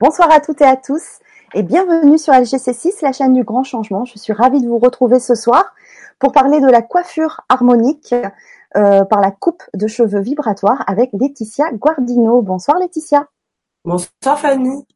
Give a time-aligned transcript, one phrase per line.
[0.00, 1.18] Bonsoir à toutes et à tous
[1.54, 4.04] et bienvenue sur LGC6, la chaîne du grand changement.
[4.04, 5.74] Je suis ravie de vous retrouver ce soir
[6.20, 8.14] pour parler de la coiffure harmonique
[8.76, 12.42] euh, par la coupe de cheveux vibratoire avec Laetitia Guardino.
[12.42, 13.26] Bonsoir Laetitia.
[13.84, 14.86] Bonsoir Fanny.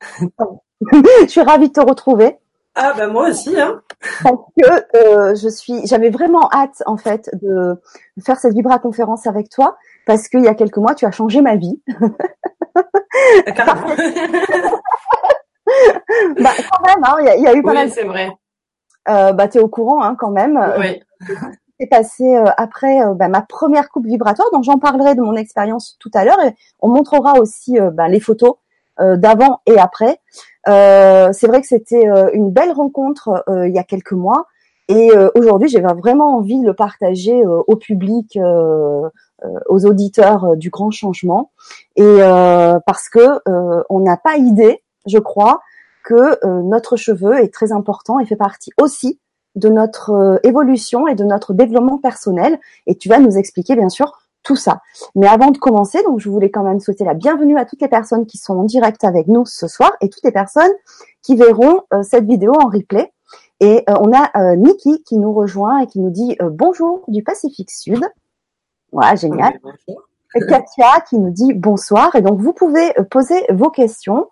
[0.20, 2.36] je suis ravie de te retrouver.
[2.74, 3.82] Ah ben moi aussi hein.
[4.24, 7.80] Parce que euh, je suis, j'avais vraiment hâte en fait de
[8.20, 11.40] faire cette vibra conférence avec toi parce qu'il y a quelques mois tu as changé
[11.40, 11.80] ma vie.
[16.40, 18.30] bah, quand même, hein, il y, a eu pas oui, c'est vrai.
[19.08, 20.58] Euh, bah, t'es au courant, hein, quand même.
[20.78, 21.00] Oui.
[21.80, 25.34] C'est passé euh, après euh, bah, ma première coupe vibratoire, donc j'en parlerai de mon
[25.34, 28.56] expérience tout à l'heure et on montrera aussi euh, bah, les photos
[29.16, 30.20] d'avant et après.
[30.66, 34.44] c'est vrai que c'était une belle rencontre il y a quelques mois
[34.88, 38.38] et aujourd'hui j'ai vraiment envie de le partager au public,
[39.68, 41.50] aux auditeurs du grand changement
[41.96, 42.18] et
[42.86, 43.40] parce que
[43.88, 45.60] on n'a pas idée je crois,
[46.04, 49.20] que euh, notre cheveu est très important et fait partie aussi
[49.54, 52.58] de notre euh, évolution et de notre développement personnel.
[52.86, 54.80] Et tu vas nous expliquer bien sûr tout ça.
[55.14, 57.88] Mais avant de commencer, donc je voulais quand même souhaiter la bienvenue à toutes les
[57.88, 60.72] personnes qui sont en direct avec nous ce soir et toutes les personnes
[61.22, 63.12] qui verront euh, cette vidéo en replay.
[63.62, 68.00] Et on a Niki qui nous rejoint et qui nous dit bonjour du Pacifique Sud.
[68.92, 69.58] Voilà, génial.
[70.32, 72.14] Katia qui nous dit bonsoir.
[72.14, 74.28] Et donc vous pouvez poser vos questions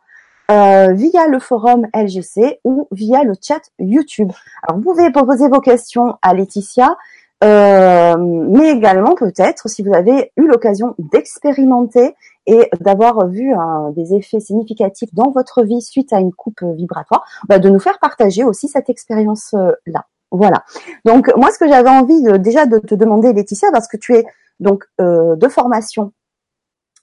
[0.51, 4.33] euh, via le forum LGC ou via le chat YouTube.
[4.63, 6.97] Alors, vous pouvez poser vos questions à Laetitia,
[7.45, 12.15] euh, mais également peut-être si vous avez eu l'occasion d'expérimenter
[12.47, 13.53] et d'avoir vu
[13.95, 17.99] des effets significatifs dans votre vie suite à une coupe vibratoire, bah, de nous faire
[17.99, 20.07] partager aussi cette expérience-là.
[20.31, 20.65] Voilà.
[21.05, 24.15] Donc moi, ce que j'avais envie de, déjà de te demander, Laetitia, parce que tu
[24.15, 24.25] es
[24.61, 26.13] donc euh, de formation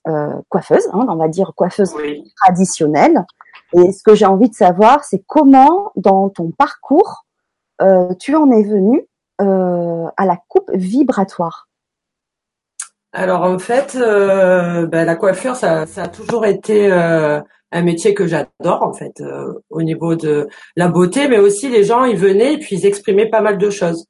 [0.08, 1.96] euh, coiffeuse, hein, on va dire coiffeuse
[2.36, 3.26] traditionnelle.
[3.74, 7.26] Et ce que j'ai envie de savoir, c'est comment, dans ton parcours,
[7.82, 9.08] euh, tu en es venu
[9.42, 11.68] euh, à la coupe vibratoire?
[13.14, 18.84] Alors en fait, ben, la coiffure, ça, ça, a toujours été un métier que j'adore
[18.84, 19.24] en fait,
[19.70, 23.30] au niveau de la beauté, mais aussi les gens, ils venaient et puis ils exprimaient
[23.30, 24.06] pas mal de choses.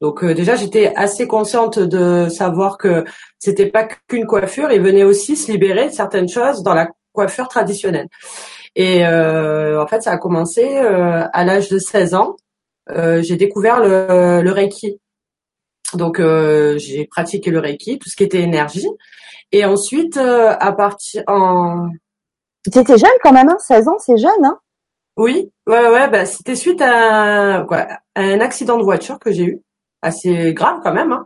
[0.00, 3.04] Donc euh, déjà j'étais assez consciente de savoir que
[3.38, 7.48] c'était pas qu'une coiffure, il venait aussi se libérer de certaines choses dans la coiffure
[7.48, 8.08] traditionnelle.
[8.76, 12.36] Et euh, en fait ça a commencé euh, à l'âge de 16 ans.
[12.88, 15.00] j'ai découvert le, le, Reiki.
[15.94, 18.88] Donc j'ai pratiqué le Reiki, tout ce qui était énergie.
[19.50, 21.88] Et ensuite à partir en
[22.70, 24.58] tu étais jeune quand même, hein 16 ans, c'est jeune, hein?
[25.16, 29.44] Oui, ouais, ouais, bah, c'était suite à, quoi, à un accident de voiture que j'ai
[29.44, 29.62] eu
[30.02, 31.12] assez grave quand même.
[31.12, 31.24] Hein.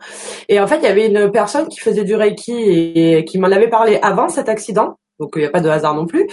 [0.48, 3.48] Et en fait, il y avait une personne qui faisait du Reiki et qui m'en
[3.48, 6.26] avait parlé avant cet accident donc il n'y a pas de hasard non plus,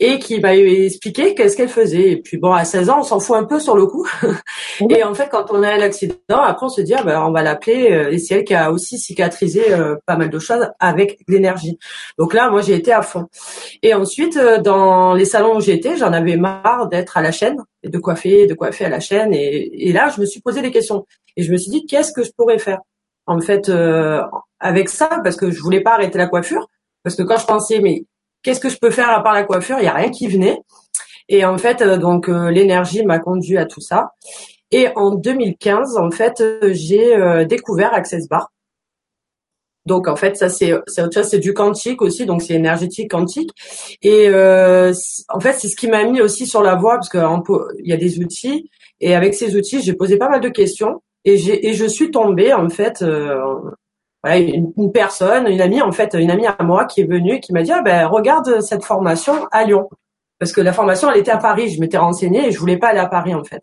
[0.00, 2.10] et qui m'a expliqué qu'est-ce qu'elle faisait.
[2.10, 4.06] Et puis bon, à 16 ans, on s'en fout un peu sur le coup.
[4.90, 7.30] et en fait, quand on a un accident, après on se dit, ah, ben, on
[7.30, 10.66] va l'appeler, euh, et c'est elle qui a aussi cicatrisé euh, pas mal de choses
[10.80, 11.78] avec l'énergie.
[12.18, 13.26] Donc là, moi, j'ai été à fond.
[13.82, 17.58] Et ensuite, euh, dans les salons où j'étais, j'en avais marre d'être à la chaîne,
[17.84, 19.32] de coiffer, de coiffer à la chaîne.
[19.32, 21.06] Et, et là, je me suis posé des questions.
[21.36, 22.80] Et je me suis dit, qu'est-ce que je pourrais faire?
[23.26, 23.70] En fait
[24.60, 26.68] avec ça Parce que je voulais pas arrêter la coiffure.
[27.02, 28.04] Parce que quand je pensais, mais
[28.42, 29.78] qu'est-ce que je peux faire à part la coiffure?
[29.78, 30.60] Il y a rien qui venait.
[31.28, 34.12] Et en fait, euh, donc euh, l'énergie m'a conduit à tout ça.
[34.70, 38.50] Et en 2015, en fait, euh, j'ai découvert Access Bar.
[39.84, 43.10] Donc en fait, ça c'est c'est autre chose, c'est du quantique aussi, donc c'est énergétique
[43.10, 43.50] quantique.
[44.00, 47.18] Et en fait, c'est ce qui m'a mis aussi sur la voie parce que
[47.80, 51.02] il y a des outils et avec ces outils, j'ai posé pas mal de questions
[51.24, 53.04] et j'ai et je suis tombée en fait
[54.22, 57.40] voilà, une, personne, une amie en fait, une amie à moi qui est venue et
[57.40, 59.88] qui m'a dit ah ben regarde cette formation à Lyon
[60.38, 62.88] parce que la formation elle était à Paris, je m'étais renseignée et je voulais pas
[62.88, 63.62] aller à Paris en fait.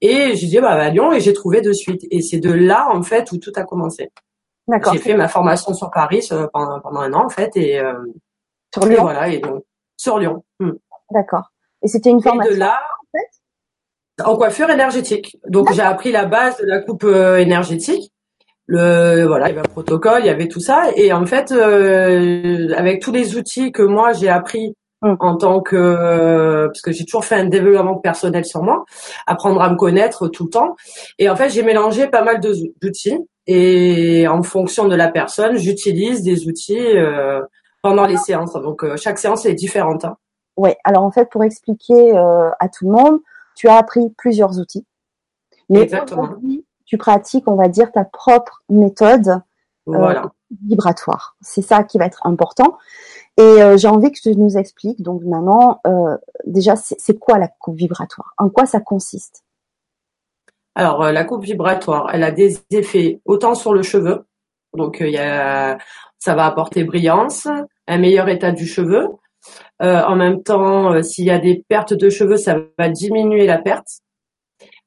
[0.00, 2.88] Et j'ai dit bah à Lyon et j'ai trouvé de suite et c'est de là
[2.92, 4.10] en fait où tout a commencé.
[4.66, 4.92] D'accord.
[4.92, 7.94] J'ai fait ma formation sur Paris pendant, pendant un an en fait et euh,
[8.72, 9.02] sur Lyon.
[9.02, 9.64] voilà et donc
[9.96, 10.44] sur Lyon.
[10.60, 10.72] Hmm.
[11.10, 11.50] D'accord.
[11.82, 12.80] Et c'était une formation et de là
[14.22, 15.36] en coiffure énergétique.
[15.48, 18.12] Donc j'ai appris la base de la coupe euh, énergétique
[18.66, 21.52] le voilà il y avait un protocole il y avait tout ça et en fait
[21.52, 25.14] euh, avec tous les outils que moi j'ai appris mm.
[25.20, 28.84] en tant que parce que j'ai toujours fait un développement personnel sur moi
[29.26, 30.76] apprendre à me connaître tout le temps
[31.18, 36.22] et en fait j'ai mélangé pas mal d'outils et en fonction de la personne j'utilise
[36.22, 37.42] des outils euh,
[37.82, 40.16] pendant les séances donc euh, chaque séance est différente hein.
[40.56, 43.18] oui alors en fait pour expliquer à tout le monde
[43.54, 44.86] tu as appris plusieurs outils
[45.68, 46.28] mais Exactement
[46.84, 49.40] tu pratiques, on va dire, ta propre méthode
[49.88, 50.22] euh,
[50.64, 51.36] vibratoire.
[51.40, 52.78] C'est ça qui va être important.
[53.36, 56.16] Et euh, j'ai envie que tu nous expliques, donc maintenant, euh,
[56.46, 58.32] déjà, c'est quoi la coupe vibratoire?
[58.38, 59.44] En quoi ça consiste?
[60.76, 64.24] Alors, la coupe vibratoire, elle a des effets autant sur le cheveu,
[64.76, 65.78] donc il y a,
[66.18, 67.48] ça va apporter brillance,
[67.86, 69.08] un meilleur état du cheveu.
[69.84, 74.00] En même temps, s'il y a des pertes de cheveux, ça va diminuer la perte.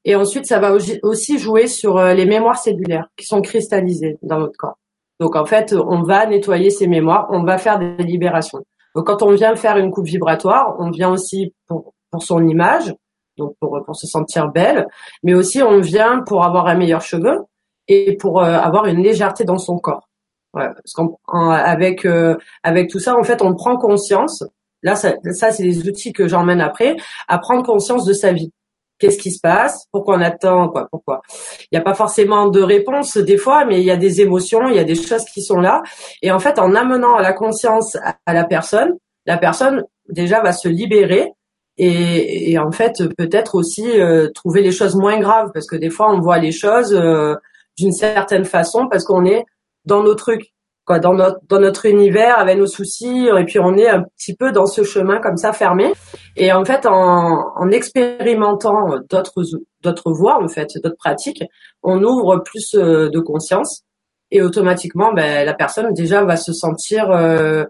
[0.04, 0.72] Et ensuite, ça va
[1.02, 4.78] aussi jouer sur les mémoires cellulaires qui sont cristallisées dans notre corps.
[5.20, 8.64] Donc en fait, on va nettoyer ces mémoires, on va faire des libérations.
[8.94, 12.94] Donc quand on vient faire une coupe vibratoire, on vient aussi pour, son image,
[13.36, 14.86] donc pour, se sentir belle,
[15.22, 17.44] mais aussi on vient pour avoir un meilleur cheveu
[17.88, 20.08] et pour euh, avoir une légèreté dans son corps.
[20.52, 24.42] Parce qu'avec euh, avec tout ça, en fait, on prend conscience.
[24.82, 26.96] Là, ça, ça c'est les outils que j'emmène après,
[27.26, 28.52] à prendre conscience de sa vie.
[28.98, 31.22] Qu'est-ce qui se passe, pourquoi on attend, quoi, pourquoi?
[31.60, 34.68] Il n'y a pas forcément de réponse des fois, mais il y a des émotions,
[34.68, 35.82] il y a des choses qui sont là.
[36.20, 37.96] Et en fait, en amenant la conscience
[38.26, 38.94] à, la personne,
[39.24, 41.32] la personne déjà va se libérer
[41.76, 45.52] et, en fait peut-être aussi euh, trouver les choses moins graves.
[45.54, 47.36] Parce que des fois on voit les choses euh,
[47.78, 49.44] d'une certaine façon parce qu'on est
[49.84, 50.52] dans nos trucs
[50.96, 54.52] dans notre dans notre univers avec nos soucis et puis on est un petit peu
[54.52, 55.92] dans ce chemin comme ça fermé.
[56.36, 59.42] Et en fait en, en expérimentant d'autres
[59.82, 61.44] d'autres voies en fait d'autres pratiques
[61.82, 63.82] on ouvre plus euh, de conscience.
[64.30, 67.64] Et automatiquement ben, la personne déjà va se sentir euh,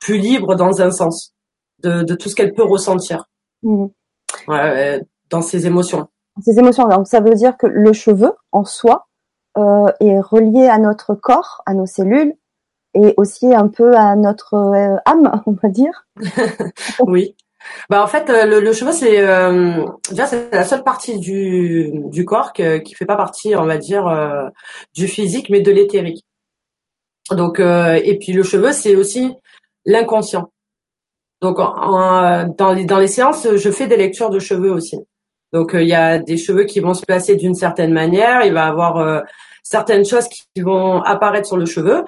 [0.00, 1.34] plus libre dans un sens
[1.82, 3.24] de, de tout ce qu'elle peut ressentir.
[3.62, 3.86] Mmh.
[4.48, 5.00] euh,
[5.30, 6.08] dans ses émotions.
[6.42, 6.88] Ses émotions.
[6.88, 9.06] Donc ça veut dire que le cheveu en soi
[9.56, 12.34] euh, est relié à notre corps, à nos cellules,
[12.94, 16.06] et aussi un peu à notre euh, âme, on va dire.
[17.00, 17.34] oui.
[17.88, 21.90] Bah en fait, euh, le, le cheveu c'est euh, déjà c'est la seule partie du
[22.10, 24.48] du corps que, qui fait pas partie, on va dire, euh,
[24.94, 26.24] du physique, mais de l'éthérique.
[27.30, 29.32] Donc et puis le cheveu c'est aussi
[29.86, 30.50] l'inconscient.
[31.40, 34.98] Donc en, dans les dans les séances, je fais des lectures de cheveux aussi.
[35.52, 38.66] Donc il y a des cheveux qui vont se placer d'une certaine manière, il va
[38.66, 39.22] avoir
[39.62, 42.04] certaines choses qui vont apparaître sur le cheveu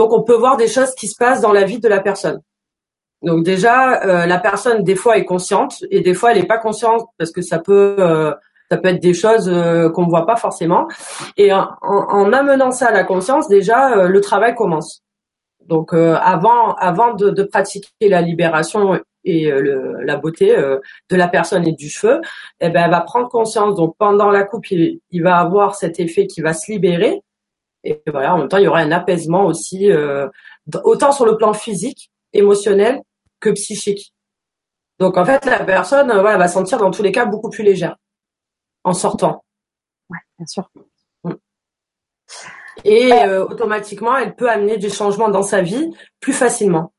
[0.00, 2.40] donc on peut voir des choses qui se passent dans la vie de la personne.
[3.20, 6.56] Donc déjà, euh, la personne des fois est consciente et des fois elle n'est pas
[6.56, 8.32] consciente parce que ça peut euh,
[8.70, 10.88] ça peut être des choses euh, qu'on ne voit pas forcément.
[11.36, 15.02] Et en, en, amenant ça à la conscience, déjà le travail commence.
[15.66, 20.56] Donc avant avant de, de, pratiquer la libération et le, la beauté
[21.10, 22.22] de la personne et du cheveu,
[22.62, 23.74] eh ben elle va prendre conscience.
[23.74, 27.20] Donc pendant la coupe, il, il va avoir cet effet qui va se libérer
[27.84, 30.28] et voilà, en même temps, il y aura un apaisement aussi, euh,
[30.84, 33.00] autant sur le plan physique, émotionnel
[33.40, 34.14] que psychique.
[34.98, 37.64] Donc en fait, la personne euh, voilà, va sentir dans tous les cas beaucoup plus
[37.64, 37.96] légère
[38.84, 39.44] en sortant.
[40.10, 40.70] Ouais, bien sûr.
[41.24, 41.32] Mm.
[42.84, 45.90] Et euh, automatiquement, elle peut amener du changement dans sa vie
[46.20, 46.92] plus facilement.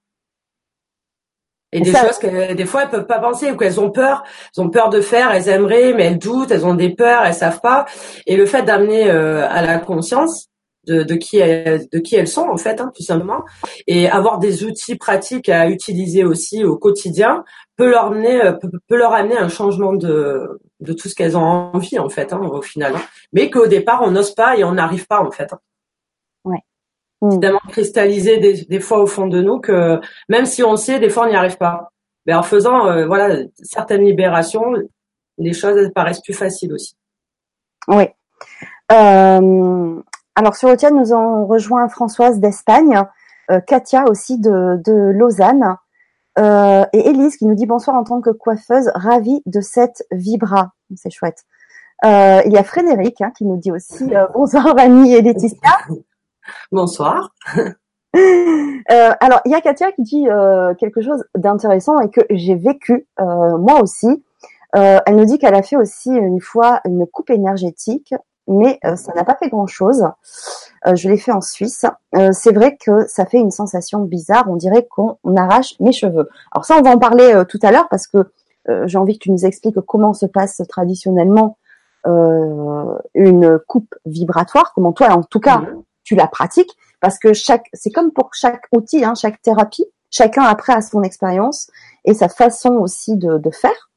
[1.74, 4.24] Et, des choses que des fois elles peuvent pas penser ou qu'elles ont peur,
[4.54, 7.34] elles ont peur de faire, elles aimeraient mais elles doutent, elles ont des peurs, elles
[7.34, 7.86] savent pas.
[8.26, 10.51] Et le fait d'amener à la conscience,
[10.88, 13.44] de, de, qui elles, de qui elles sont en fait, hein, tout simplement,
[13.88, 17.44] et avoir des outils pratiques à utiliser aussi au quotidien
[17.76, 21.44] peut leur amener euh, peut, leur amener un changement de de tout ce qu'elles ont
[21.74, 23.02] envie en fait, hein, au final, hein.
[23.34, 25.54] mais qu'au départ on n'ose pas et on n'arrive pas en fait.
[25.54, 25.60] Hein.
[26.46, 26.60] Ouais.
[27.30, 31.00] C'est tellement cristallisé des, des, fois au fond de nous que même si on sait,
[31.00, 31.92] des fois on n'y arrive pas.
[32.26, 34.74] Mais en faisant euh, voilà certaines libérations,
[35.38, 36.96] les choses paraissent plus faciles aussi.
[37.88, 38.06] Oui.
[38.92, 40.02] Euh,
[40.36, 43.04] alors sur le chat, nous avons rejoint Françoise d'Espagne,
[43.50, 45.76] euh, Katia aussi de, Lausanne,
[46.40, 50.72] euh, et Élise qui nous dit bonsoir en tant que coiffeuse, ravie de cette vibra.
[50.96, 51.44] C'est chouette.
[52.06, 55.78] Euh, il y a Frédéric hein, qui nous dit aussi bonsoir Vanny et Laetitia.
[56.72, 57.34] Bonsoir.
[59.20, 60.28] alors il y a Katia qui dit
[60.80, 64.24] quelque chose d'intéressant et que j'ai vécu moi aussi.
[64.74, 68.16] elle nous dit qu'elle a fait aussi une fois une coupe énergétique
[68.48, 70.08] mais euh, ça n'a pas fait grand-chose.
[70.88, 71.86] Euh, je l'ai fait en Suisse.
[72.16, 74.46] Euh, c'est vrai que ça fait une sensation bizarre.
[74.48, 76.30] On dirait qu'on arrache mes cheveux.
[76.52, 78.32] Alors ça, on va en parler tout à l'heure parce que
[78.86, 81.58] j'ai envie que tu nous expliques comment se passe traditionnellement
[82.06, 84.72] une coupe vibratoire.
[84.76, 85.64] Comment toi, en tout cas,
[86.04, 89.86] tu la pratiques parce que chaque, c'est comme pour chaque outil, hein, chaque thérapie.
[90.12, 91.72] Chacun après a son expérience
[92.06, 93.91] et sa façon aussi de, de faire.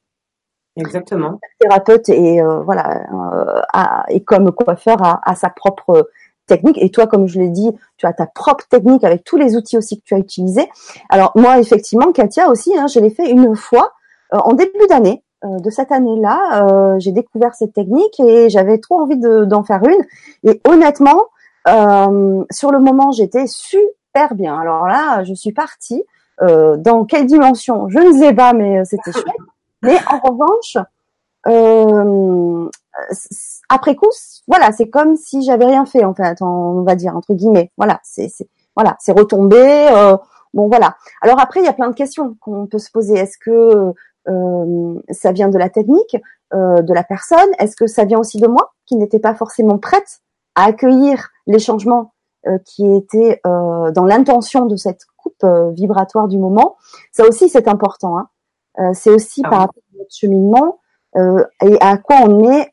[0.77, 1.39] Exactement.
[1.59, 3.61] thérapeute et euh, voilà euh,
[4.09, 6.09] et comme coiffeur a, sa propre
[6.47, 9.55] technique et toi comme je l'ai dit tu as ta propre technique avec tous les
[9.55, 10.69] outils aussi que tu as utilisés
[11.09, 13.93] alors moi effectivement Katia aussi hein, je l'ai fait une fois
[14.33, 19.17] euh, en début d'année de cette année-là j'ai découvert cette technique et j'avais trop envie
[19.19, 21.27] d'en faire une et honnêtement
[21.67, 24.57] sur le moment, j'étais super bien.
[24.57, 26.03] Alors là, je suis partie.
[26.41, 27.89] dans quelle dimension?
[27.89, 29.35] Je ne sais pas, mais c'était chouette.
[29.85, 30.77] Mais en revanche,
[33.69, 34.09] après coup,
[34.47, 37.71] voilà, c'est comme si j'avais rien fait en fait, on va dire entre guillemets.
[37.77, 38.29] Voilà, c'est
[38.75, 39.57] voilà, c'est retombé.
[39.91, 40.17] Euh,
[40.53, 40.95] bon voilà.
[41.21, 43.15] Alors après, il y a plein de questions qu'on peut se poser.
[43.15, 43.93] Est-ce que
[44.27, 46.17] euh, ça vient de la technique,
[46.53, 47.49] euh, de la personne?
[47.59, 50.19] Est-ce que ça vient aussi de moi qui n'étais pas forcément prête
[50.55, 52.11] à accueillir les changements
[52.63, 56.77] qui étaient dans l'intention de cette coupe vibratoire du moment?
[57.11, 58.19] Ça aussi, c'est important.
[58.19, 58.29] Hein.
[58.93, 60.79] C'est aussi ah par rapport à notre cheminement
[61.15, 62.71] et à quoi on est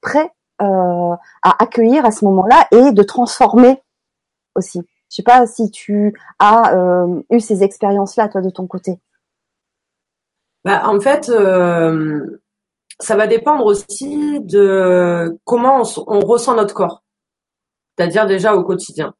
[0.00, 1.18] prêt à
[1.62, 3.82] accueillir à ce moment-là et de transformer
[4.54, 4.80] aussi.
[5.14, 8.98] Je sais pas si tu as euh, eu ces expériences-là, toi, de ton côté.
[10.64, 12.40] Bah, en fait, euh,
[12.98, 17.04] ça va dépendre aussi de comment on ressent notre corps,
[17.96, 19.14] c'est-à-dire déjà au quotidien.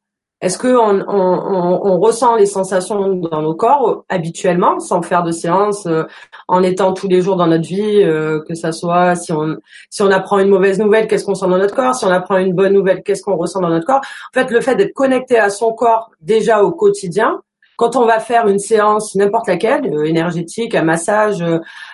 [0.45, 5.87] Est-ce que on, ressent les sensations dans nos corps euh, habituellement, sans faire de séance,
[5.87, 6.03] euh,
[6.47, 9.57] en étant tous les jours dans notre vie, euh, que ça soit si on
[9.89, 12.37] si on apprend une mauvaise nouvelle, qu'est-ce qu'on sent dans notre corps, si on apprend
[12.37, 14.01] une bonne nouvelle, qu'est-ce qu'on ressent dans notre corps.
[14.01, 17.41] En fait, le fait d'être connecté à son corps déjà au quotidien,
[17.75, 21.43] quand on va faire une séance, n'importe laquelle, énergétique, un massage,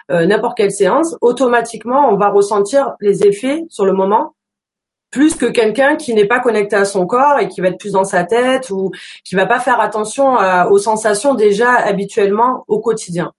[0.09, 4.35] n'importe quelle séance, automatiquement, on va ressentir les effets sur le moment
[5.11, 7.91] plus que quelqu'un qui n'est pas connecté à son corps et qui va être plus
[7.91, 8.91] dans sa tête ou
[9.25, 10.37] qui va pas faire attention
[10.69, 13.33] aux sensations déjà habituellement au quotidien.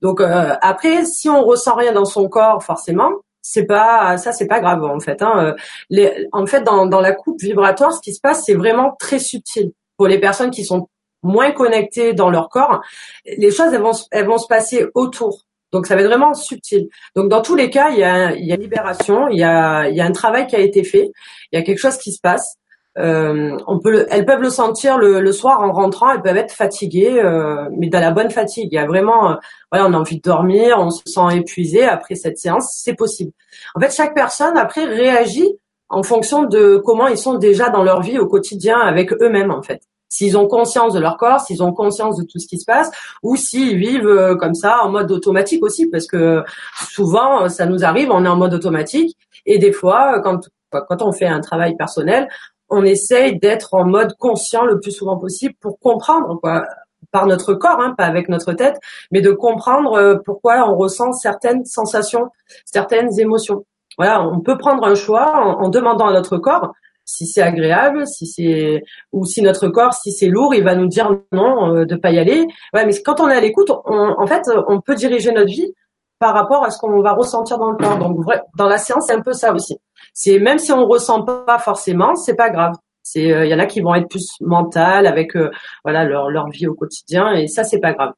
[0.00, 3.10] Donc euh, après, si on ressent rien dans son corps, forcément,
[3.42, 5.22] c'est pas ça, c'est pas grave en fait.
[5.22, 5.54] Hein.
[5.90, 9.72] Les, en fait, dans, la coupe vibratoire, ce qui se passe, c'est vraiment très subtil
[9.96, 10.88] pour les personnes qui sont
[11.22, 12.80] moins connectées dans leur corps.
[13.24, 15.47] Les choses, elles vont se passer autour.
[15.72, 16.88] Donc ça va être vraiment subtil.
[17.14, 19.88] Donc dans tous les cas, il y a, il y a libération, il y a,
[19.88, 21.10] il y a un travail qui a été fait,
[21.52, 22.56] il y a quelque chose qui se passe.
[22.96, 26.52] Euh, on peut, elles peuvent le sentir le, le, soir en rentrant, elles peuvent être
[26.52, 28.68] fatiguées, euh, mais dans la bonne fatigue.
[28.72, 29.34] Il y a vraiment, euh,
[29.70, 33.30] voilà, on a envie de dormir, on se sent épuisé après cette séance, c'est possible.
[33.76, 35.58] En fait, chaque personne après réagit
[35.90, 39.62] en fonction de comment ils sont déjà dans leur vie au quotidien avec eux-mêmes en
[39.62, 42.64] fait s'ils ont conscience de leur corps, s'ils ont conscience de tout ce qui se
[42.64, 42.90] passe,
[43.22, 46.42] ou s'ils vivent euh, comme ça en mode automatique aussi, parce que
[46.90, 51.12] souvent ça nous arrive, on est en mode automatique, et des fois quand quand on
[51.12, 52.28] fait un travail personnel,
[52.68, 56.66] on essaye d'être en mode conscient le plus souvent possible pour comprendre quoi
[57.10, 58.78] par notre corps, hein, pas avec notre tête,
[59.10, 62.30] mais de comprendre euh, pourquoi on ressent certaines sensations,
[62.66, 63.64] certaines émotions.
[63.96, 66.72] Voilà, on peut prendre un choix en demandant à notre corps
[67.08, 70.88] si c'est agréable, si c'est ou si notre corps, si c'est lourd, il va nous
[70.88, 72.46] dire non, euh, de pas y aller.
[72.74, 75.72] Ouais, mais quand on est à l'écoute, en fait, on peut diriger notre vie
[76.18, 77.96] par rapport à ce qu'on va ressentir dans le corps.
[77.98, 78.18] Donc,
[78.58, 79.78] dans la séance, c'est un peu ça aussi.
[80.12, 82.74] C'est même si on ressent pas forcément, c'est pas grave.
[83.02, 85.50] C'est, euh, il y en a qui vont être plus mentales avec euh,
[85.84, 88.12] voilà leur leur vie au quotidien et ça c'est pas grave.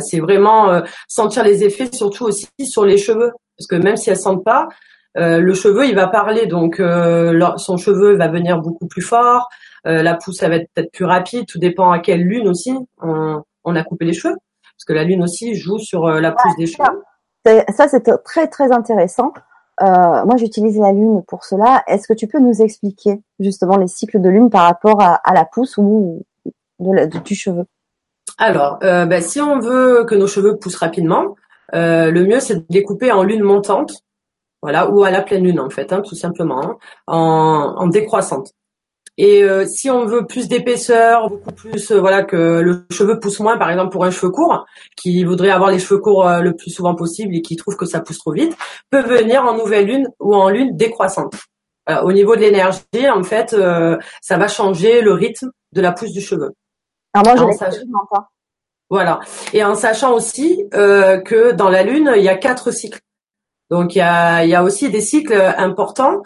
[0.00, 4.16] c'est vraiment sentir les effets, surtout aussi sur les cheveux, parce que même si elles
[4.16, 4.68] sentent pas,
[5.18, 9.48] euh, le cheveu, il va parler, donc euh, son cheveu va venir beaucoup plus fort.
[9.86, 11.46] Euh, la pousse, ça va être peut-être plus rapide.
[11.46, 14.36] Tout dépend à quelle lune aussi on, a coupé les cheveux,
[14.76, 17.02] parce que la lune aussi joue sur la pousse des cheveux.
[17.74, 19.32] Ça, c'est très très intéressant.
[19.80, 21.82] moi, j'utilise la lune pour cela.
[21.86, 25.44] Est-ce que tu peux nous expliquer justement les cycles de lune par rapport à, la
[25.44, 26.24] pousse ou
[26.78, 27.64] du cheveu?
[28.38, 31.36] Alors, bah, si on veut que nos cheveux poussent rapidement,
[31.72, 34.04] le mieux c'est de les couper en lune montante
[34.62, 36.76] voilà, ou à la pleine lune en fait, hein, tout simplement, hein,
[37.08, 38.52] en, en, décroissante.
[39.18, 43.40] Et euh, si on veut plus d'épaisseur, beaucoup plus, euh, voilà, que le cheveu pousse
[43.40, 44.64] moins, par exemple pour un cheveu court,
[44.96, 47.84] qui voudrait avoir les cheveux courts euh, le plus souvent possible et qui trouve que
[47.84, 48.56] ça pousse trop vite,
[48.90, 51.34] peut venir en nouvelle lune ou en lune décroissante.
[52.04, 53.54] au niveau de l'énergie, en fait,
[54.22, 56.52] ça va changer le rythme de la pousse du cheveu.
[57.12, 57.80] Alors moi, je sachant...
[58.10, 58.28] pas.
[58.88, 59.20] Voilà.
[59.52, 63.00] Et en sachant aussi que dans la lune, il y a quatre cycles.
[63.72, 66.16] Donc il y a, y a aussi des cycles importants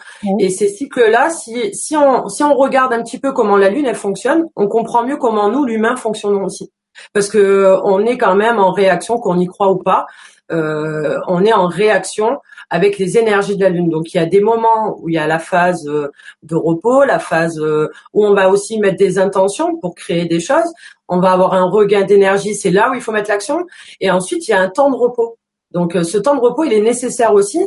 [0.41, 3.87] et ces cycles-là, si, si, on, si on regarde un petit peu comment la Lune
[3.87, 6.73] elle fonctionne, on comprend mieux comment nous l'humain fonctionnons aussi,
[7.13, 10.07] parce que on est quand même en réaction, qu'on y croit ou pas,
[10.51, 12.39] euh, on est en réaction
[12.69, 13.91] avec les énergies de la Lune.
[13.91, 16.11] Donc il y a des moments où il y a la phase euh,
[16.43, 20.41] de repos, la phase euh, où on va aussi mettre des intentions pour créer des
[20.41, 20.73] choses.
[21.07, 23.67] On va avoir un regain d'énergie, c'est là où il faut mettre l'action.
[24.01, 25.39] Et ensuite il y a un temps de repos.
[25.73, 27.61] Donc euh, ce temps de repos, il est nécessaire aussi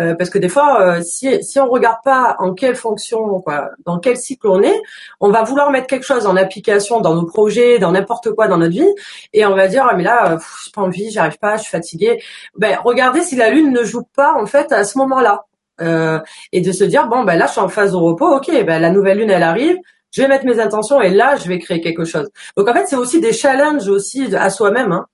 [0.00, 3.70] euh, parce que des fois, euh, si si on regarde pas en quelle fonction, quoi,
[3.86, 4.80] dans quel cycle on est,
[5.20, 8.58] on va vouloir mettre quelque chose en application dans nos projets, dans n'importe quoi dans
[8.58, 8.92] notre vie,
[9.32, 12.20] et on va dire ah, mais là, j'ai pas envie, j'arrive pas, je suis fatiguée.
[12.56, 15.44] Ben regardez si la lune ne joue pas en fait à ce moment-là.
[15.80, 16.20] euh,
[16.52, 18.80] et de se dire bon ben là je suis en phase de repos, ok, ben
[18.80, 19.76] la nouvelle lune elle arrive,
[20.12, 22.28] je vais mettre mes intentions et là je vais créer quelque chose.
[22.56, 24.92] Donc en fait c'est aussi des challenges aussi à soi-même.
[24.92, 25.06] Hein.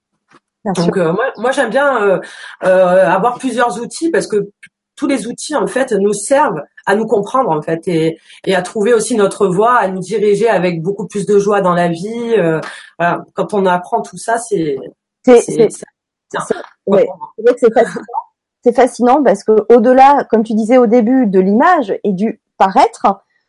[0.65, 2.21] Donc euh, moi, moi j'aime bien euh,
[2.65, 4.51] euh, avoir plusieurs outils parce que
[4.95, 8.61] tous les outils en fait nous servent à nous comprendre en fait et, et à
[8.61, 12.37] trouver aussi notre voie, à nous diriger avec beaucoup plus de joie dans la vie.
[12.99, 13.25] voilà.
[13.35, 14.77] Quand on apprend tout ça, c'est
[15.25, 15.71] c'est c'est
[16.87, 17.09] ouais.
[17.57, 18.05] c'est fascinant.
[18.63, 23.07] C'est fascinant parce que au-delà, comme tu disais au début, de l'image et du paraître,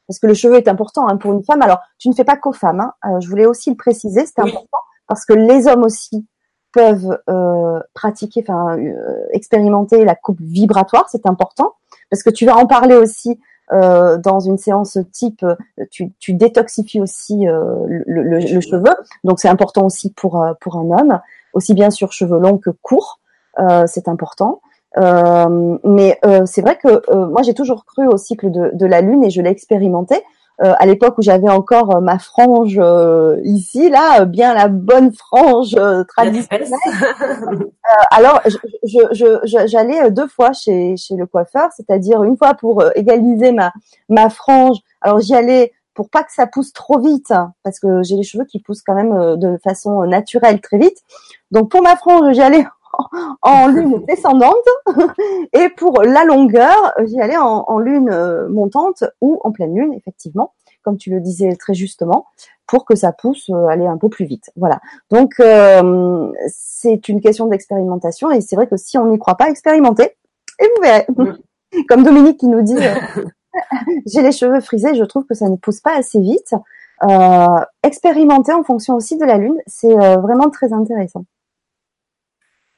[0.07, 1.61] parce que le cheveu est important hein, pour une femme.
[1.61, 2.79] Alors, tu ne fais pas qu'aux femmes.
[2.79, 3.19] Hein.
[3.19, 6.25] je voulais aussi le préciser, c'est important parce que les hommes aussi
[6.73, 11.73] peuvent euh, pratiquer, enfin euh, expérimenter la coupe vibratoire, c'est important
[12.09, 13.39] parce que tu vas en parler aussi
[13.71, 15.45] euh, dans une séance type.
[15.89, 20.77] Tu, tu détoxifies aussi euh, le, le, le, cheveu, donc c'est important aussi pour pour
[20.77, 21.19] un homme,
[21.53, 23.19] aussi bien sur cheveux longs que courts,
[23.85, 24.61] c'est important.
[24.97, 29.29] mais c'est vrai que moi j'ai toujours cru au cycle de, de la lune et
[29.29, 30.15] je l'ai expérimenté.
[30.63, 35.11] Euh, à l'époque où j'avais encore euh, ma frange euh, ici, là, bien la bonne
[35.11, 35.75] frange
[36.07, 36.67] traditionnelle.
[38.11, 38.41] alors,
[38.83, 43.71] j'allais je, deux fois chez, chez le coiffeur, c'est-à-dire une fois pour égaliser ma,
[44.07, 44.77] ma frange.
[45.01, 48.23] Alors, j'y allais pour pas que ça pousse trop vite, hein, parce que j'ai les
[48.23, 50.97] cheveux qui poussent quand même de façon naturelle très vite.
[51.49, 52.65] Donc, pour ma frange, j'y allais
[53.41, 54.67] en lune descendante
[55.53, 59.93] et pour la longueur, j'y allais en, en, lune euh, montante ou en pleine lune,
[59.93, 62.25] effectivement, comme tu le disais très justement,
[62.67, 64.51] pour que ça pousse euh, aller un peu plus vite.
[64.55, 64.79] Voilà.
[65.09, 69.49] Donc euh, c'est une question d'expérimentation et c'est vrai que si on n'y croit pas,
[69.49, 70.15] expérimentez
[70.59, 71.05] et vous verrez.
[71.15, 71.37] Mm.
[71.87, 72.75] Comme Dominique qui nous dit,
[74.05, 76.53] j'ai les cheveux frisés, je trouve que ça ne pousse pas assez vite.
[77.81, 81.23] expérimenter en fonction aussi de la lune, c'est vraiment très intéressant.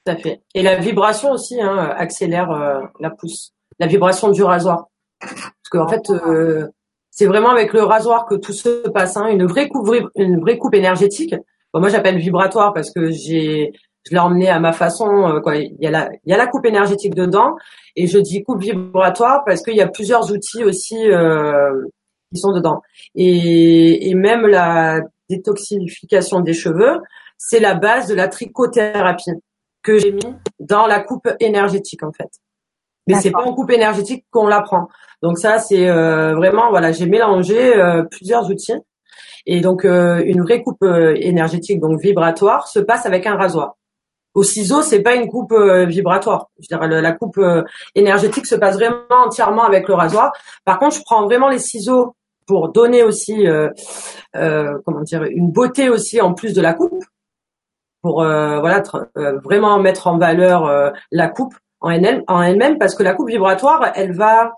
[0.06, 0.42] Tout à fait.
[0.54, 3.54] Et la vibration aussi hein, accélère euh, la pousse.
[3.80, 4.88] La vibration du rasoir.
[5.20, 6.68] Parce qu'en fait, euh,
[7.10, 9.16] c'est vraiment avec le rasoir que tout se passe.
[9.16, 9.28] Hein.
[9.28, 11.36] Une vraie coupe, une vraie coupe énergétique.
[11.74, 13.72] moi, j'appelle vibratoire parce que j'ai,
[14.04, 15.08] je l'ai emmené à ma façon.
[15.30, 15.56] Euh, quoi.
[15.56, 17.56] Il y a la, il y a la coupe énergétique dedans,
[17.96, 20.98] et je dis coupe vibratoire parce qu'il y a plusieurs outils aussi
[22.34, 22.82] qui sont dedans.
[23.16, 25.00] Et, et même la
[25.30, 27.00] détoxification des cheveux,
[27.38, 29.32] c'est la base de la trichothérapie
[29.84, 32.30] que j'ai mis dans la coupe énergétique en fait.
[33.08, 34.88] Mais c'est pas en coupe énergétique qu'on la prend.
[35.22, 38.80] Donc ça c'est euh, vraiment voilà j'ai mélangé euh, plusieurs outils
[39.46, 43.76] et donc euh, une vraie coupe énergétique donc vibratoire se passe avec un rasoir.
[44.34, 46.50] Au ciseau c'est pas une coupe vibratoire.
[46.60, 47.40] Je dirais la coupe
[47.94, 50.32] énergétique se passe vraiment entièrement avec le rasoir.
[50.66, 52.16] Par contre je prends vraiment les ciseaux
[52.48, 53.46] pour donner aussi
[54.34, 57.04] comment dire une beauté aussi en plus de la coupe
[58.04, 58.84] pour euh, voilà
[59.18, 63.14] euh, vraiment mettre en valeur euh, la coupe en elle-même en elle-même parce que la
[63.14, 64.52] coupe vibratoire elle va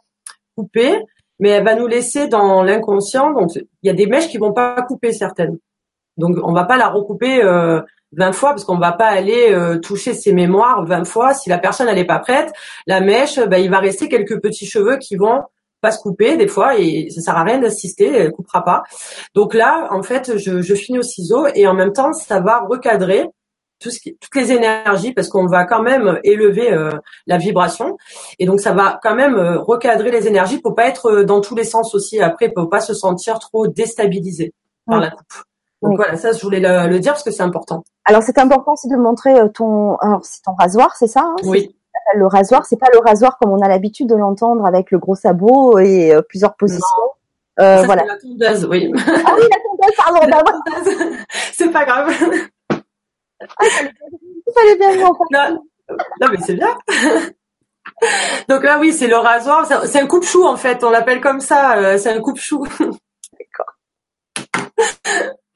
[0.57, 0.97] couper
[1.39, 3.31] mais elle va nous laisser dans l'inconscient.
[3.31, 5.57] Donc il y a des mèches qui vont pas couper certaines.
[6.17, 7.43] Donc on va pas la recouper
[8.13, 9.53] 20 fois parce qu'on va pas aller
[9.83, 11.33] toucher ses mémoires 20 fois.
[11.33, 12.53] Si la personne elle est pas prête
[12.87, 15.41] la mèche bah, il va rester quelques petits cheveux qui vont
[15.81, 18.83] pas se couper des fois et ça sert à rien d'assister, elle coupera pas.
[19.33, 22.59] Donc là, en fait, je, je finis au ciseau et en même temps, ça va
[22.59, 23.29] recadrer
[23.79, 26.91] tout ce qui, toutes les énergies parce qu'on va quand même élever euh,
[27.27, 27.97] la vibration
[28.39, 31.41] et donc ça va quand même euh, recadrer les énergies pour pas être euh, dans
[31.41, 34.53] tous les sens aussi après pour pas se sentir trop déstabilisé
[34.85, 35.33] par la coupe.
[35.81, 37.83] Donc voilà, ça je voulais le, dire parce que c'est important.
[38.05, 41.75] Alors c'est important aussi de montrer ton alors c'est ton rasoir, c'est ça hein Oui
[42.13, 45.15] le rasoir, c'est pas le rasoir comme on a l'habitude de l'entendre avec le gros
[45.15, 46.85] sabot et euh, plusieurs positions.
[47.59, 48.05] Euh, voilà.
[48.05, 48.91] La tondeuse, oui.
[48.95, 50.21] Ah oui, la tondeuse, pardon.
[50.27, 51.17] La tondeuse.
[51.53, 52.13] c'est pas grave.
[52.69, 55.13] Ah, il fallait bien non,
[56.21, 56.77] non, mais c'est bien.
[58.49, 59.65] Donc là, oui, c'est le rasoir.
[59.85, 60.83] C'est un coupe-chou en fait.
[60.83, 61.77] On l'appelle comme ça.
[61.77, 62.65] Euh, c'est un coupe-chou.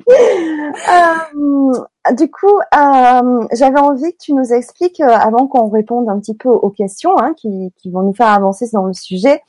[0.09, 6.19] Euh, du coup, euh, j'avais envie que tu nous expliques, euh, avant qu'on réponde un
[6.19, 9.41] petit peu aux questions hein, qui, qui, vont nous faire avancer dans le sujet,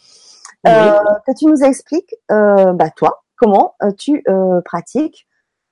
[0.65, 4.25] que tu nous expliques, bah, toi, comment tu
[4.65, 5.27] pratiques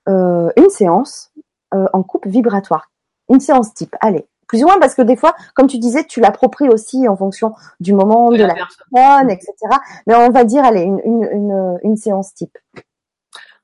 [0.07, 1.31] une séance
[1.71, 2.89] en coupe vibratoire,
[3.29, 3.95] une séance type.
[4.01, 7.15] Allez, plus ou moins parce que des fois, comme tu disais, tu l'appropries aussi en
[7.15, 9.53] fonction du moment, de, la, personne, etc.
[10.07, 12.57] Mais on va dire, allez, une, une, une, une séance type.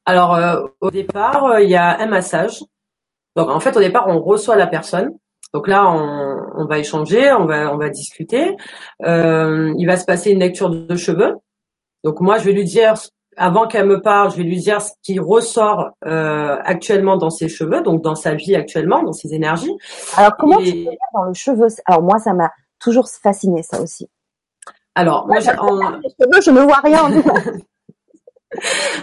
[0.05, 2.63] Alors euh, au départ, euh, il y a un massage.
[3.35, 5.11] Donc en fait, au départ, on reçoit la personne.
[5.53, 8.55] Donc là, on, on va échanger, on va on va discuter.
[9.05, 11.35] Euh, il va se passer une lecture de cheveux.
[12.03, 12.93] Donc moi, je vais lui dire
[13.37, 17.49] avant qu'elle me parle, je vais lui dire ce qui ressort euh, actuellement dans ses
[17.49, 19.75] cheveux, donc dans sa vie actuellement, dans ses énergies.
[20.15, 21.67] Alors comment tu peux dire dans le cheveu?
[21.85, 24.07] Alors moi, ça m'a toujours fasciné ça aussi.
[24.97, 27.09] Alors, moi, je ne vois rien.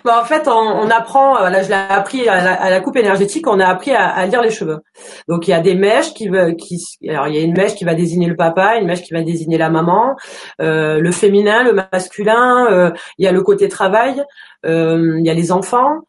[0.05, 3.61] Bah, en fait, on, on apprend, euh, je l'ai appris à la, coupe énergétique, on
[3.61, 4.81] a appris à, à, lire les cheveux.
[5.29, 7.85] Donc il y a des mèches qui, qui, alors il y a une mèche qui
[7.85, 10.17] va désigner le papa, une mèche qui va désigner la maman,
[10.61, 12.67] euh, le féminin, le masculin.
[12.71, 14.23] Euh, il y a le côté travail,
[14.67, 16.01] euh, il y a les enfants.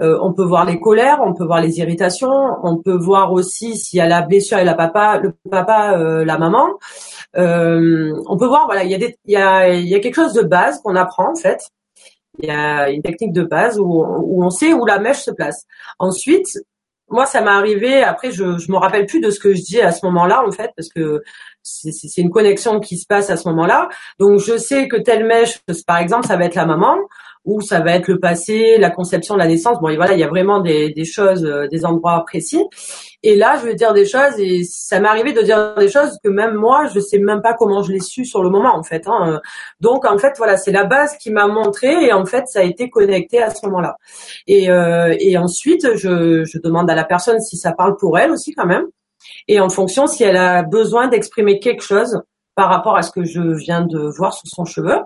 [0.00, 3.76] Euh, on peut voir les colères, on peut voir les irritations, on peut voir aussi
[3.76, 6.66] s'il y a la blessure et la papa, le papa, la maman.
[7.34, 10.14] on peut voir, voilà, il y a des, il y a, il y a quelque
[10.14, 11.70] chose de base qu'on apprend en fait
[12.38, 15.66] il y a une technique de base où, on sait où la mèche se place.
[15.98, 16.58] Ensuite,
[17.08, 18.02] moi, ça m'est arrivé.
[18.02, 20.50] Après, je je me rappelle plus de ce que je dis à ce moment-là, en
[20.50, 21.22] fait, parce que
[21.62, 23.88] c'est une connexion qui se passe à ce moment-là.
[24.18, 26.96] Donc, je sais que telle mèche, par exemple, ça va être la maman
[27.44, 29.78] ou ça va être le passé, la conception, la naissance.
[29.80, 32.64] Bon, et voilà, il y a vraiment des, des choses, euh, des endroits précis.
[33.24, 36.18] Et là, je vais dire des choses et ça m'est arrivé de dire des choses
[36.22, 38.82] que même moi, je sais même pas comment je l'ai su sur le moment, en
[38.82, 39.06] fait.
[39.06, 39.40] Hein.
[39.80, 42.62] Donc, en fait, voilà, c'est la base qui m'a montré et en fait, ça a
[42.62, 43.96] été connecté à ce moment-là.
[44.46, 48.30] Et, euh, et ensuite, je, je demande à la personne si ça parle pour elle
[48.30, 48.86] aussi quand même.
[49.48, 52.20] Et en fonction, si elle a besoin d'exprimer quelque chose
[52.54, 54.98] par rapport à ce que je viens de voir sur son cheveu.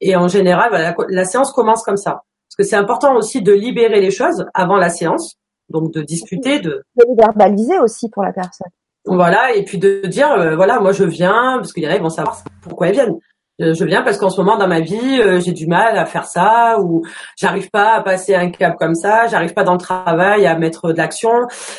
[0.00, 2.22] Et en général, voilà, la, séance commence comme ça.
[2.48, 5.36] Parce que c'est important aussi de libérer les choses avant la séance,
[5.68, 6.82] donc de discuter, de...
[6.96, 8.68] De verbaliser aussi pour la personne.
[9.06, 11.96] Voilà, et puis de dire, euh, voilà, moi je viens, parce qu'il y en a,
[11.96, 13.18] ils vont savoir pourquoi ils viennent.
[13.58, 16.26] Je viens parce qu'en ce moment dans ma vie, euh, j'ai du mal à faire
[16.26, 17.06] ça, ou
[17.38, 20.92] j'arrive pas à passer un cap comme ça, j'arrive pas dans le travail à mettre
[20.92, 21.30] de l'action.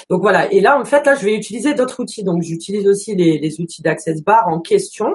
[0.10, 0.52] Donc voilà.
[0.52, 2.24] Et là, en fait, là, je vais utiliser d'autres outils.
[2.24, 5.08] Donc j'utilise aussi les, les outils d'Access Bar en question,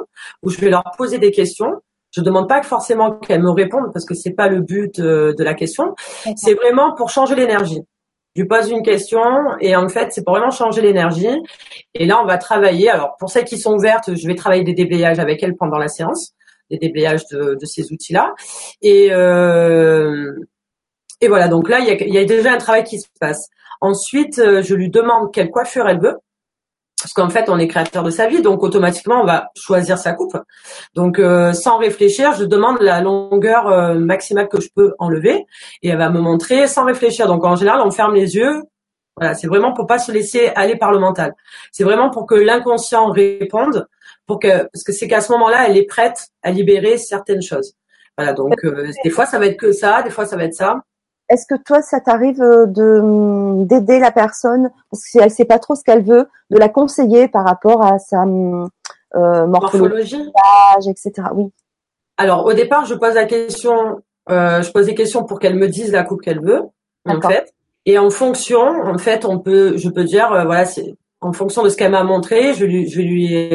[0.45, 1.81] où je vais leur poser des questions
[2.13, 5.43] je demande pas forcément qu'elle me réponde parce que c'est pas le but euh, de
[5.43, 5.95] la question.
[6.37, 7.83] C'est vraiment pour changer l'énergie.
[8.35, 9.23] Je lui pose une question
[9.61, 11.37] et en fait, c'est pour vraiment changer l'énergie.
[11.95, 12.89] Et là, on va travailler.
[12.89, 15.89] Alors, pour celles qui sont ouvertes, je vais travailler des déblayages avec elle pendant la
[15.89, 16.33] séance,
[16.71, 18.35] des déblayages de, de ces outils-là.
[18.81, 20.33] Et, euh,
[21.21, 21.49] et voilà.
[21.49, 23.49] Donc là, il y, a, il y a déjà un travail qui se passe.
[23.81, 26.17] Ensuite, euh, je lui demande quelle coiffure elle veut
[27.03, 30.13] parce qu'en fait on est créateur de sa vie, donc automatiquement on va choisir sa
[30.13, 30.37] coupe.
[30.95, 35.45] Donc euh, sans réfléchir, je demande la longueur euh, maximale que je peux enlever
[35.83, 37.27] et elle va me montrer sans réfléchir.
[37.27, 38.63] Donc en général on ferme les yeux.
[39.17, 41.35] Voilà, c'est vraiment pour pas se laisser aller par le mental.
[41.73, 43.87] C'est vraiment pour que l'inconscient réponde,
[44.27, 47.75] pour que parce que c'est qu'à ce moment-là elle est prête à libérer certaines choses.
[48.17, 50.55] Voilà, donc euh, des fois ça va être que ça, des fois ça va être
[50.55, 50.83] ça.
[51.33, 54.69] Est-ce que toi, ça t'arrive euh, de hum, d'aider la personne?
[54.93, 58.19] Que elle sait pas trop ce qu'elle veut, de la conseiller par rapport à sa
[58.19, 58.69] hum,
[59.15, 60.31] euh, morphologie,
[60.87, 61.29] etc.
[61.35, 61.47] Oui.
[62.19, 65.69] Alors au départ, je pose la question, euh, je pose des questions pour qu'elle me
[65.69, 66.65] dise la coupe qu'elle veut,
[67.09, 67.55] en fait.
[67.87, 71.63] Et en fonction, en fait, on peut, je peux dire, euh, voilà, c'est en fonction
[71.63, 73.49] de ce qu'elle m'a montré, je, lui, je, lui,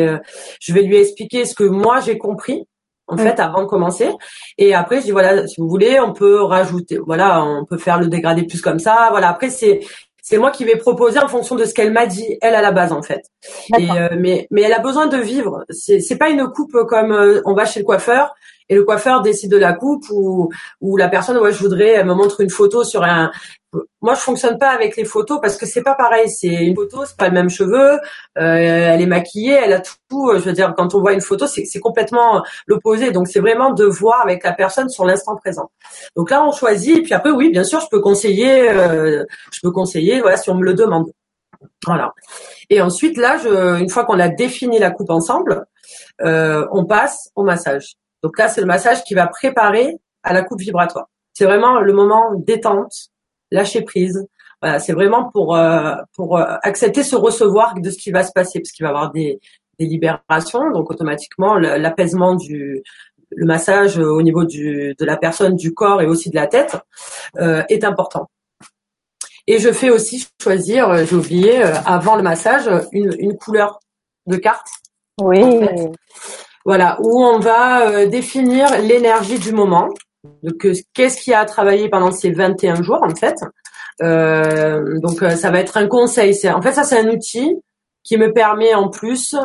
[0.60, 2.66] je vais lui expliquer ce que moi j'ai compris
[3.08, 4.10] en fait avant de commencer.
[4.58, 8.00] Et après je dis voilà si vous voulez on peut rajouter voilà on peut faire
[8.00, 9.08] le dégradé plus comme ça.
[9.12, 9.82] Voilà après c'est
[10.22, 12.72] c'est moi qui vais proposer en fonction de ce qu'elle m'a dit elle à la
[12.72, 13.22] base en fait.
[13.80, 15.64] Et euh, mais mais elle a besoin de vivre.
[15.70, 18.34] C'est c'est pas une coupe comme euh, on va chez le coiffeur
[18.70, 22.06] et le coiffeur décide de la coupe ou ou la personne ouais je voudrais elle
[22.06, 23.32] me montre une photo sur un
[24.02, 26.30] moi je fonctionne pas avec les photos parce que c'est pas pareil.
[26.30, 27.94] C'est une photo c'est pas le même cheveu.
[27.94, 28.00] Euh,
[28.38, 30.32] elle est maquillée elle a tout.
[30.34, 33.12] Je veux dire quand on voit une photo c'est c'est complètement l'opposé.
[33.12, 35.72] Donc c'est vraiment de voir avec la personne sur l'instant présent.
[36.16, 36.98] Donc là on choisit.
[36.98, 40.50] Et puis après oui bien sûr je peux conseiller euh, je peux conseiller voilà si
[40.50, 41.12] on me le demande.
[41.86, 42.14] Voilà.
[42.70, 45.66] Et ensuite là je une fois qu'on a défini la coupe ensemble
[46.22, 47.96] euh, on passe au massage.
[48.24, 51.08] Donc là c'est le massage qui va préparer à la coupe vibratoire.
[51.34, 53.12] C'est vraiment le moment détente
[53.52, 54.28] lâcher prise.
[54.62, 58.32] Voilà, c'est vraiment pour euh, pour euh, accepter ce recevoir de ce qui va se
[58.32, 59.40] passer, parce qu'il va y avoir des,
[59.78, 62.82] des libérations, donc automatiquement l'apaisement du
[63.32, 66.78] le massage au niveau du, de la personne, du corps et aussi de la tête
[67.38, 68.30] euh, est important.
[69.48, 73.80] Et je fais aussi choisir, euh, j'ai oublié, avant le massage, une, une couleur
[74.28, 74.68] de carte.
[75.22, 75.44] Oui.
[76.66, 79.90] Voilà, où on va définir l'énergie du moment.
[80.44, 83.36] Donc, euh, qu'est-ce qui a travaillé pendant ces 21 jours, en fait?
[84.02, 86.36] Euh, Donc, euh, ça va être un conseil.
[86.50, 87.56] En fait, ça, c'est un outil
[88.04, 89.36] qui me permet en plus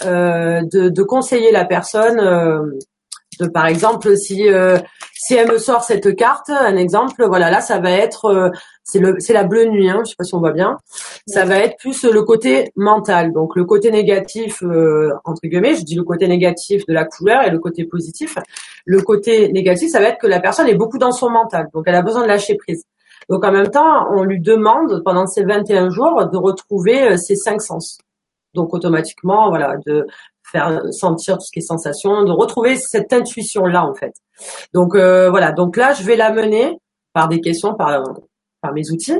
[0.00, 2.20] de, de, conseiller la personne.
[3.40, 4.46] De, par exemple, si
[5.14, 8.52] si elle me sort cette carte, un exemple, voilà, là, ça va être
[8.84, 10.78] c'est le c'est la bleue nuit, hein, je sais pas si on voit bien.
[11.26, 15.84] Ça va être plus le côté mental, donc le côté négatif euh, entre guillemets, je
[15.84, 18.36] dis le côté négatif de la couleur et le côté positif.
[18.84, 21.84] Le côté négatif, ça va être que la personne est beaucoup dans son mental, donc
[21.86, 22.84] elle a besoin de lâcher prise.
[23.28, 27.36] Donc en même temps, on lui demande pendant ces 21 jours de retrouver euh, ses
[27.36, 27.98] cinq sens.
[28.54, 30.06] Donc automatiquement, voilà, de
[30.52, 34.12] faire sentir tout ce qui est sensation, de retrouver cette intuition là en fait.
[34.74, 36.78] Donc euh, voilà, donc là je vais la mener
[37.12, 38.02] par des questions, par
[38.60, 39.18] par mes outils,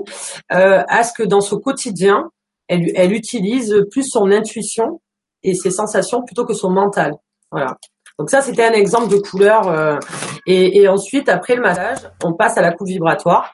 [0.52, 2.30] euh, à ce que dans ce quotidien,
[2.68, 5.00] elle, elle utilise plus son intuition
[5.42, 7.14] et ses sensations plutôt que son mental.
[7.50, 7.76] Voilà.
[8.18, 9.68] Donc ça, c'était un exemple de couleur.
[9.68, 9.98] Euh,
[10.46, 13.52] et, et, ensuite, après le massage, on passe à la coupe vibratoire.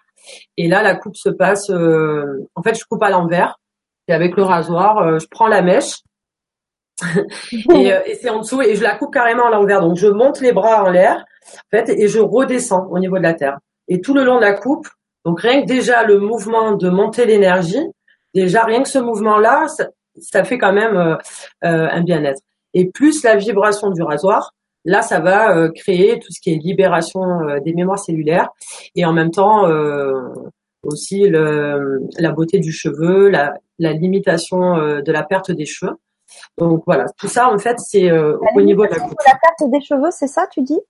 [0.57, 1.71] Et là, la coupe se passe.
[1.71, 3.59] Euh, en fait, je coupe à l'envers.
[4.09, 6.03] Et avec le rasoir, euh, je prends la mèche.
[7.53, 9.81] et, et c'est en dessous et je la coupe carrément à l'envers.
[9.81, 13.23] Donc je monte les bras en l'air, en fait, et je redescends au niveau de
[13.23, 13.59] la terre.
[13.89, 14.89] Et tout le long de la coupe,
[15.25, 17.85] donc rien que déjà le mouvement de monter l'énergie,
[18.35, 19.89] déjà rien que ce mouvement-là, ça,
[20.21, 21.17] ça, fait quand même euh,
[21.63, 22.41] un bien-être.
[22.75, 26.57] Et plus la vibration du rasoir, là ça va euh, créer tout ce qui est
[26.57, 28.49] libération euh, des mémoires cellulaires
[28.95, 29.67] et en même temps
[30.83, 35.97] aussi le, la beauté du cheveu, la, la limitation de la perte des cheveux.
[36.59, 39.81] Donc voilà, tout ça en fait c'est au niveau de la, de la perte des
[39.81, 40.81] cheveux, c'est ça tu dis?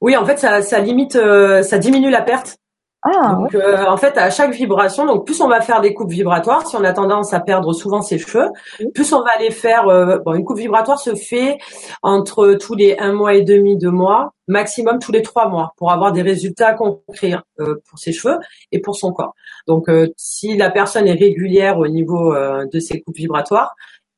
[0.00, 1.18] Oui, en fait ça, ça limite,
[1.62, 2.58] ça diminue la perte.
[3.06, 6.10] Ah, donc euh, en fait à chaque vibration, donc plus on va faire des coupes
[6.10, 8.48] vibratoires, si on a tendance à perdre souvent ses cheveux,
[8.94, 9.88] plus on va aller faire.
[9.88, 11.58] Euh, bon, une coupe vibratoire se fait
[12.02, 15.92] entre tous les un mois et demi, deux mois, maximum tous les trois mois, pour
[15.92, 18.38] avoir des résultats concrets euh, pour ses cheveux
[18.72, 19.34] et pour son corps.
[19.66, 23.74] Donc si la personne est régulière au niveau de ses coupes vibratoires,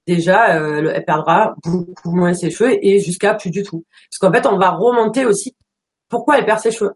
[0.07, 3.85] déjà elle perdra beaucoup moins ses cheveux et jusqu'à plus du tout.
[4.11, 5.57] Parce qu'en fait on va remonter aussi
[6.09, 6.95] pourquoi elle perd ses cheveux.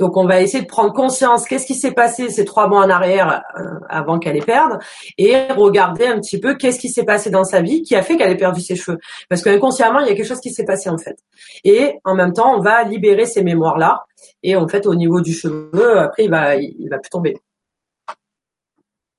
[0.00, 2.88] Donc on va essayer de prendre conscience qu'est-ce qui s'est passé ces trois mois en
[2.88, 4.78] arrière euh, avant qu'elle les perde
[5.18, 8.16] et regarder un petit peu qu'est-ce qui s'est passé dans sa vie qui a fait
[8.16, 8.96] qu'elle ait perdu ses cheveux.
[9.28, 11.18] Parce qu'inconsciemment, il y a quelque chose qui s'est passé en fait.
[11.64, 14.06] Et en même temps, on va libérer ces mémoires-là
[14.42, 17.36] et en fait au niveau du cheveu, après il va il va plus tomber.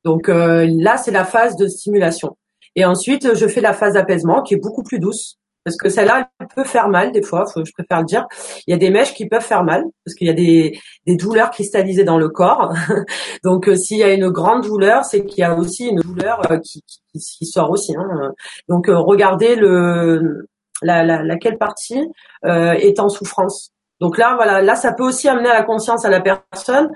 [0.04, 2.36] Donc euh, là, c'est la phase de stimulation.
[2.76, 6.30] Et ensuite, je fais la phase d'apaisement qui est beaucoup plus douce parce que celle-là
[6.40, 8.28] elle peut faire mal des fois, je préfère le dire.
[8.66, 10.80] Il y a des mèches qui peuvent faire mal parce qu'il y a des,
[11.16, 12.74] douleurs cristallisées dans le corps.
[13.44, 16.52] Donc euh, s'il y a une grande douleur, c'est qu'il y a aussi une douleur
[16.52, 17.96] euh, qui sort aussi.
[17.96, 18.34] Hein.
[18.68, 20.48] Donc euh, regardez le
[20.82, 22.08] la, la, laquelle partie
[22.44, 23.72] est en souffrance.
[24.00, 26.90] Donc là voilà, là ça peut aussi amener à la conscience à la personne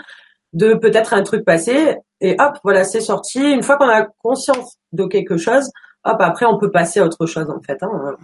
[0.53, 3.39] de peut-être un truc passé et hop voilà c'est sorti.
[3.39, 5.69] Une fois qu'on a conscience de quelque chose,
[6.03, 7.81] hop après on peut passer à autre chose en fait.
[7.83, 8.15] Hein.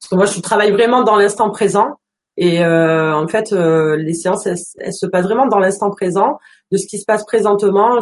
[0.00, 1.98] Parce que moi, je travaille vraiment dans l'instant présent.
[2.36, 6.38] Et euh, en fait, euh, les séances, elles, se passent vraiment dans l'instant présent,
[6.70, 8.00] de ce qui se passe présentement.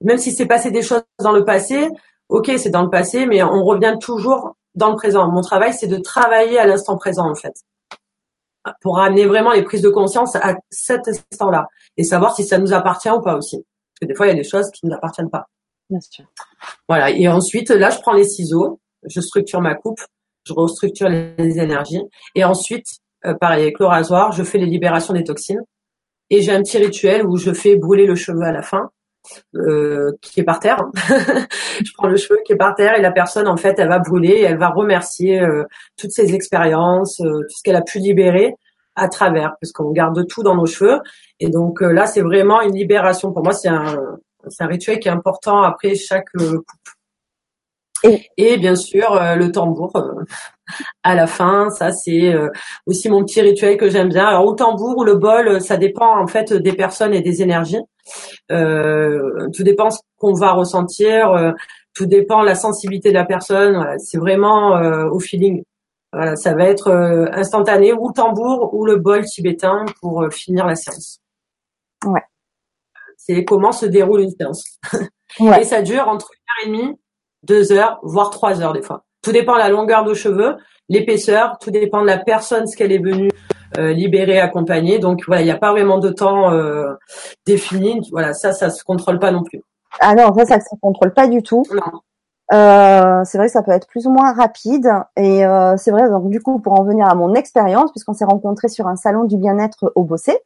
[0.00, 1.88] Même si c'est passé des choses dans le passé,
[2.28, 5.28] ok, c'est dans le passé, mais on revient toujours dans le présent.
[5.28, 7.54] Mon travail, c'est de travailler à l'instant présent, en fait,
[8.80, 12.72] pour amener vraiment les prises de conscience à cet instant-là et savoir si ça nous
[12.72, 13.56] appartient ou pas aussi.
[13.56, 15.46] Parce que des fois, il y a des choses qui ne nous appartiennent pas.
[15.90, 16.24] Bien sûr.
[16.88, 17.10] Voilà.
[17.10, 20.00] Et ensuite, là, je prends les ciseaux, je structure ma coupe
[20.46, 22.02] je restructure les énergies.
[22.34, 22.86] Et ensuite,
[23.24, 25.62] euh, pareil, avec le rasoir, je fais les libérations des toxines.
[26.30, 28.90] Et j'ai un petit rituel où je fais brûler le cheveu à la fin,
[29.54, 30.78] euh, qui est par terre.
[30.94, 33.98] je prends le cheveu qui est par terre et la personne, en fait, elle va
[33.98, 35.64] brûler et elle va remercier euh,
[35.96, 38.54] toutes ses expériences, euh, tout ce qu'elle a pu libérer
[38.94, 41.00] à travers, parce qu'on garde tout dans nos cheveux.
[41.40, 43.32] Et donc là, c'est vraiment une libération.
[43.32, 44.18] Pour moi, c'est un,
[44.60, 46.66] un rituel qui est important après chaque coupe.
[48.36, 50.24] Et, bien sûr, euh, le tambour euh,
[51.02, 52.48] à la fin, ça c'est euh,
[52.86, 54.26] aussi mon petit rituel que j'aime bien.
[54.26, 57.80] Alors au tambour ou le bol, ça dépend en fait des personnes et des énergies.
[58.48, 61.54] tout dépend ce qu'on va ressentir,
[61.94, 63.74] tout dépend de la sensibilité de la personne.
[63.74, 64.72] Voilà, c'est vraiment
[65.10, 65.62] au feeling.
[66.12, 66.90] Voilà, ça va être
[67.32, 71.20] instantané ou le tambour ou le bol tibétain pour finir la séance.
[72.04, 72.22] Ouais.
[73.16, 74.64] C'est comment se déroule une séance.
[75.40, 75.62] Ouais.
[75.62, 76.98] Et ça dure entre une heure et demie
[77.42, 79.04] deux heures, voire trois heures des fois.
[79.22, 80.56] Tout dépend de la longueur de cheveux,
[80.88, 83.30] l'épaisseur, tout dépend de la personne, ce qu'elle est venue
[83.78, 84.98] euh, libérer, accompagner.
[84.98, 86.94] Donc voilà, il n'y a pas vraiment de temps euh,
[87.46, 88.00] défini.
[88.10, 89.62] Voilà, ça, ça se contrôle pas non plus.
[90.00, 91.64] Ah non, ça, ça se contrôle pas du tout.
[91.72, 92.00] Non.
[92.52, 96.10] Euh, c'est vrai que ça peut être plus ou moins rapide et euh, c'est vrai
[96.10, 99.24] donc du coup pour en venir à mon expérience puisqu'on s'est rencontrés sur un salon
[99.24, 100.38] du bien-être au Bossé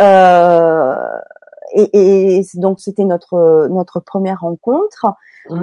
[0.00, 0.94] euh,
[1.74, 5.06] et, et donc c'était notre notre première rencontre
[5.50, 5.56] euh,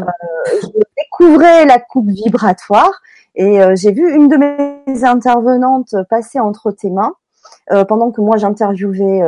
[0.61, 3.01] je découvrais la coupe vibratoire
[3.35, 7.13] et euh, j'ai vu une de mes intervenantes passer entre tes mains.
[7.71, 9.21] Euh, pendant que moi j'interviewais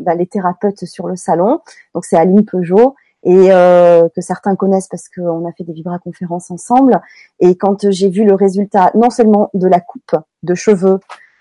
[0.00, 1.60] bah, les thérapeutes sur le salon.
[1.94, 7.00] Donc c'est Aline Peugeot et que certains connaissent parce qu'on a fait des vibraconférences ensemble.
[7.40, 11.00] Et quand j'ai vu le résultat non seulement de la coupe de cheveux,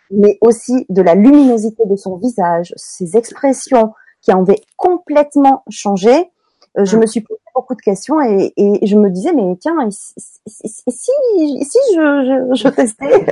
[0.10, 6.32] mais aussi de la luminosité de son visage, ses expressions qui avaient complètement changé,
[6.76, 7.00] je mm.
[7.00, 10.14] me suis posé beaucoup de questions et, et je me disais mais tiens si
[10.46, 13.26] si, si je, je, je testais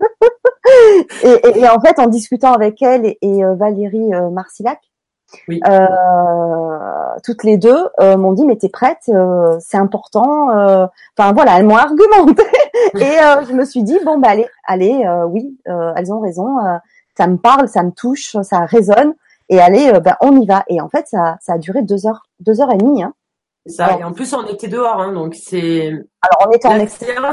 [1.22, 4.80] et, et, en fait en discutant avec elle et, et euh, Valérie euh, Marcillac
[5.48, 5.60] oui.
[5.68, 5.86] euh,
[7.22, 10.48] toutes les deux euh, m'ont dit mais t'es prête euh, c'est important
[11.18, 12.44] enfin voilà elles m'ont argumenté
[12.94, 16.56] et je me suis dit bon bah allez allez oui elles ont raison
[17.16, 19.14] ça me parle ça me touche ça résonne
[19.48, 20.64] et allez, euh, ben, on y va.
[20.68, 23.02] Et en fait, ça, ça a duré deux heures, deux heures et demie.
[23.02, 23.14] Hein.
[23.66, 25.88] Ça, et en plus, on était dehors, hein, donc c'est.
[25.88, 26.86] Alors, on était en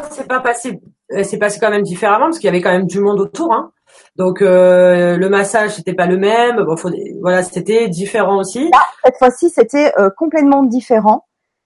[0.09, 2.87] C'est pas passé, euh, c'est passé quand même différemment parce qu'il y avait quand même
[2.87, 3.53] du monde autour.
[3.53, 3.71] Hein.
[4.15, 6.63] Donc euh, le massage c'était pas le même.
[6.63, 6.89] Bon, faut,
[7.21, 8.69] voilà, c'était différent aussi.
[8.69, 11.25] Là, cette fois-ci, c'était euh, complètement différent,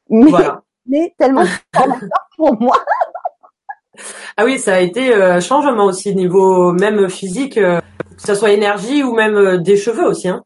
[0.10, 0.62] mais, voilà.
[0.86, 1.46] mais tellement
[2.36, 2.76] pour moi.
[4.36, 7.58] ah oui, ça a été euh, changement aussi niveau même physique
[8.18, 10.28] que ça soit énergie ou même euh, des cheveux aussi.
[10.28, 10.44] Hein.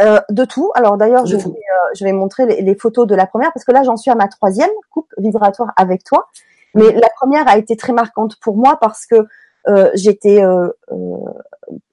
[0.00, 0.70] Euh, de tout.
[0.74, 3.72] Alors d'ailleurs, je, vais, euh, je vais montrer les, photos de la première parce que
[3.72, 6.28] là, j'en suis à ma troisième coupe vibratoire avec toi.
[6.74, 9.26] Mais la première a été très marquante pour moi parce que
[9.68, 10.68] euh, j'étais euh,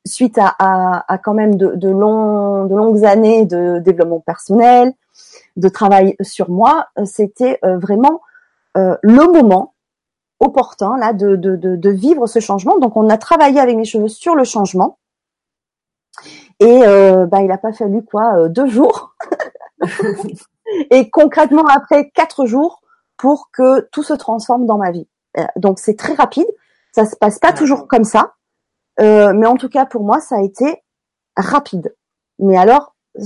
[0.06, 4.92] suite à, à, à, quand même de, de, long, de longues années de développement personnel,
[5.56, 6.88] de travail sur moi.
[7.06, 8.22] C'était vraiment
[8.76, 9.74] le moment
[10.42, 12.80] opportun là de, de, de, de, vivre ce changement.
[12.80, 14.98] Donc on a travaillé avec mes cheveux sur le changement.
[16.64, 19.16] Et euh, bah, il n'a pas fallu quoi euh, deux jours.
[20.92, 22.82] et concrètement après quatre jours
[23.18, 25.08] pour que tout se transforme dans ma vie.
[25.38, 26.48] Euh, donc c'est très rapide.
[26.94, 28.36] Ça se passe pas toujours comme ça,
[29.02, 30.84] euh, mais en tout cas pour moi ça a été
[31.36, 31.94] rapide.
[32.40, 32.96] Mais alors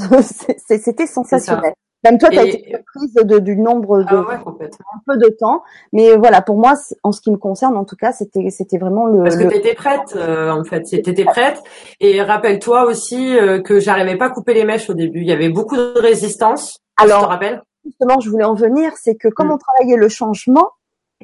[0.67, 1.73] c'était sensationnel.
[2.08, 5.63] Même toi, tu as été prise de, du nombre de ah un peu de temps,
[5.91, 9.08] mais voilà, pour moi, en ce qui me concerne, en tout cas, c'était c'était vraiment
[9.08, 9.24] le.
[9.24, 11.62] Parce que tu étais prête, euh, en fait, tu étais prête.
[12.00, 15.20] Et rappelle-toi aussi euh, que j'arrivais pas à couper les mèches au début.
[15.20, 16.80] Il y avait beaucoup de résistance.
[16.98, 17.62] Alors, te rappelles?
[17.86, 19.54] Justement, je voulais en venir, c'est que comme mm.
[19.54, 20.70] on travaillait le changement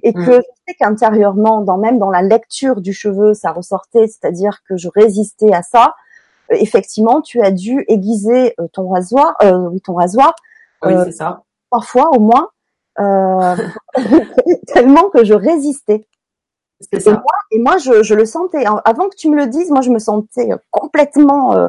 [0.02, 0.41] et que mm.
[0.41, 4.89] je sais qu'intérieurement, dans même dans la lecture du cheveu, ça ressortait, c'est-à-dire que je
[4.93, 5.96] résistais à ça.
[6.52, 9.34] Euh, effectivement, tu as dû aiguiser ton rasoir,
[9.72, 10.34] oui, ton rasoir
[10.86, 11.43] oui, euh, c'est ça.
[11.69, 12.50] Parfois, au moins,
[13.00, 13.56] euh,
[14.67, 16.08] tellement que je résistais.
[16.91, 17.24] C'est ça.
[17.52, 18.65] Et moi, je, je, le sentais.
[18.86, 21.67] Avant que tu me le dises, moi, je me sentais complètement euh,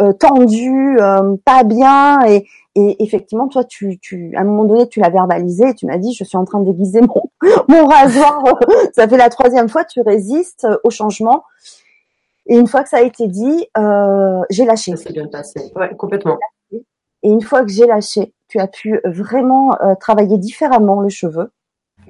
[0.00, 2.20] euh tendue, euh, pas bien.
[2.26, 5.86] Et, et, effectivement, toi, tu, tu, à un moment donné, tu l'as verbalisé et tu
[5.86, 7.22] m'as dit, je suis en train d'aiguiser mon,
[7.68, 8.42] mon rasoir.
[8.94, 11.44] ça fait la troisième fois, tu résistes au changement.
[12.46, 14.96] Et une fois que ça a été dit, euh, j'ai lâché.
[14.96, 15.60] Ça s'est bien passé.
[15.76, 16.38] Ouais, complètement.
[17.22, 21.50] Et une fois que j'ai lâché, tu as pu vraiment euh, travailler différemment le cheveu.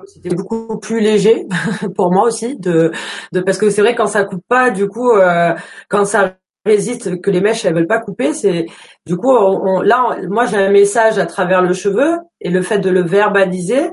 [0.07, 1.47] C'était beaucoup plus léger
[1.97, 2.93] pour moi aussi, de,
[3.33, 5.55] de parce que c'est vrai quand ça coupe pas, du coup, euh,
[5.89, 8.67] quand ça résiste, que les mèches elles veulent pas couper, c'est
[9.07, 12.79] du coup on, là moi j'ai un message à travers le cheveu et le fait
[12.79, 13.91] de le verbaliser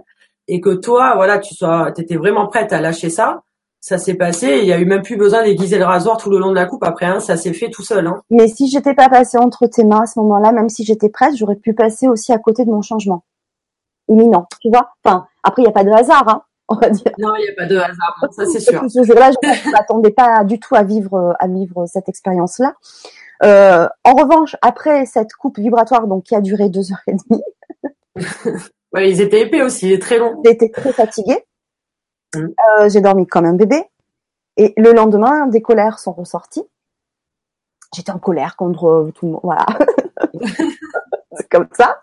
[0.47, 3.41] et que toi voilà tu sois, étais vraiment prête à lâcher ça
[3.81, 4.59] ça s'est passé.
[4.61, 6.65] Il y a eu même plus besoin d'aiguiser le rasoir tout le long de la
[6.65, 6.83] coupe.
[6.83, 8.07] Après, hein, ça s'est fait tout seul.
[8.07, 8.21] Hein.
[8.29, 11.35] Mais si j'étais pas passée entre tes mains à ce moment-là, même si j'étais prête,
[11.35, 13.23] j'aurais pu passer aussi à côté de mon changement
[14.09, 14.47] imminent.
[14.61, 17.11] Tu vois Enfin, après, il n'y a pas de hasard, hein, on va dire.
[17.17, 18.25] Non, il n'y a pas de hasard.
[18.31, 18.83] Ça, c'est sûr.
[18.89, 22.75] Ce jour-là, je ne m'attendais pas du tout à vivre, à vivre cette expérience-là.
[23.43, 27.43] Euh, en revanche, après cette coupe vibratoire, donc qui a duré deux heures et demie.
[28.93, 30.41] ouais, ils étaient épais aussi, très longs.
[30.43, 31.45] J'étais très fatiguée.
[32.35, 32.47] Mm.
[32.79, 33.83] Euh, j'ai dormi comme un bébé.
[34.57, 36.63] Et le lendemain, des colères sont ressorties.
[37.93, 39.41] J'étais en colère contre euh, tout le monde.
[39.43, 39.65] Voilà.
[41.31, 42.01] c'est comme ça.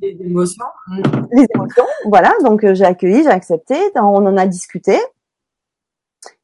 [0.00, 0.64] Les émotions.
[0.88, 1.02] Mm.
[1.32, 1.84] Les émotions.
[2.06, 2.32] Voilà.
[2.42, 3.76] Donc euh, j'ai accueilli, j'ai accepté.
[3.96, 4.98] On en a discuté.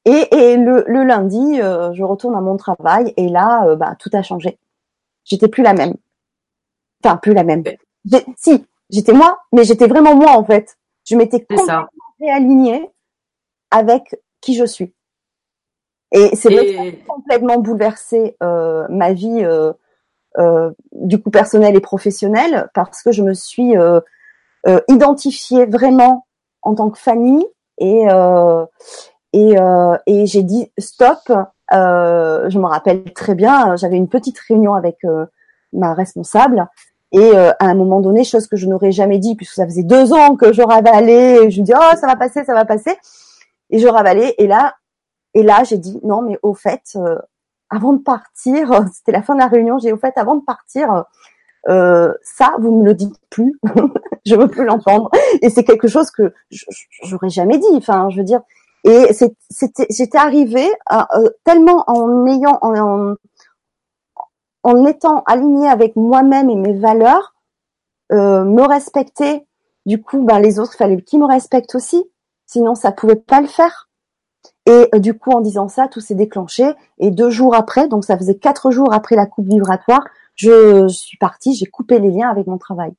[0.05, 4.23] Et, et le, le, lundi, je retourne à mon travail et là, bah, tout a
[4.23, 4.59] changé.
[5.25, 5.95] J'étais plus la même.
[7.05, 7.63] Enfin, plus la même.
[8.37, 10.77] Si, j'étais moi, mais j'étais vraiment moi en fait.
[11.05, 11.87] Je m'étais complètement
[12.21, 12.92] réalignée
[13.73, 14.95] avec qui je suis.
[16.13, 19.73] Et c'est complètement bouleversé euh, ma vie euh,
[20.39, 24.01] euh, du coup personnel et professionnel parce que je me suis euh,
[24.67, 26.27] euh, identifiée vraiment
[26.63, 27.45] en tant que famille
[27.77, 28.07] et
[29.35, 29.55] et,
[30.07, 31.19] et j'ai dit stop.
[31.71, 34.99] je me rappelle très bien, j'avais une petite réunion avec
[35.73, 36.67] ma responsable
[37.11, 40.13] et à un moment donné, chose que je n'aurais jamais dit puisque ça faisait deux
[40.13, 42.97] ans que je ravalais, je me dis oh ça va passer, ça va passer.
[43.73, 44.35] Et je ravalais.
[44.39, 44.77] Et là,
[45.35, 47.19] et là, j'ai dit non, mais au fait, euh,
[47.69, 49.79] avant de partir, c'était la fin de la réunion.
[49.79, 51.05] J'ai au fait, avant de partir,
[51.69, 53.59] euh, ça, vous me le dites plus.
[54.27, 55.11] je veux plus l'entendre.
[55.43, 56.33] Et c'est quelque chose que
[57.03, 57.75] j'aurais jamais dit.
[57.75, 58.43] Enfin, je veux dire.
[58.85, 63.15] Et c'était, j'étais arrivée euh, tellement en ayant, en,
[64.65, 67.35] en étant alignée avec moi-même et mes valeurs,
[68.13, 69.47] euh, me respecter
[69.87, 72.05] Du coup, ben, les autres, fallait qu'ils me respectent aussi.
[72.53, 73.89] Sinon, ça pouvait pas le faire.
[74.67, 76.71] Et euh, du coup, en disant ça, tout s'est déclenché.
[76.99, 81.17] Et deux jours après, donc ça faisait quatre jours après la coupe vibratoire, je, suis
[81.17, 82.93] partie, j'ai coupé les liens avec mon travail.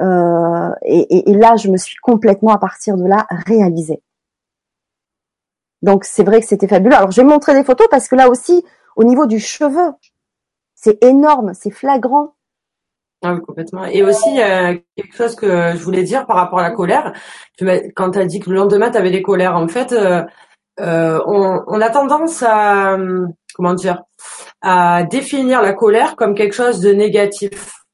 [0.00, 4.02] Euh, et, et, là, je me suis complètement, à partir de là, réalisée.
[5.82, 6.96] Donc c'est vrai que c'était fabuleux.
[6.96, 8.64] Alors je vais montrer des photos parce que là aussi,
[8.96, 9.92] au niveau du cheveu,
[10.74, 12.34] c'est énorme, c'est flagrant.
[13.22, 13.84] Ah oui, complètement.
[13.84, 17.12] Et aussi, quelque chose que je voulais dire par rapport à la colère.
[17.94, 20.22] Quand tu as dit que le lendemain, tu avais des colères, en fait, euh,
[20.80, 22.96] euh, on, on, a tendance à,
[23.54, 24.02] comment dire,
[24.60, 27.84] à définir la colère comme quelque chose de négatif.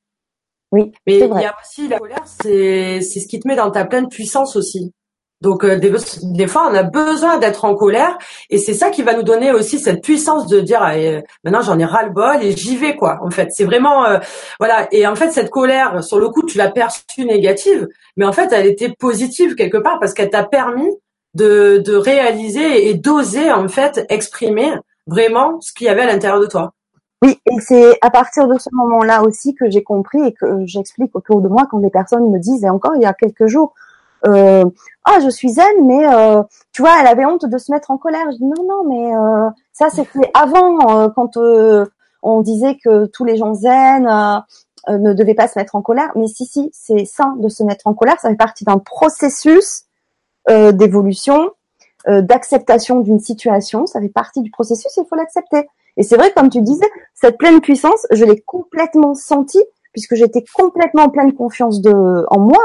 [0.73, 0.93] Oui.
[1.07, 3.85] Mais il y a aussi la colère, c'est c'est ce qui te met dans ta
[3.87, 4.93] pleine puissance aussi.
[5.41, 8.19] Donc euh, des, fois, on a besoin d'être en colère
[8.51, 11.79] et c'est ça qui va nous donner aussi cette puissance de dire euh, maintenant j'en
[11.79, 13.19] ai ras le bol et j'y vais quoi.
[13.23, 14.19] En fait, c'est vraiment euh,
[14.59, 14.89] voilà.
[14.91, 17.87] Et en fait, cette colère, sur le coup, tu l'as perçue négative,
[18.17, 20.91] mais en fait, elle était positive quelque part parce qu'elle t'a permis
[21.35, 24.73] de, de réaliser et d'oser en fait exprimer
[25.07, 26.73] vraiment ce qu'il y avait à l'intérieur de toi.
[27.23, 31.15] Oui, et c'est à partir de ce moment-là aussi que j'ai compris et que j'explique
[31.15, 33.75] autour de moi quand des personnes me disent, et encore il y a quelques jours,
[34.27, 34.65] euh,
[35.11, 36.43] ah je suis zen mais euh,
[36.73, 39.17] tu vois elle avait honte de se mettre en colère je dis non non mais
[39.17, 41.87] euh, ça c'était avant euh, quand euh,
[42.23, 44.05] on disait que tous les gens zen
[44.89, 46.11] ne devaient pas se mettre en colère.
[46.17, 48.19] Mais si si c'est sain de se mettre en colère.
[48.21, 49.85] Ça fait partie d'un processus
[50.49, 51.51] d'évolution
[52.09, 53.87] d'acceptation d'une situation.
[53.87, 55.69] Ça fait partie du processus il faut l'accepter.
[55.97, 60.45] Et c'est vrai comme tu disais cette pleine puissance je l'ai complètement sentie puisque j'étais
[60.55, 62.63] complètement en pleine confiance de en moi.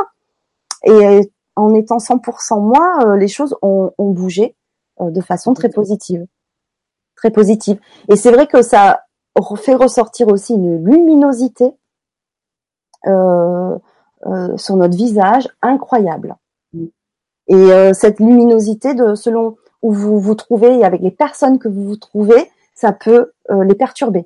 [0.86, 4.56] Et en étant 100% moi, euh, les choses ont, bougé
[5.02, 6.26] euh, de façon très positive,
[7.16, 7.80] très positive.
[8.10, 9.04] Et c'est vrai que ça
[9.58, 11.72] fait ressortir aussi une luminosité
[13.08, 13.78] euh,
[14.58, 16.36] sur notre visage incroyable.
[17.48, 21.84] Et cette luminosité, de selon où vous vous trouvez et avec les personnes que vous
[21.84, 24.26] vous trouvez, ça peut les perturber.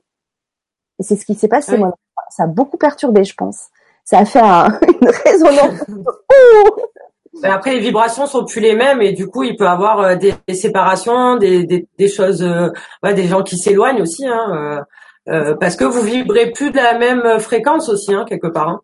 [0.99, 1.77] Et c'est ce qui s'est passé.
[1.77, 1.95] Moi,
[2.29, 3.69] ça a beaucoup perturbé, je pense.
[4.03, 4.39] Ça a fait
[5.01, 5.83] une résonance.
[7.43, 10.53] après, les vibrations sont plus les mêmes et du coup, il peut avoir euh, des,
[10.53, 12.69] séparations, des, des, des choses, euh,
[13.03, 14.85] ouais, des gens qui s'éloignent aussi, hein,
[15.29, 18.69] euh, euh, parce que vous vibrez plus de la même fréquence aussi, hein, quelque part.
[18.69, 18.81] Hein.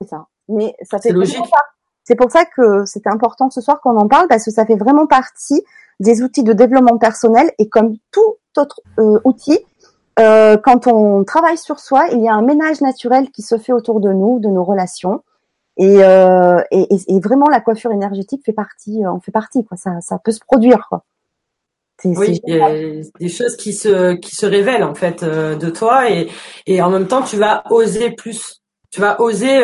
[0.00, 0.26] C'est ça.
[0.48, 1.44] Mais ça fait logique.
[2.04, 4.76] C'est pour ça que c'était important ce soir qu'on en parle parce que ça fait
[4.76, 5.62] vraiment partie
[6.00, 8.80] des outils de développement personnel et comme tout autre
[9.24, 9.60] outil,
[10.16, 14.00] quand on travaille sur soi, il y a un ménage naturel qui se fait autour
[14.00, 15.22] de nous, de nos relations.
[15.80, 19.76] Euh, et, et, et, vraiment la coiffure énergétique fait partie, on euh, fait partie quoi.
[19.78, 21.04] Ça, ça peut se produire quoi.
[22.04, 22.70] Oui, il y a
[23.18, 26.28] des choses qui se qui se révèlent en fait euh, de toi et
[26.66, 28.62] et en même temps tu vas oser plus.
[28.90, 29.62] Tu vas oser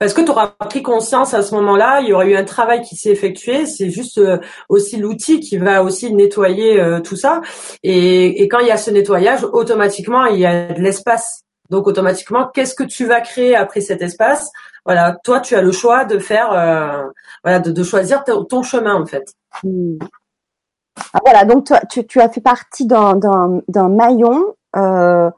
[0.00, 2.82] parce que tu auras pris conscience à ce moment-là, il y aura eu un travail
[2.82, 4.20] qui s'est effectué, c'est juste
[4.68, 7.42] aussi l'outil qui va aussi nettoyer tout ça.
[7.84, 11.44] Et, et, quand il y a ce nettoyage, automatiquement, il y a de l'espace.
[11.70, 14.50] Donc automatiquement, qu'est-ce que tu vas créer après cet espace?
[14.84, 17.08] Voilà, toi, tu as le choix de faire, euh,
[17.42, 19.34] voilà, de, choisir ton chemin en fait.
[19.62, 19.96] Hmm.
[21.12, 25.30] Ah, voilà, donc toi, tu, as fait partie d'un maillon euh,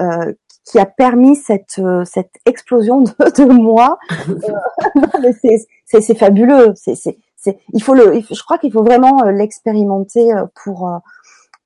[0.00, 0.32] euh,
[0.64, 3.98] qui a permis cette, cette explosion de, de moi.
[5.84, 6.72] c'est fabuleux.
[6.74, 10.32] C'est il faut le, je crois qu'il faut vraiment l'expérimenter
[10.64, 10.90] pour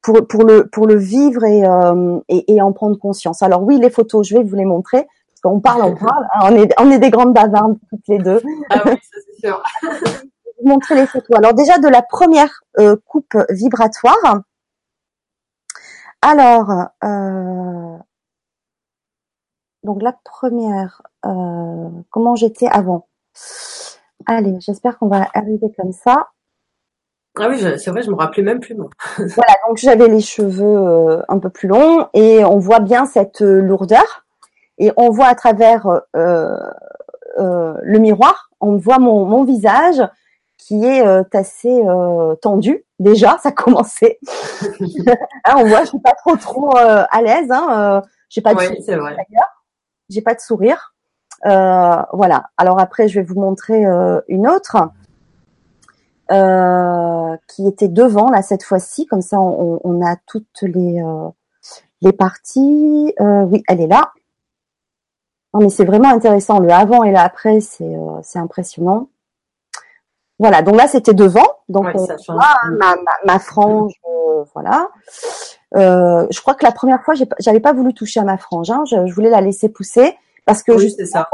[0.03, 1.63] pour, pour le pour le vivre et,
[2.29, 3.43] et, et en prendre conscience.
[3.43, 5.07] Alors oui, les photos, je vais vous les montrer
[5.45, 6.27] on parle, on parle.
[6.35, 8.41] Hein, on est, on est des grandes bavardes toutes les deux.
[8.71, 9.63] Ah oui, ça c'est sûr.
[9.83, 11.37] vous montrer les photos.
[11.37, 14.43] Alors déjà de la première euh, coupe vibratoire.
[16.23, 16.71] Alors,
[17.03, 17.97] euh,
[19.83, 23.09] donc la première, euh, comment j'étais avant?
[24.27, 26.29] Allez, j'espère qu'on va arriver comme ça.
[27.39, 31.39] Ah oui, c'est vrai, je me rappelais même plus voilà, donc j'avais les cheveux un
[31.39, 34.27] peu plus longs et on voit bien cette lourdeur
[34.81, 36.57] et on voit à travers euh,
[37.39, 40.03] euh, le miroir, on voit mon, mon visage
[40.57, 41.83] qui est euh, assez
[42.43, 44.19] tendu déjà, ça a commencé.
[45.47, 47.51] Hein, on voit, je suis pas trop trop à l'aise.
[47.51, 49.17] Hein, j'ai pas de sourire,
[50.11, 50.95] j'ai pas de sourire.
[51.43, 52.51] voilà.
[52.59, 53.85] Alors après, je vais vous montrer
[54.29, 54.77] une autre.
[57.49, 61.03] qui était devant là cette fois-ci, comme ça on, on a toutes les
[62.03, 63.15] les parties.
[63.19, 64.13] oui, elle est là.
[65.53, 66.61] Non, mais c'est vraiment intéressant.
[66.61, 69.09] Le avant et l'après, c'est euh, c'est impressionnant.
[70.39, 71.85] Voilà, donc là c'était devant, donc
[72.29, 72.97] ma,
[73.27, 74.89] ma, frange, euh, voilà.
[75.77, 78.85] Euh, je crois que la première fois, j'avais pas voulu toucher à ma frange, hein.
[78.87, 81.29] je, voulais la laisser pousser parce que oui, ça.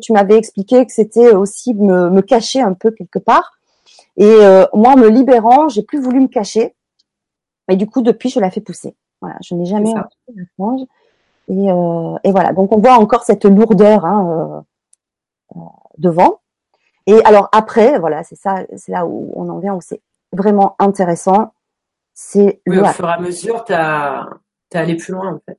[0.00, 3.58] Tu m'avais expliqué que c'était aussi me, me, cacher un peu quelque part.
[4.16, 6.74] Et euh, moi, en me libérant, j'ai plus voulu me cacher.
[7.70, 8.96] Et du coup, depuis, je la fais pousser.
[9.20, 10.08] Voilà, je n'ai jamais la
[10.54, 10.80] frange.
[11.48, 14.64] Et, euh, et, voilà, donc on voit encore cette lourdeur hein,
[15.56, 15.60] euh,
[15.96, 16.40] devant.
[17.06, 20.76] Et alors après, voilà, c'est ça, c'est là où on en vient, où c'est vraiment
[20.78, 21.52] intéressant.
[22.12, 24.28] C'est oui, au fur et à mesure, tu as,
[24.74, 25.58] allé plus loin en fait.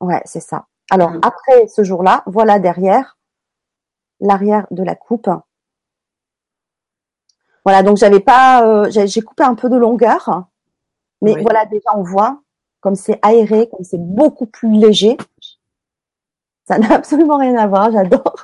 [0.00, 0.66] Ouais, c'est ça.
[0.90, 1.20] Alors mm.
[1.22, 3.16] après ce jour-là, voilà derrière
[4.20, 5.30] l'arrière de la coupe.
[7.64, 10.48] Voilà, donc j'avais pas, euh, j'ai coupé un peu de longueur,
[11.22, 12.40] mais voilà déjà on voit
[12.80, 15.16] comme c'est aéré, comme c'est beaucoup plus léger.
[16.66, 18.34] Ça n'a absolument rien à voir, j'adore.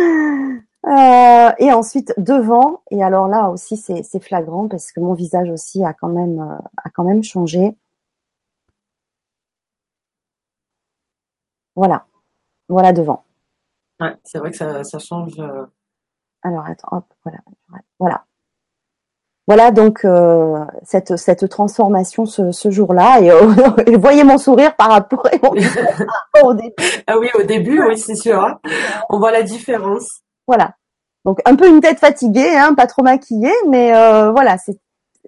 [0.86, 5.84] Euh, et ensuite devant, et alors là aussi c'est flagrant parce que mon visage aussi
[5.84, 7.76] a quand même euh, a quand même changé.
[11.76, 12.06] Voilà,
[12.68, 13.24] voilà devant.
[14.00, 15.38] Ouais, c'est vrai que ça, ça change.
[15.40, 15.66] Euh.
[16.42, 17.38] Alors attends, hop, voilà,
[17.98, 18.24] voilà.
[19.48, 23.54] Voilà donc euh, cette, cette transformation ce, ce jour-là et, euh,
[23.86, 25.26] et, voyez mon sourire par rapport,
[26.42, 26.74] au début.
[27.06, 28.44] Ah oui, au début, oui, c'est sûr.
[28.44, 28.60] Hein.
[29.08, 30.20] On voit la différence.
[30.46, 30.74] Voilà.
[31.24, 34.78] Donc un peu une tête fatiguée, hein, pas trop maquillée, mais euh, voilà, c'est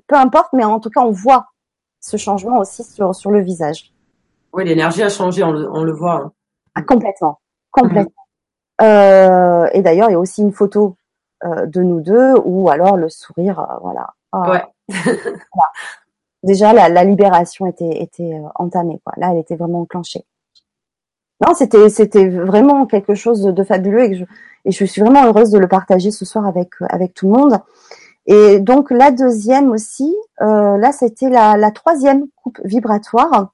[0.07, 1.47] peu importe, mais en tout cas on voit
[2.01, 3.91] ce changement aussi sur sur le visage.
[4.53, 6.17] Oui, l'énergie a changé, on le, on le voit.
[6.17, 6.33] Hein.
[6.75, 7.41] Ah, complètement,
[7.71, 8.13] complètement.
[8.83, 10.97] Euh, et d'ailleurs, il y a aussi une photo
[11.45, 14.15] euh, de nous deux, ou alors le sourire, euh, voilà.
[14.33, 14.51] Ah.
[14.51, 14.65] ouais.
[16.43, 19.13] Déjà, la, la, libération était, était euh, entamée, quoi.
[19.17, 20.25] Là, elle était vraiment enclenchée.
[21.47, 24.25] Non, c'était, c'était vraiment quelque chose de, fabuleux et, je,
[24.65, 27.61] et je suis vraiment heureuse de le partager ce soir avec, avec tout le monde.
[28.27, 33.53] Et donc la deuxième aussi, euh, là c'était la, la, troisième coupe vibratoire.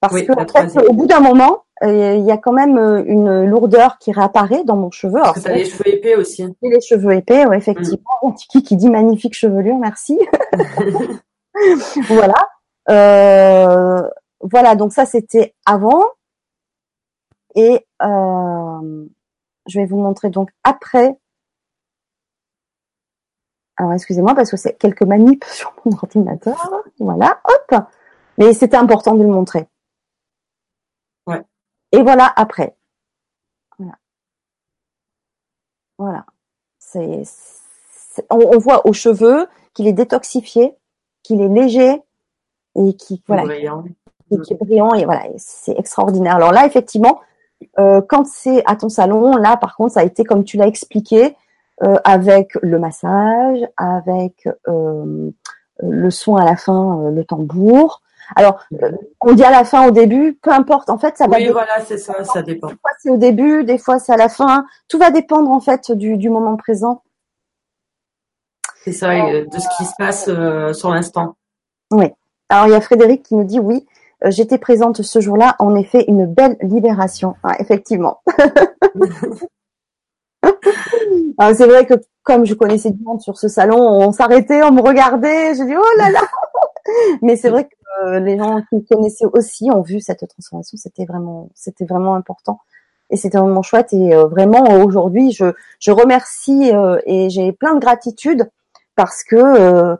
[0.00, 3.44] Parce que en fait, au bout d'un moment, il y a quand même euh, une
[3.44, 5.20] lourdeur qui réapparaît dans mon cheveu.
[5.20, 6.46] Parce que t'as les cheveux épais aussi.
[6.62, 8.04] les cheveux épais, ouais, effectivement.
[8.22, 8.34] Mm.
[8.34, 10.18] Tiki qui dit magnifique chevelure, merci.
[12.08, 12.48] voilà.
[12.88, 14.08] Euh,
[14.40, 16.04] voilà, donc ça c'était avant.
[17.54, 19.06] Et euh,
[19.66, 21.16] je vais vous montrer donc après.
[23.76, 26.70] Alors excusez-moi parce que c'est quelques manips sur mon ordinateur.
[27.00, 27.80] Voilà, hop.
[28.38, 29.66] Mais c'était important de le montrer.
[31.92, 32.76] Et voilà après.
[33.78, 33.94] Voilà.
[35.98, 36.26] Voilà.
[36.78, 37.22] C'est,
[38.30, 40.74] on, voit aux cheveux qu'il est détoxifié,
[41.22, 42.02] qu'il est léger
[42.76, 43.84] et qui voilà, brillant.
[44.30, 46.36] Et qui est brillant et voilà, c'est extraordinaire.
[46.36, 47.20] Alors là, effectivement,
[47.78, 50.66] euh, quand c'est à ton salon, là, par contre, ça a été comme tu l'as
[50.66, 51.36] expliqué,
[51.82, 55.30] euh, avec le massage, avec euh,
[55.80, 58.02] le soin à la fin, le tambour,
[58.36, 58.60] alors,
[59.20, 60.90] on dit à la fin, au début, peu importe.
[60.90, 61.36] En fait, ça va.
[61.36, 62.68] Oui, voilà, c'est ça, ça dépend.
[62.68, 64.64] Des fois, c'est au début, des fois, c'est à la fin.
[64.88, 67.02] Tout va dépendre en fait du, du moment présent.
[68.84, 71.36] C'est ça, de ce qui se passe euh, sur l'instant.
[71.92, 72.06] Oui.
[72.48, 73.86] Alors, il y a Frédéric qui nous dit oui.
[74.24, 75.56] Euh, j'étais présente ce jour-là.
[75.58, 77.36] En effet, une belle libération.
[77.58, 78.22] effectivement.
[81.54, 84.80] c'est vrai que comme je connaissais du monde sur ce salon, on s'arrêtait, on me
[84.80, 85.54] regardait.
[85.54, 86.20] J'ai dit oh là là.
[87.22, 90.76] Mais c'est vrai que euh, les gens qui me connaissaient aussi ont vu cette transformation.
[90.76, 92.60] C'était vraiment, c'était vraiment important
[93.10, 93.92] et c'était vraiment chouette.
[93.92, 98.50] Et euh, vraiment aujourd'hui, je, je remercie euh, et j'ai plein de gratitude
[98.96, 99.96] parce que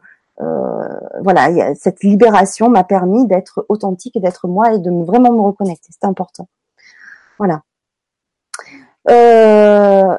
[1.22, 5.93] voilà, cette libération m'a permis d'être authentique et d'être moi et de vraiment me reconnecter.
[5.93, 6.49] C'était important.
[7.38, 7.62] Voilà.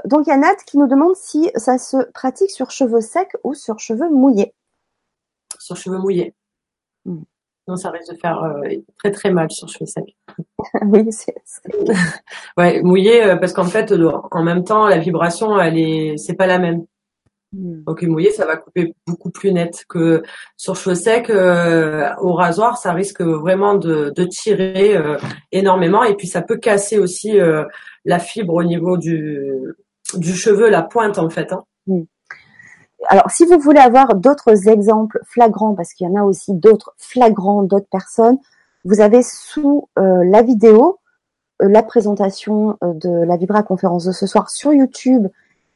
[0.06, 3.36] donc il y a Nat qui nous demande si ça se pratique sur cheveux secs
[3.44, 4.54] ou sur cheveux mouillés.
[5.60, 6.34] Sur cheveux mouillés.
[7.06, 7.24] Hmm.
[7.68, 10.16] Non, ça risque de faire euh, très très mal sur cheveux secs.
[10.82, 11.36] oui, c'est.
[12.58, 13.94] ouais, mouillé euh, parce qu'en fait,
[14.32, 16.86] en même temps, la vibration, elle est, c'est pas la même.
[17.54, 17.84] Hmm.
[17.86, 20.24] Donc mouillé, ça va couper beaucoup plus net que
[20.58, 21.30] sur cheveux secs.
[21.30, 24.98] Euh, au rasoir, ça risque vraiment de, de tirer
[25.52, 27.38] énormément et puis ça peut casser aussi
[28.06, 29.54] la fibre au niveau du
[30.16, 31.54] du cheveu, la pointe en fait.
[31.54, 31.64] Hein.
[31.88, 32.04] Hmm
[33.08, 36.94] alors, si vous voulez avoir d'autres exemples flagrants, parce qu'il y en a aussi d'autres
[36.98, 38.38] flagrants d'autres personnes,
[38.86, 41.00] vous avez sous euh, la vidéo
[41.62, 45.28] euh, la présentation euh, de la Vibra conférence de ce soir sur YouTube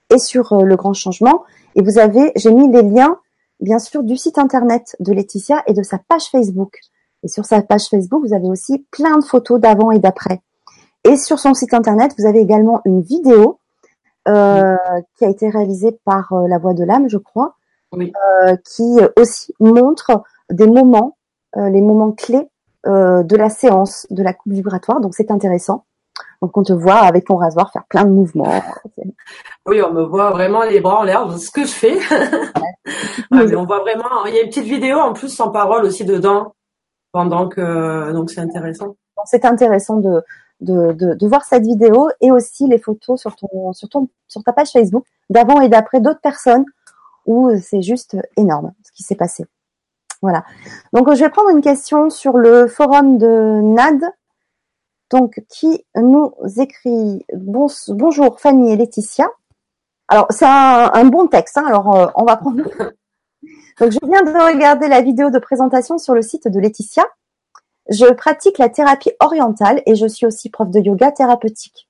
[0.09, 1.43] et sur le grand changement.
[1.75, 3.19] Et vous avez, j'ai mis les liens,
[3.59, 6.79] bien sûr, du site internet de Laetitia et de sa page Facebook.
[7.23, 10.41] Et sur sa page Facebook, vous avez aussi plein de photos d'avant et d'après.
[11.03, 13.59] Et sur son site internet, vous avez également une vidéo
[14.27, 14.75] euh,
[15.17, 17.55] qui a été réalisé par euh, La Voix de l'âme, je crois,
[17.93, 18.11] oui.
[18.45, 21.17] Euh, qui aussi montre des moments,
[21.55, 22.47] les moments clés
[22.85, 25.85] de la séance de la coupe vibratoire, donc c'est intéressant.
[26.41, 28.47] Donc on te voit avec ton rasoir faire plein de mouvements.
[29.65, 31.97] Oui, on me voit vraiment les bras en l'air, ce que je fais.
[33.31, 34.25] on voit vraiment.
[34.25, 36.53] Il y a une petite vidéo en plus sans parole aussi dedans,
[37.11, 38.95] pendant que donc c'est intéressant.
[39.25, 40.23] C'est intéressant de,
[40.61, 44.53] de, de, voir cette vidéo et aussi les photos sur ton sur ton sur ta
[44.53, 46.65] page Facebook d'avant et d'après d'autres personnes
[47.25, 49.45] où c'est juste énorme ce qui s'est passé.
[50.21, 50.43] Voilà.
[50.93, 54.01] Donc je vais prendre une question sur le forum de NAD
[55.09, 59.29] donc qui nous écrit bonjour Fanny et Laetitia.
[60.09, 62.63] Alors c'est un, bon texte, hein, alors euh, on va prendre.
[63.79, 67.05] Donc je viens de regarder la vidéo de présentation sur le site de Laetitia.
[67.89, 71.87] Je pratique la thérapie orientale et je suis aussi prof de yoga thérapeutique.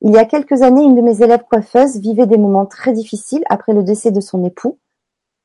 [0.00, 3.44] Il y a quelques années, une de mes élèves coiffeuses vivait des moments très difficiles
[3.48, 4.78] après le décès de son époux.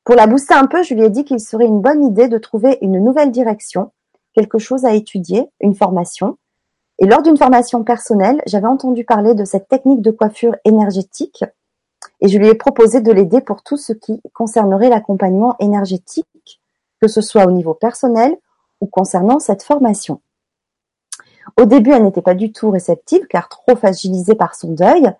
[0.04, 2.38] Pour la booster un peu, je lui ai dit qu'il serait une bonne idée de
[2.38, 3.92] trouver une nouvelle direction,
[4.34, 6.36] quelque chose à étudier, une formation,
[7.00, 11.44] et lors d'une formation personnelle, j'avais entendu parler de cette technique de coiffure énergétique
[12.20, 16.60] et je lui ai proposé de l'aider pour tout ce qui concernerait l'accompagnement énergétique,
[17.00, 18.36] que ce soit au niveau personnel
[18.80, 20.20] ou concernant cette formation.
[21.56, 25.12] Au début, elle n'était pas du tout réceptive car trop fragilisée par son deuil.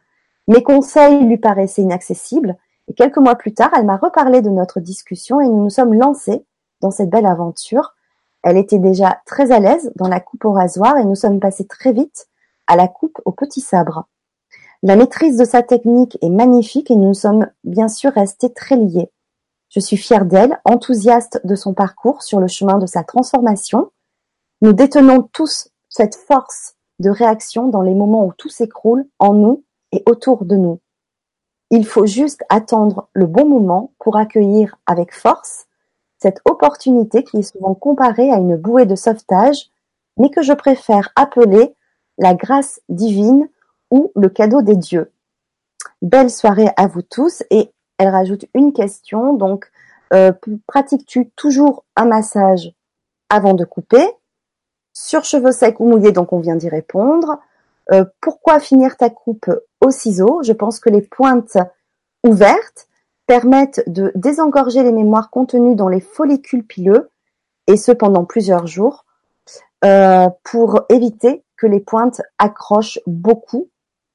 [0.49, 2.57] Mes conseils lui paraissaient inaccessibles
[2.89, 5.95] et quelques mois plus tard, elle m'a reparlé de notre discussion et nous nous sommes
[5.95, 6.45] lancés
[6.81, 7.95] dans cette belle aventure
[8.43, 11.67] elle était déjà très à l'aise dans la coupe au rasoir et nous sommes passés
[11.67, 12.29] très vite
[12.67, 14.07] à la coupe au petit sabre.
[14.83, 19.11] La maîtrise de sa technique est magnifique et nous sommes bien sûr restés très liés.
[19.71, 23.93] Je suis fière d'elle, enthousiaste de son parcours sur le chemin de sa transformation.
[24.63, 29.65] Nous détenons tous cette force de réaction dans les moments où tout s'écroule en nous
[29.93, 30.81] et autour de nous.
[31.71, 35.67] Il faut juste attendre le bon moment pour accueillir avec force
[36.19, 39.71] cette opportunité qui est souvent comparée à une bouée de sauvetage,
[40.19, 41.75] mais que je préfère appeler
[42.19, 43.49] la grâce divine
[43.91, 45.13] ou le cadeau des dieux.
[46.03, 47.71] Belle soirée à vous tous et
[48.01, 49.71] elle rajoute une question donc
[50.15, 50.33] euh,
[50.67, 52.73] pratiques-tu toujours un massage
[53.29, 54.05] avant de couper?
[54.95, 57.39] Sur cheveux secs ou mouillés donc on vient d'y répondre.
[57.93, 59.51] Euh, pourquoi finir ta coupe
[59.83, 60.41] au ciseau?
[60.43, 61.59] Je pense que les pointes
[62.27, 62.89] ouvertes
[63.27, 67.11] permettent de désengorger les mémoires contenues dans les follicules pileux,
[67.67, 69.05] et ce pendant plusieurs jours,
[69.85, 73.69] euh, pour éviter que les pointes accrochent beaucoup.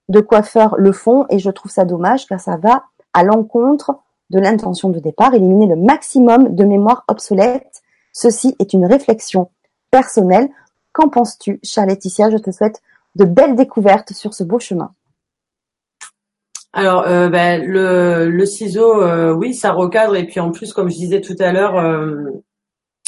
[0.09, 3.95] De coiffeurs le font, et je trouve ça dommage car ça va à l'encontre
[4.29, 7.81] de l'intention de départ, éliminer le maximum de mémoire obsolète.
[8.11, 9.49] Ceci est une réflexion
[9.89, 10.49] personnelle.
[10.91, 12.29] Qu'en penses-tu, chère Laetitia?
[12.29, 12.81] Je te souhaite
[13.15, 14.91] de belles découvertes sur ce beau chemin.
[16.73, 20.17] Alors, euh, ben, le, ciseau, euh, oui, ça recadre.
[20.17, 22.31] Et puis en plus, comme je disais tout à l'heure, euh,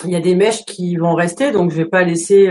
[0.05, 1.51] il y a des mèches qui vont rester.
[1.51, 2.47] Donc, je vais pas laisser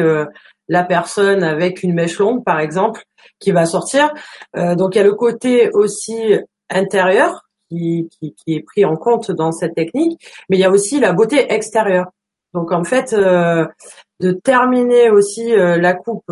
[0.68, 3.04] la personne avec une mèche longue, par exemple,
[3.38, 4.12] qui va sortir.
[4.54, 6.34] donc, il y a le côté aussi
[6.68, 10.70] intérieur qui, qui, qui, est pris en compte dans cette technique, mais il y a
[10.70, 12.06] aussi la beauté extérieure.
[12.54, 16.24] Donc, en fait, de terminer aussi la coupe,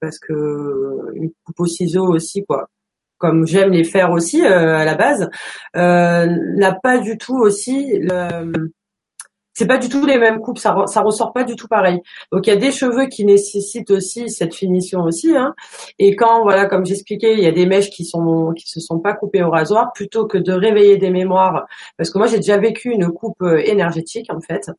[0.00, 2.68] parce que une coupe au ciseau aussi, quoi
[3.18, 5.30] comme j'aime les faire aussi euh, à la base,
[5.76, 6.26] euh,
[6.56, 8.72] n'a pas du tout aussi le
[9.56, 12.02] c'est pas du tout les mêmes coupes, ça, ressort pas du tout pareil.
[12.30, 15.34] Donc il y a des cheveux qui nécessitent aussi cette finition aussi.
[15.34, 15.54] Hein.
[15.98, 18.98] Et quand voilà, comme j'expliquais, il y a des mèches qui sont qui se sont
[18.98, 22.58] pas coupées au rasoir, plutôt que de réveiller des mémoires, parce que moi j'ai déjà
[22.58, 24.70] vécu une coupe euh, énergétique en fait,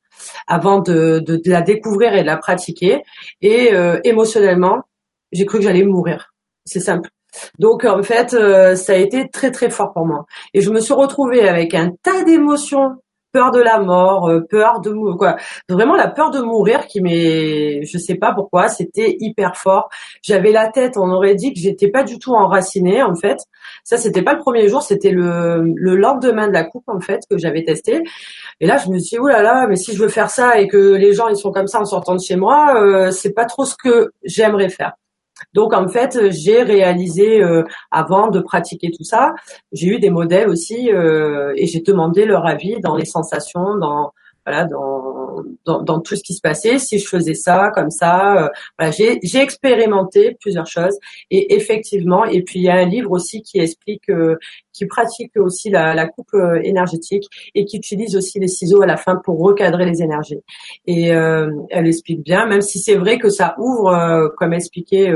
[0.45, 3.01] avant de, de, la découvrir et de la pratiquer,
[3.41, 4.83] et euh, émotionnellement,
[5.31, 6.33] j'ai cru que j'allais mourir.
[6.65, 7.09] C'est simple.
[7.57, 10.27] Donc en fait, euh, ça a été très très fort pour moi.
[10.53, 12.97] Et je me suis retrouvée avec un tas d'émotions,
[13.37, 15.35] peur de la mort, euh, peur de quoi,
[15.69, 19.89] vraiment la peur de mourir qui m'est, je sais pas pourquoi, c'était hyper fort.
[20.23, 23.37] J'avais la tête, on aurait dit que j'étais pas du tout enracinée en fait.
[23.83, 27.19] Ça c'était pas le premier jour, c'était le, le lendemain de la coupe en fait
[27.29, 28.01] que j'avais testé.
[28.59, 30.59] Et là je me suis dit oh là là, mais si je veux faire ça
[30.59, 33.33] et que les gens ils sont comme ça en sortant de chez moi, euh, c'est
[33.33, 34.93] pas trop ce que j'aimerais faire.
[35.53, 39.33] Donc en fait, j'ai réalisé euh, avant de pratiquer tout ça,
[39.71, 44.13] j'ai eu des modèles aussi euh, et j'ai demandé leur avis dans les sensations, dans
[44.47, 48.45] voilà, dans, dans, dans, tout ce qui se passait, si je faisais ça, comme ça.
[48.45, 48.47] Euh,
[48.79, 50.97] voilà, j'ai, j'ai expérimenté plusieurs choses
[51.29, 54.37] et effectivement, et puis il y a un livre aussi qui explique, euh,
[54.71, 57.25] qui pratique aussi la, la coupe euh, énergétique
[57.55, 60.39] et qui utilise aussi les ciseaux à la fin pour recadrer les énergies.
[60.85, 65.13] Et elle explique bien, même si c'est vrai que ça ouvre, comme expliqué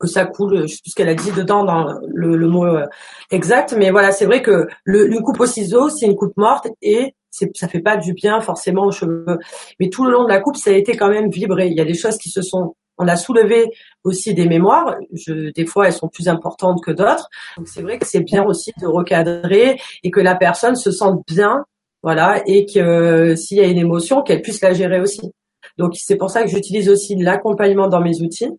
[0.00, 2.66] que ça coule, je sais plus ce qu'elle a dit dedans dans le, le mot
[3.30, 6.68] exact, mais voilà, c'est vrai que le, une coupe au ciseau, c'est une coupe morte
[6.82, 7.14] et
[7.54, 9.38] ça fait pas du bien forcément aux cheveux.
[9.80, 11.68] Mais tout le long de la coupe, ça a été quand même vibré.
[11.68, 13.70] Il y a des choses qui se sont on a soulevé
[14.04, 14.96] aussi des mémoires.
[15.12, 17.28] Je, des fois, elles sont plus importantes que d'autres.
[17.56, 21.22] Donc, c'est vrai que c'est bien aussi de recadrer et que la personne se sente
[21.26, 21.64] bien,
[22.02, 25.32] voilà, et que euh, s'il y a une émotion, qu'elle puisse la gérer aussi.
[25.78, 28.50] Donc, c'est pour ça que j'utilise aussi l'accompagnement dans mes outils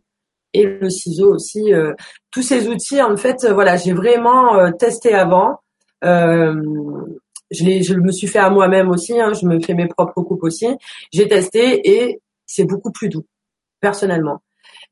[0.54, 1.74] et le ciseau aussi.
[1.74, 1.94] Euh,
[2.32, 5.60] tous ces outils, en fait, voilà, j'ai vraiment euh, testé avant.
[7.52, 9.20] Je, je me suis fait à moi-même aussi.
[9.20, 10.68] Hein, je me fais mes propres coupes aussi.
[11.12, 13.26] J'ai testé et c'est beaucoup plus doux
[13.80, 14.42] personnellement,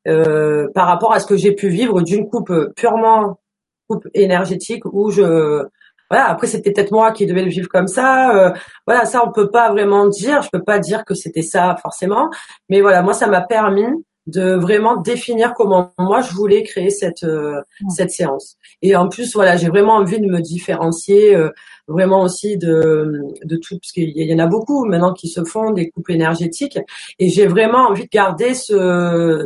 [0.07, 3.39] euh, par rapport à ce que j'ai pu vivre d'une coupe purement
[3.87, 5.63] coupe énergétique où je
[6.09, 8.51] voilà après c'était peut-être moi qui devais le vivre comme ça euh,
[8.85, 12.29] voilà ça on peut pas vraiment dire je peux pas dire que c'était ça forcément
[12.69, 13.87] mais voilà moi ça m'a permis
[14.27, 19.33] de vraiment définir comment moi je voulais créer cette euh, cette séance et en plus
[19.33, 21.49] voilà j'ai vraiment envie de me différencier euh,
[21.87, 25.71] vraiment aussi de, de tout, parce qu'il y en a beaucoup maintenant qui se font
[25.71, 26.77] des coupes énergétiques,
[27.17, 29.45] et j'ai vraiment envie de garder ce,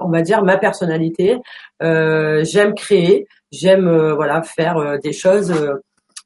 [0.00, 1.38] on va dire, ma personnalité.
[1.82, 5.52] Euh, j'aime créer, j'aime euh, voilà faire euh, des choses.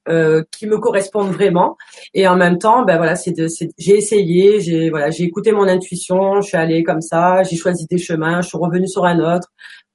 [0.09, 1.77] Euh, qui me correspondent vraiment
[2.15, 3.35] et en même temps ben voilà c'est
[3.77, 7.87] j'ai essayé j'ai voilà j'ai écouté mon intuition je suis allée comme ça j'ai choisi
[7.91, 9.49] des chemins je suis revenue sur un autre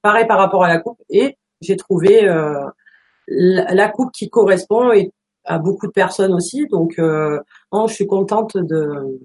[0.03, 2.61] pareil par rapport à la coupe et j'ai trouvé euh,
[3.27, 5.11] la, coupe qui correspond et
[5.45, 6.67] à beaucoup de personnes aussi.
[6.67, 7.39] Donc, euh,
[7.87, 9.19] je suis contente de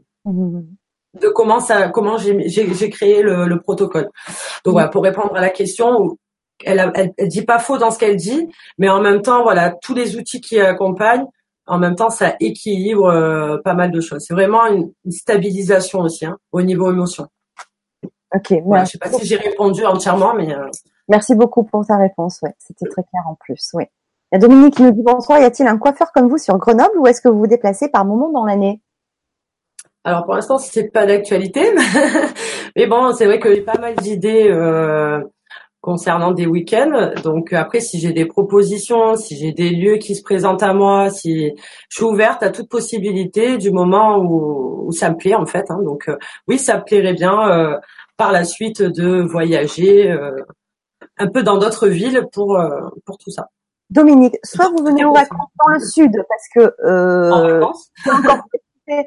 [1.14, 4.10] de comment ça, comment j'ai créé le, le, protocole.
[4.64, 6.16] Donc voilà, pour répondre à la question,
[6.64, 8.48] elle, elle, elle dit pas faux dans ce qu'elle dit,
[8.78, 11.26] mais en même temps, voilà, tous les outils qui accompagnent,
[11.68, 14.24] en même temps, ça équilibre euh, pas mal de choses.
[14.26, 17.26] C'est vraiment une, stabilisation aussi hein, au niveau émotion.
[18.34, 18.54] Ok.
[18.64, 20.54] Voilà, je sais pas si j'ai répondu entièrement, mais.
[20.54, 20.66] Euh,
[21.08, 22.40] Merci beaucoup pour ta réponse.
[22.42, 23.70] Ouais, c'était très clair en plus.
[23.74, 23.84] Oui.
[24.30, 25.38] Il y a Dominique qui nous dit bonsoir.
[25.38, 28.04] Y a-t-il un coiffeur comme vous sur Grenoble ou est-ce que vous vous déplacez par
[28.04, 28.80] moment dans l'année?
[30.04, 31.62] Alors pour l'instant, c'est pas d'actualité,
[32.76, 35.20] mais bon, c'est vrai que j'ai pas mal d'idées euh,
[35.80, 37.12] concernant des week-ends.
[37.22, 41.10] Donc après, si j'ai des propositions, si j'ai des lieux qui se présentent à moi,
[41.10, 41.52] si
[41.88, 45.70] je suis ouverte à toute possibilité du moment où, ça me plaît en fait.
[45.70, 45.80] Hein.
[45.84, 46.16] Donc euh,
[46.46, 47.76] oui, ça me plairait bien euh,
[48.16, 50.10] par la suite de voyager
[51.18, 52.58] un peu dans d'autres villes pour
[53.04, 53.48] pour tout ça.
[53.90, 57.62] Dominique, soit vous venez en vacances dans le sud parce que euh,
[58.06, 58.44] encore
[58.86, 59.06] mais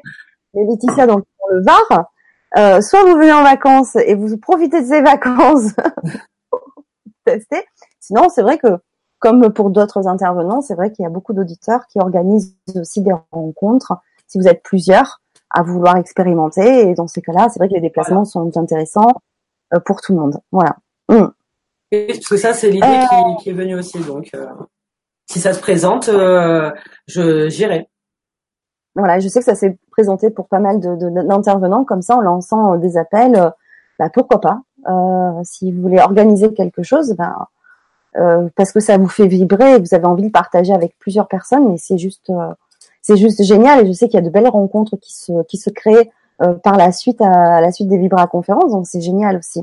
[0.54, 2.06] Laetitia dans le Var,
[2.56, 5.72] euh, soit vous venez en vacances et vous profitez de ces vacances
[7.24, 7.64] tester.
[8.00, 8.78] Sinon, c'est vrai que
[9.18, 13.14] comme pour d'autres intervenants, c'est vrai qu'il y a beaucoup d'auditeurs qui organisent aussi des
[13.30, 13.94] rencontres.
[14.26, 15.20] Si vous êtes plusieurs
[15.50, 19.12] à vouloir expérimenter, et dans ces cas-là, c'est vrai que les déplacements sont intéressants
[19.74, 20.40] euh, pour tout le monde.
[20.50, 20.76] Voilà.
[21.08, 21.26] Mmh.
[21.92, 23.98] Parce que ça, c'est l'idée euh, qui, est venue aussi.
[24.00, 24.46] Donc, euh,
[25.26, 26.70] si ça se présente, euh,
[27.06, 27.88] je j'irai.
[28.94, 32.20] Voilà, je sais que ça s'est présenté pour pas mal d'intervenants de, comme ça en
[32.20, 33.52] lançant des appels.
[33.98, 34.62] Bah, pourquoi pas
[35.44, 37.46] Si vous voulez organiser quelque chose, ben,
[38.56, 41.68] parce que ça vous fait vibrer et vous avez envie de partager avec plusieurs personnes,
[41.68, 42.32] mais c'est juste,
[43.00, 43.84] c'est juste génial.
[43.84, 46.10] Et je sais qu'il y a de belles rencontres qui se qui se créent
[46.62, 49.62] par la suite à, à la suite des Vibra conférences, donc c'est génial aussi.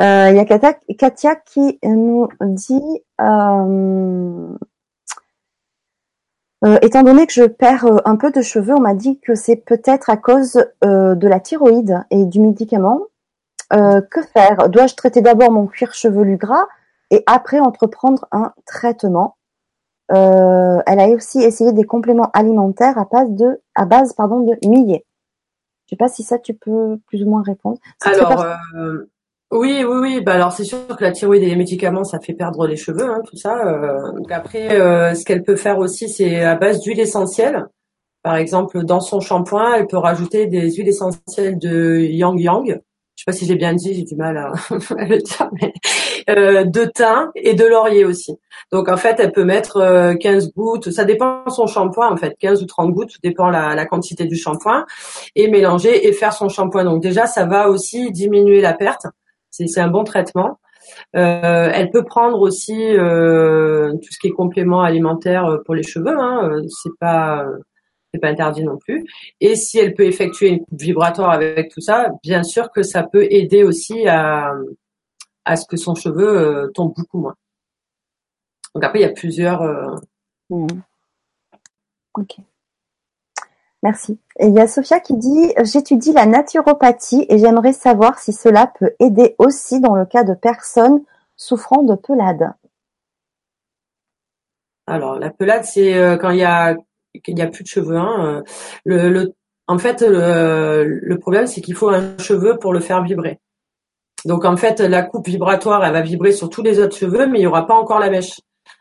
[0.00, 4.48] Euh, il y a Katia, qui nous dit euh,
[6.64, 9.56] euh, étant donné que je perds un peu de cheveux, on m'a dit que c'est
[9.56, 13.00] peut-être à cause de la thyroïde et du médicament.
[13.70, 14.68] Que faire?
[14.68, 16.66] Dois-je traiter d'abord mon cuir chevelu gras
[17.10, 19.36] et après entreprendre un traitement?
[20.08, 25.04] Elle a aussi essayé des compléments alimentaires à base de, à base pardon de millet.
[25.86, 27.78] Je sais pas si ça tu peux plus ou moins répondre.
[28.04, 28.44] Alors,
[29.52, 30.20] oui, oui, oui.
[30.20, 33.10] Bah alors c'est sûr que la thyroïde et les médicaments, ça fait perdre les cheveux,
[33.10, 33.56] hein, tout ça.
[33.66, 34.12] Euh.
[34.12, 37.66] donc après, euh, ce qu'elle peut faire aussi, c'est à base d'huile essentielle.
[38.22, 42.80] Par exemple, dans son shampoing, elle peut rajouter des huiles essentielles de yang yang.
[43.20, 45.74] Je sais pas si j'ai bien dit, j'ai du mal à, le dire, mais
[46.30, 48.38] euh, de thym et de laurier aussi.
[48.72, 52.62] Donc en fait, elle peut mettre 15 gouttes, ça dépend son shampoing en fait, 15
[52.62, 54.86] ou 30 gouttes, dépend la, quantité du shampoing,
[55.36, 56.84] et mélanger et faire son shampoing.
[56.84, 59.06] Donc déjà, ça va aussi diminuer la perte
[59.50, 60.58] c'est un bon traitement.
[61.16, 65.82] Euh, elle peut prendre aussi euh, tout ce qui est complément alimentaire euh, pour les
[65.82, 66.18] cheveux.
[66.18, 67.44] Hein, c'est pas
[68.12, 69.06] c'est pas interdit non plus.
[69.40, 73.02] Et si elle peut effectuer une coupe vibratoire avec tout ça, bien sûr que ça
[73.02, 74.52] peut aider aussi à
[75.44, 77.34] à ce que son cheveu tombe beaucoup moins.
[78.74, 79.62] Donc après il y a plusieurs.
[80.50, 80.66] Mmh.
[82.14, 82.36] Ok.
[83.82, 84.18] Merci.
[84.38, 88.66] Et il y a Sophia qui dit J'étudie la naturopathie et j'aimerais savoir si cela
[88.66, 91.02] peut aider aussi dans le cas de personnes
[91.36, 92.52] souffrant de pelade.
[94.86, 96.76] Alors, la pelade, c'est euh, quand il y a
[97.24, 97.96] qu'il n'y a plus de cheveux.
[97.96, 98.42] Hein.
[98.84, 99.32] Le,
[99.66, 103.38] en fait, le, le problème, c'est qu'il faut un cheveu pour le faire vibrer.
[104.24, 107.38] Donc en fait, la coupe vibratoire, elle va vibrer sur tous les autres cheveux, mais
[107.38, 108.40] il y aura pas encore la mèche.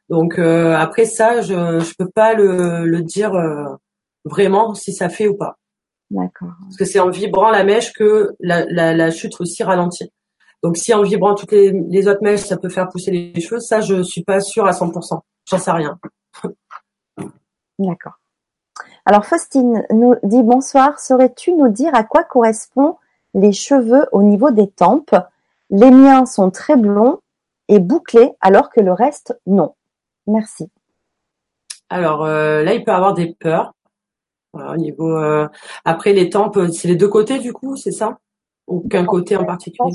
[0.10, 3.66] Donc euh, après ça, je je peux pas le, le dire euh,
[4.26, 5.58] vraiment si ça fait ou pas.
[6.10, 6.50] D'accord.
[6.62, 10.12] Parce que c'est en vibrant la mèche que la, la, la, chute aussi ralentit.
[10.64, 13.60] Donc si en vibrant toutes les, les autres mèches, ça peut faire pousser les cheveux,
[13.60, 15.20] ça je suis pas sûre à 100%.
[15.50, 16.00] J'en sais rien.
[17.80, 18.19] D'accord.
[19.10, 21.00] Alors Faustine nous dit bonsoir.
[21.00, 22.98] Saurais-tu nous dire à quoi correspond
[23.34, 25.16] les cheveux au niveau des tempes?
[25.72, 27.20] Les miens sont très blonds
[27.70, 29.74] et bouclés, alors que le reste, non.
[30.28, 30.70] Merci.
[31.90, 33.74] Alors euh, là, il peut avoir des peurs.
[34.54, 35.18] au niveau.
[35.18, 35.48] Euh,
[35.86, 38.20] après les tempes, c'est les deux côtés du coup, c'est ça?
[38.68, 39.92] Ou qu'un côté en particulier?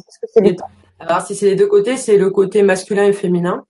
[0.99, 3.65] Alors si c'est les deux côtés, c'est le côté masculin et féminin.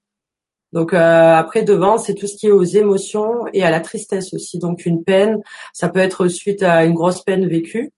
[0.75, 4.35] Donc euh, après devant, c'est tout ce qui est aux émotions et à la tristesse
[4.35, 4.59] aussi.
[4.59, 5.41] Donc une peine,
[5.73, 7.93] ça peut être suite à une grosse peine vécue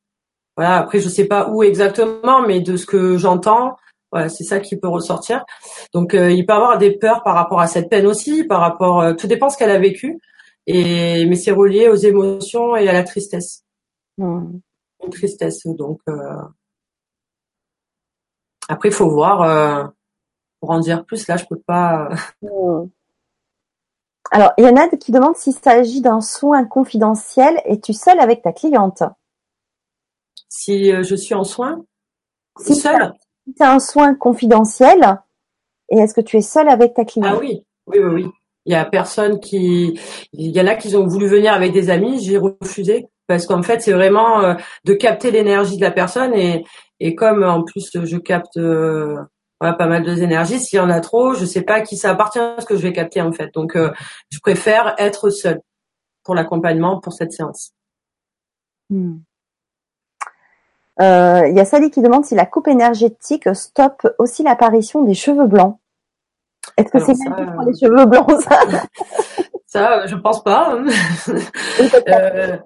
[0.56, 0.78] voilà.
[0.78, 3.76] Après, je sais pas où exactement, mais de ce que j'entends,
[4.10, 5.44] voilà, c'est ça qui peut ressortir.
[5.92, 9.00] Donc, euh, il peut avoir des peurs par rapport à cette peine aussi, par rapport,
[9.00, 10.18] euh, tout dépend ce qu'elle a vécu.
[10.66, 13.64] Et mais c'est relié aux émotions et à la tristesse.
[14.18, 14.58] Mmh.
[15.04, 15.66] Une tristesse.
[15.66, 16.42] Donc euh...
[18.68, 19.92] après, il faut voir.
[20.66, 22.08] Euh, pour en dire plus, là, je peux pas.
[22.42, 22.88] Mmh.
[24.32, 27.60] Alors, il y en a qui demandent s'il s'agit d'un soin confidentiel.
[27.64, 29.02] Es-tu seule avec ta cliente?
[30.48, 31.84] si euh, je suis en soin?
[32.58, 33.12] Si seule?
[33.56, 35.20] c'est un soin confidentiel,
[35.90, 37.32] et est-ce que tu es seule avec ta cliente?
[37.36, 38.26] Ah oui, oui, oui, oui.
[38.64, 39.98] Il y a personne qui,
[40.32, 43.62] il y en a qui ont voulu venir avec des amis, j'ai refusé parce qu'en
[43.62, 44.54] fait c'est vraiment euh,
[44.84, 46.64] de capter l'énergie de la personne et
[46.98, 49.16] et comme en plus je capte euh,
[49.60, 51.96] voilà, pas mal de énergies, s'il y en a trop, je sais pas à qui
[51.96, 53.52] ça appartient ce que je vais capter en fait.
[53.54, 55.60] Donc je préfère être seule
[56.24, 57.72] pour l'accompagnement pour cette séance.
[58.90, 59.18] Hmm.
[61.00, 65.14] Euh, il y a Sally qui demande si la coupe énergétique stoppe aussi l'apparition des
[65.14, 65.78] cheveux blancs.
[66.76, 68.60] Est-ce que c'est pour les cheveux blancs ça?
[69.66, 70.72] Ça, je pense pas.
[70.72, 70.86] Hein.
[72.08, 72.56] euh,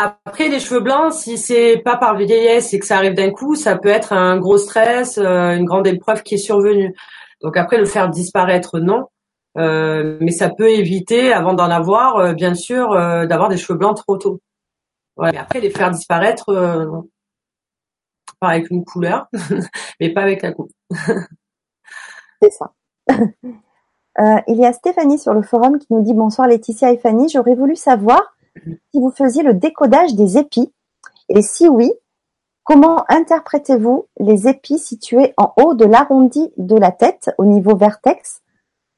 [0.00, 3.56] après, les cheveux blancs, si c'est pas par vieillesse et que ça arrive d'un coup,
[3.56, 6.94] ça peut être un gros stress, euh, une grande épreuve qui est survenue.
[7.42, 9.06] Donc après, le faire disparaître, non.
[9.56, 13.96] Euh, mais ça peut éviter, avant d'en avoir, euh, bien sûr, d'avoir des cheveux blancs
[13.96, 14.40] trop tôt.
[15.20, 16.54] Après, les faire disparaître,
[18.38, 19.26] pas avec une couleur,
[20.00, 20.70] mais pas avec la coupe.
[22.40, 22.72] C'est ça.
[24.46, 27.56] Il y a Stéphanie sur le forum qui nous dit bonsoir Laetitia et Fanny, j'aurais
[27.56, 30.72] voulu savoir si vous faisiez le décodage des épis
[31.28, 31.90] et si oui,
[32.64, 38.40] comment interprétez-vous les épis situés en haut de l'arrondi de la tête au niveau vertex,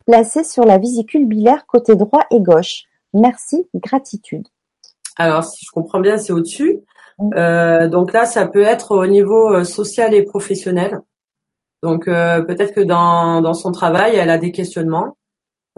[0.07, 2.85] placés sur la vésicule biliaire côté droit et gauche?
[3.13, 4.47] Merci, gratitude.
[5.17, 6.81] Alors, si je comprends bien, c'est au-dessus.
[7.35, 11.01] Euh, donc là, ça peut être au niveau euh, social et professionnel.
[11.83, 15.17] Donc euh, peut-être que dans, dans son travail, elle a des questionnements.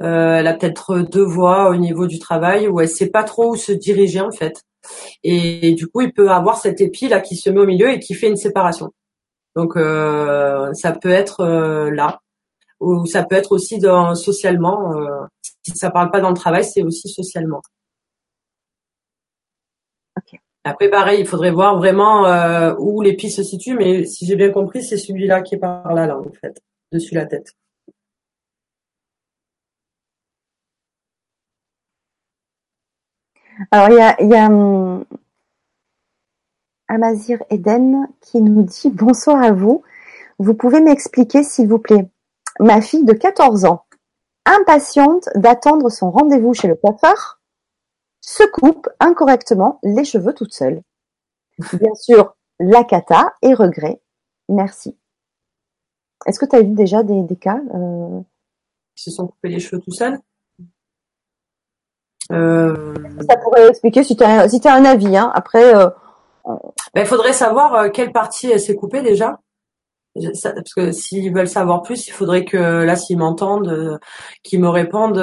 [0.02, 3.52] Euh, elle a peut-être deux voies au niveau du travail où elle sait pas trop
[3.52, 4.62] où se diriger en fait.
[5.22, 8.00] Et, du coup, il peut avoir cet épi là qui se met au milieu et
[8.00, 8.92] qui fait une séparation.
[9.54, 11.44] Donc euh, ça peut être
[11.90, 12.20] là
[12.80, 14.92] ou ça peut être aussi dans socialement.
[15.62, 17.62] si ça parle pas dans le travail, c'est aussi socialement.
[20.64, 24.50] Après, pareil, il faudrait voir vraiment euh, où l'épi se situe, mais si j'ai bien
[24.50, 27.52] compris, c'est celui-là qui est par là, là, en fait, dessus la tête.
[33.70, 35.04] Alors, il y a, hum,
[36.88, 39.82] Amazir Eden qui nous dit bonsoir à vous.
[40.38, 42.08] Vous pouvez m'expliquer, s'il vous plaît.
[42.60, 43.84] Ma fille de 14 ans,
[44.44, 47.40] impatiente d'attendre son rendez-vous chez le coiffeur,
[48.20, 50.82] se coupe incorrectement les cheveux toute seule.
[51.72, 54.00] Bien sûr, la cata et regret.
[54.48, 54.96] Merci.
[56.26, 58.20] Est-ce que tu as vu déjà des, cas euh...
[58.96, 60.18] Ils se sont coupés les cheveux tout seuls?
[62.32, 65.16] Ça pourrait expliquer si tu as, si as un avis.
[65.16, 65.30] Hein.
[65.34, 65.88] Après, euh...
[66.44, 69.38] ben, il faudrait savoir euh, quelle partie elle s'est coupée déjà.
[70.14, 73.98] Parce que s'ils veulent savoir plus, il faudrait que là, s'ils m'entendent, euh,
[74.42, 75.22] qu'ils me répondent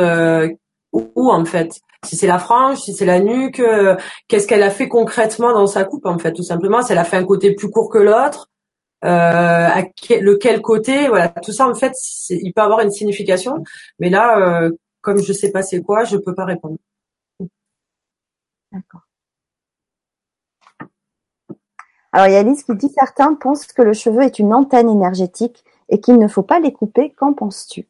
[0.91, 3.95] où en fait si c'est la frange, si c'est la nuque, euh,
[4.27, 6.81] qu'est-ce qu'elle a fait concrètement dans sa coupe en fait, tout simplement.
[6.81, 8.49] Si elle a fait un côté plus court que l'autre,
[9.03, 11.93] euh, à lequel côté, voilà, tout ça en fait,
[12.29, 13.63] il peut avoir une signification.
[13.99, 16.77] Mais là, euh, comme je sais pas c'est quoi, je peux pas répondre.
[18.71, 19.01] D'accord.
[22.11, 25.63] Alors il y a qui dit certains pensent que le cheveu est une antenne énergétique
[25.89, 27.11] et qu'il ne faut pas les couper.
[27.11, 27.87] Qu'en penses-tu?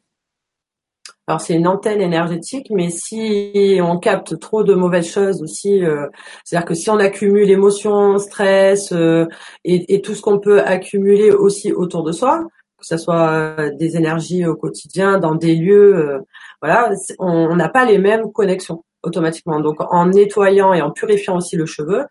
[1.26, 6.08] Alors c'est une antenne énergétique, mais si on capte trop de mauvaises choses aussi, euh,
[6.44, 9.26] c'est-à-dire que si on accumule émotions, stress euh,
[9.64, 12.44] et, tout ce qu'on peut accumuler aussi autour de soi,
[12.78, 16.20] que ce soit euh, des énergies au quotidien, dans des lieux,
[16.60, 19.60] voilà, on n'a pas les mêmes connexions automatiquement.
[19.60, 22.06] Donc en nettoyant et en purifiant aussi le cheveu,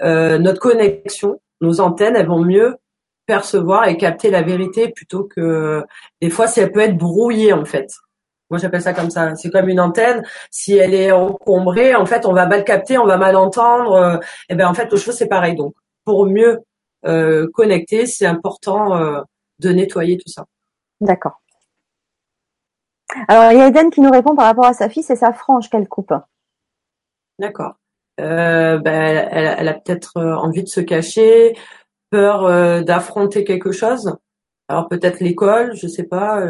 [0.00, 2.76] notre connexion, nos antennes, elles vont mieux
[3.26, 5.82] percevoir et capter la vérité plutôt que
[6.20, 7.88] des fois si elle peut être brouillée en fait.
[8.50, 9.34] Moi, j'appelle ça comme ça.
[9.34, 10.22] C'est comme une antenne.
[10.50, 13.92] Si elle est encombrée, en fait, on va mal capter, on va mal entendre.
[13.92, 14.18] Euh,
[14.48, 15.56] et ben, en fait, le cheveu, c'est pareil.
[15.56, 15.74] Donc,
[16.04, 16.60] pour mieux
[17.06, 19.20] euh, connecter, c'est important euh,
[19.58, 20.44] de nettoyer tout ça.
[21.00, 21.40] D'accord.
[23.28, 25.32] Alors, il y a Eden qui nous répond par rapport à sa fille, c'est sa
[25.32, 26.12] frange qu'elle coupe.
[27.38, 27.74] D'accord.
[28.18, 31.56] ben, elle, elle, a peut-être envie de se cacher,
[32.10, 34.16] peur d'affronter quelque chose.
[34.68, 36.40] Alors peut-être l'école, je sais pas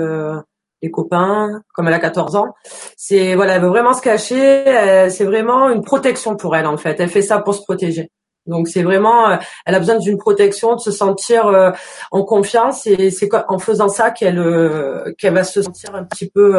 [0.82, 2.54] les copains, comme elle a 14 ans.
[2.96, 5.08] C'est voilà, elle veut vraiment se cacher.
[5.10, 6.98] C'est vraiment une protection pour elle en fait.
[7.00, 8.10] Elle fait ça pour se protéger.
[8.46, 11.70] Donc c'est vraiment, euh, elle a besoin d'une protection, de se sentir euh,
[12.10, 16.28] en confiance et c'est en faisant ça qu'elle euh, qu'elle va se sentir un petit
[16.28, 16.56] peu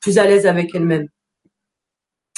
[0.00, 1.08] plus à l'aise avec elle-même.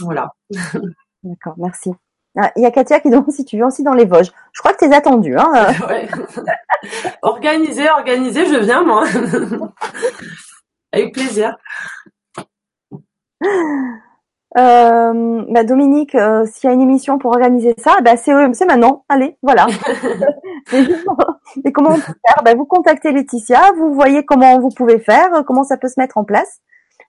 [0.01, 0.34] Voilà.
[1.22, 1.90] D'accord, merci.
[2.38, 4.30] Ah, il y a Katia qui demande si tu viens aussi dans les Vosges.
[4.53, 5.36] Je crois que tu es attendue.
[5.38, 6.07] Hein ouais.
[7.22, 9.05] organisé, organisé, je viens moi.
[10.92, 11.57] Avec plaisir.
[14.57, 18.64] Euh, bah Dominique, euh, s'il y a une émission pour organiser ça, bah c'est c'est
[18.64, 19.05] maintenant.
[19.09, 19.66] Allez, voilà.
[21.64, 22.42] Et comment on peut faire?
[22.44, 26.16] Bah, Vous contactez Laetitia, vous voyez comment vous pouvez faire, comment ça peut se mettre
[26.16, 26.61] en place.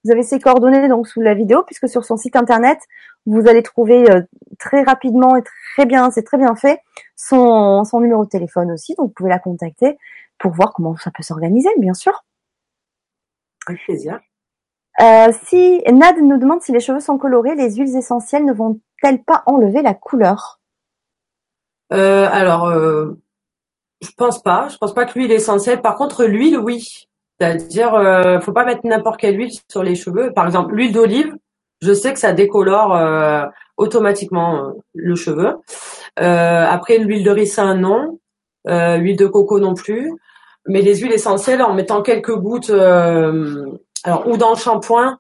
[0.04, 2.80] Vous avez ses coordonnées donc sous la vidéo, puisque sur son site internet,
[3.26, 4.22] vous allez trouver euh,
[4.60, 5.44] très rapidement et
[5.76, 6.80] très bien, c'est très bien fait,
[7.16, 9.98] son, son numéro de téléphone aussi, donc vous pouvez la contacter
[10.40, 12.24] pour voir comment ça peut s'organiser, bien sûr.
[13.68, 14.20] Avec plaisir.
[15.00, 19.24] Euh, si Nad nous demande si les cheveux sont colorés, les huiles essentielles ne vont-elles
[19.24, 20.60] pas enlever la couleur?
[21.94, 23.20] Euh, Alors, euh,
[24.02, 24.68] je pense pas.
[24.70, 25.82] Je pense pas que l'huile essentielle.
[25.82, 27.08] Par contre, l'huile, oui.
[27.40, 30.34] C'est-à-dire, euh, faut pas mettre n'importe quelle huile sur les cheveux.
[30.34, 31.36] Par exemple, l'huile d'olive,
[31.82, 33.46] je sais que ça décolore euh,
[33.78, 35.58] automatiquement le cheveu.
[36.16, 38.18] après, l'huile de ricin, non.
[38.66, 40.12] l'huile de coco non plus
[40.70, 42.72] mais les huiles essentielles en mettant quelques gouttes
[44.04, 45.18] alors ou dans le shampoing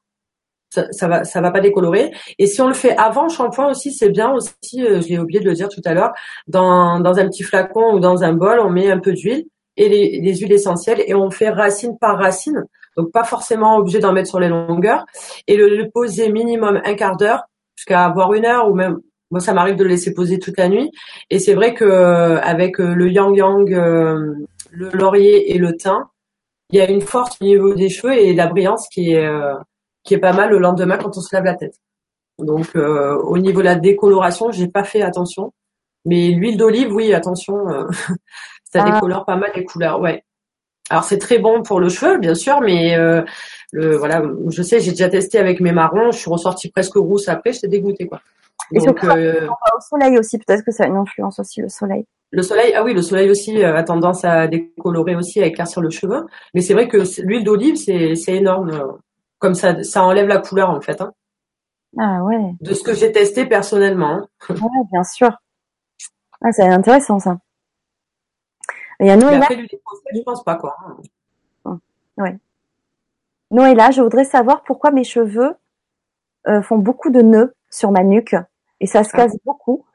[0.69, 2.11] ça, ça va ça va pas décolorer.
[2.39, 5.39] Et si on le fait avant le shampoing aussi c'est bien aussi euh, j'ai oublié
[5.39, 6.11] de le dire tout à l'heure
[6.47, 9.45] dans dans un petit flacon ou dans un bol on met un peu d'huile
[9.77, 12.65] et les, les huiles essentielles et on fait racine par racine.
[12.97, 15.05] Donc pas forcément obligé d'en mettre sur les longueurs.
[15.45, 17.43] Et le, le poser minimum un quart d'heure
[17.75, 18.99] jusqu'à avoir une heure ou même
[19.29, 20.91] moi ça m'arrive de le laisser poser toute la nuit.
[21.29, 23.69] Et c'est vrai que euh, avec euh, le yang yang
[24.71, 26.05] le laurier et le thym,
[26.69, 29.55] il y a une force au niveau des cheveux et la brillance qui est euh,
[30.03, 31.75] qui est pas mal le lendemain quand on se lave la tête.
[32.39, 35.53] Donc euh, au niveau de la décoloration, j'ai pas fait attention,
[36.05, 37.87] mais l'huile d'olive, oui, attention, euh,
[38.71, 38.91] ça ah.
[38.91, 40.23] décolore pas mal les couleurs, ouais.
[40.89, 42.95] Alors c'est très bon pour le cheveu, bien sûr, mais
[43.73, 47.27] le voilà, je sais, j'ai déjà testé avec mes marrons, je suis ressortie presque rousse
[47.27, 48.21] après, j'étais dégoûtée quoi.
[48.71, 52.05] Et Donc, au soleil aussi, peut-être que ça a une influence aussi le soleil.
[52.31, 55.81] Le soleil, ah oui, le soleil aussi euh, a tendance à décolorer aussi, à éclaircir
[55.81, 56.25] le cheveu.
[56.53, 58.71] Mais c'est vrai que l'huile d'olive, c'est, c'est énorme.
[58.71, 58.91] Euh,
[59.39, 60.99] comme ça, ça enlève la couleur en fait.
[61.01, 61.13] Hein.
[61.97, 62.53] Ah ouais.
[62.61, 64.09] De ce que j'ai testé personnellement.
[64.09, 64.27] Hein.
[64.49, 65.31] Ouais, bien sûr.
[66.41, 67.37] Ah, c'est intéressant ça.
[68.99, 69.45] Il y a Noëlla.
[69.45, 69.57] Après,
[70.13, 70.75] je pense pas quoi.
[71.65, 71.79] Hein.
[72.17, 72.37] Ouais.
[73.51, 75.55] Noëlla, je voudrais savoir pourquoi mes cheveux
[76.47, 78.35] euh, font beaucoup de nœuds sur ma nuque
[78.79, 79.17] et ça se ah.
[79.17, 79.85] casse beaucoup.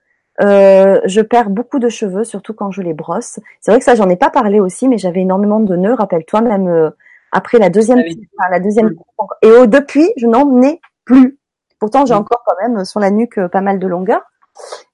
[0.42, 3.38] Euh, je perds beaucoup de cheveux, surtout quand je les brosse.
[3.60, 5.94] C'est vrai que ça, j'en ai pas parlé aussi, mais j'avais énormément de nœuds.
[5.94, 6.90] Rappelle-toi, même euh,
[7.30, 8.96] après la deuxième, enfin, la deuxième.
[9.42, 11.38] Et oh, depuis, je n'en ai plus.
[11.78, 14.22] Pourtant, j'ai encore quand même sur la nuque euh, pas mal de longueur.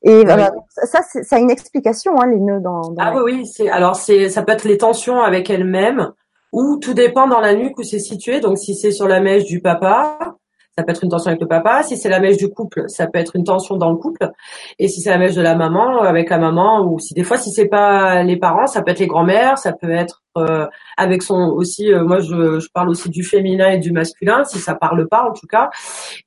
[0.03, 0.53] Et voilà,
[0.85, 2.95] ça, ça a une explication, hein, les nœuds dans.
[2.99, 3.47] ah oui, oui.
[3.47, 6.13] C'est alors c'est ça peut être les tensions avec elle-même,
[6.53, 8.41] ou tout dépend dans la nuque où c'est situé.
[8.41, 10.37] Donc si c'est sur la mèche du papa,
[10.79, 11.83] ça peut être une tension avec le papa.
[11.83, 14.31] Si c'est la mèche du couple, ça peut être une tension dans le couple.
[14.79, 17.37] Et si c'est la mèche de la maman, avec la maman, ou si des fois
[17.37, 20.67] si c'est pas les parents, ça peut être les grands-mères, ça peut être euh,
[20.97, 21.93] avec son aussi.
[21.93, 25.29] Euh, moi, je, je, parle aussi du féminin et du masculin, si ça parle pas
[25.29, 25.69] en tout cas.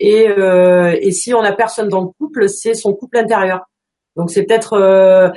[0.02, 3.62] Et, euh, et si on a personne dans le couple, c'est son couple intérieur.
[4.18, 5.30] Donc c'est peut-être euh,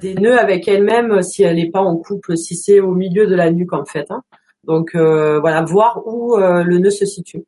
[0.00, 3.36] des nœuds avec elle-même si elle n'est pas en couple, si c'est au milieu de
[3.36, 4.10] la nuque en fait.
[4.10, 4.22] Hein.
[4.64, 7.44] Donc voilà, voir où le nœud se situe.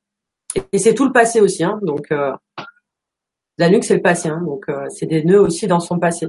[0.72, 2.32] Et c'est tout le passé aussi, hein, donc euh,
[3.58, 6.26] la nuque c'est le passé, hein, donc euh, c'est des nœuds aussi dans son passé.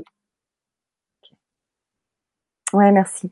[2.73, 3.31] Ouais, merci.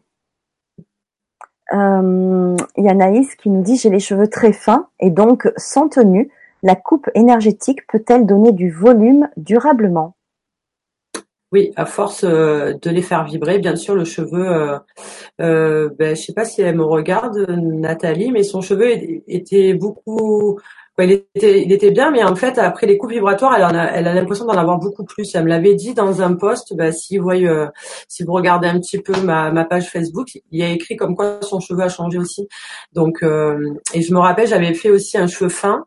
[1.71, 5.51] Euh, il y a Naïs qui nous dit j'ai les cheveux très fins et donc
[5.57, 6.31] sans tenue.
[6.61, 10.15] La coupe énergétique peut-elle donner du volume durablement?
[11.51, 14.47] Oui, à force euh, de les faire vibrer, bien sûr, le cheveu.
[14.47, 14.77] Euh,
[15.41, 18.91] euh, ben, je sais pas si elle me regarde, Nathalie, mais son cheveu
[19.27, 20.59] était beaucoup.
[21.05, 24.07] Il était, il était bien, mais en fait, après les coups vibratoires, elle, a, elle
[24.07, 25.33] a l'impression d'en avoir beaucoup plus.
[25.35, 26.75] Elle me l'avait dit dans un post.
[26.75, 27.67] Ben, si vous voyez, euh,
[28.07, 31.15] si vous regardez un petit peu ma, ma page Facebook, il y a écrit comme
[31.15, 32.47] quoi son cheveu a changé aussi.
[32.93, 35.85] Donc, et je me rappelle, j'avais fait aussi un cheveu fin,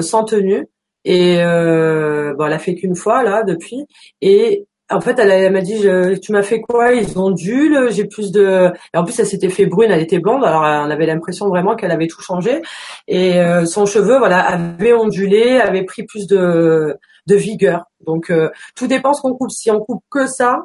[0.00, 0.66] sans tenue.
[1.04, 3.86] Et bon, elle a fait qu'une fois là depuis.
[4.20, 5.86] Et en fait, elle, m'a dit,
[6.20, 6.92] tu m'as fait quoi?
[6.92, 8.70] Ils dû, j'ai plus de.
[8.92, 11.74] Et en plus, elle s'était fait brune, elle était blonde, alors on avait l'impression vraiment
[11.74, 12.60] qu'elle avait tout changé.
[13.08, 17.84] Et euh, son cheveu, voilà, avait ondulé, avait pris plus de, de vigueur.
[18.06, 19.50] Donc, euh, tout dépend ce qu'on coupe.
[19.50, 20.62] Si on coupe que ça,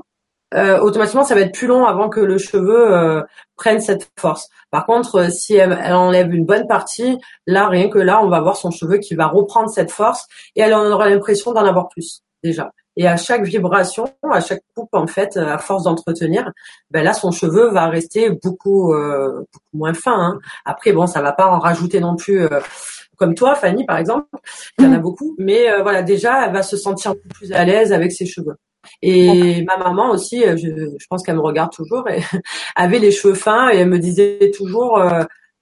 [0.54, 3.24] euh, automatiquement, ça va être plus long avant que le cheveu
[3.56, 4.50] prenne cette force.
[4.72, 7.18] Par contre, si elle, elle, enlève une bonne partie,
[7.48, 10.62] là, rien que là, on va voir son cheveu qui va reprendre cette force et
[10.62, 12.72] elle en aura l'impression d'en avoir plus déjà.
[13.00, 16.52] Et à chaque vibration, à chaque coupe, en fait, à force d'entretenir,
[16.92, 20.20] ben là, son cheveu va rester beaucoup, euh, beaucoup moins fin.
[20.20, 20.40] Hein.
[20.66, 22.42] Après, bon, ça va pas en rajouter non plus.
[22.42, 22.60] Euh,
[23.16, 24.28] comme toi, Fanny, par exemple,
[24.78, 25.02] il y en a mm.
[25.02, 28.58] beaucoup, mais euh, voilà, déjà, elle va se sentir plus à l'aise avec ses cheveux.
[29.02, 30.56] Et ma maman aussi, je,
[30.98, 32.20] je pense qu'elle me regarde toujours, et
[32.76, 35.02] avait les cheveux fins et elle me disait toujours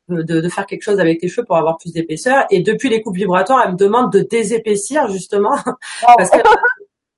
[0.09, 2.45] de, de, faire quelque chose avec tes cheveux pour avoir plus d'épaisseur.
[2.49, 5.55] Et depuis les coupes vibratoires, elle me demande de désépaissir justement,
[6.17, 6.37] parce que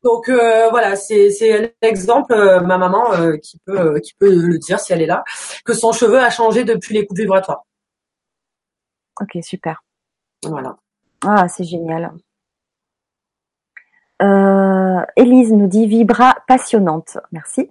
[0.03, 4.57] donc euh, voilà, c'est un exemple, euh, ma maman euh, qui peut qui peut le
[4.57, 5.23] dire si elle est là,
[5.65, 7.65] que son cheveu a changé depuis les coupes vibratoires.
[9.21, 9.83] Ok, super.
[10.45, 10.77] Voilà.
[11.25, 12.13] Ah, c'est génial.
[15.15, 17.17] Élise nous dit vibra passionnante.
[17.31, 17.69] Merci.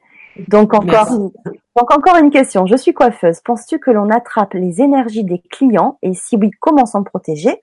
[0.48, 2.66] Donc encore, donc encore une question.
[2.66, 3.40] Je suis coiffeuse.
[3.40, 5.98] Penses-tu que l'on attrape les énergies des clients?
[6.02, 7.62] Et si oui, comment s'en protéger?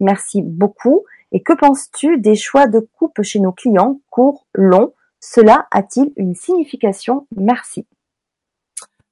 [0.00, 1.04] Merci beaucoup.
[1.32, 4.92] Et que penses-tu des choix de coupe chez nos clients, court, long?
[5.18, 7.26] Cela a-t-il une signification?
[7.36, 7.86] Merci.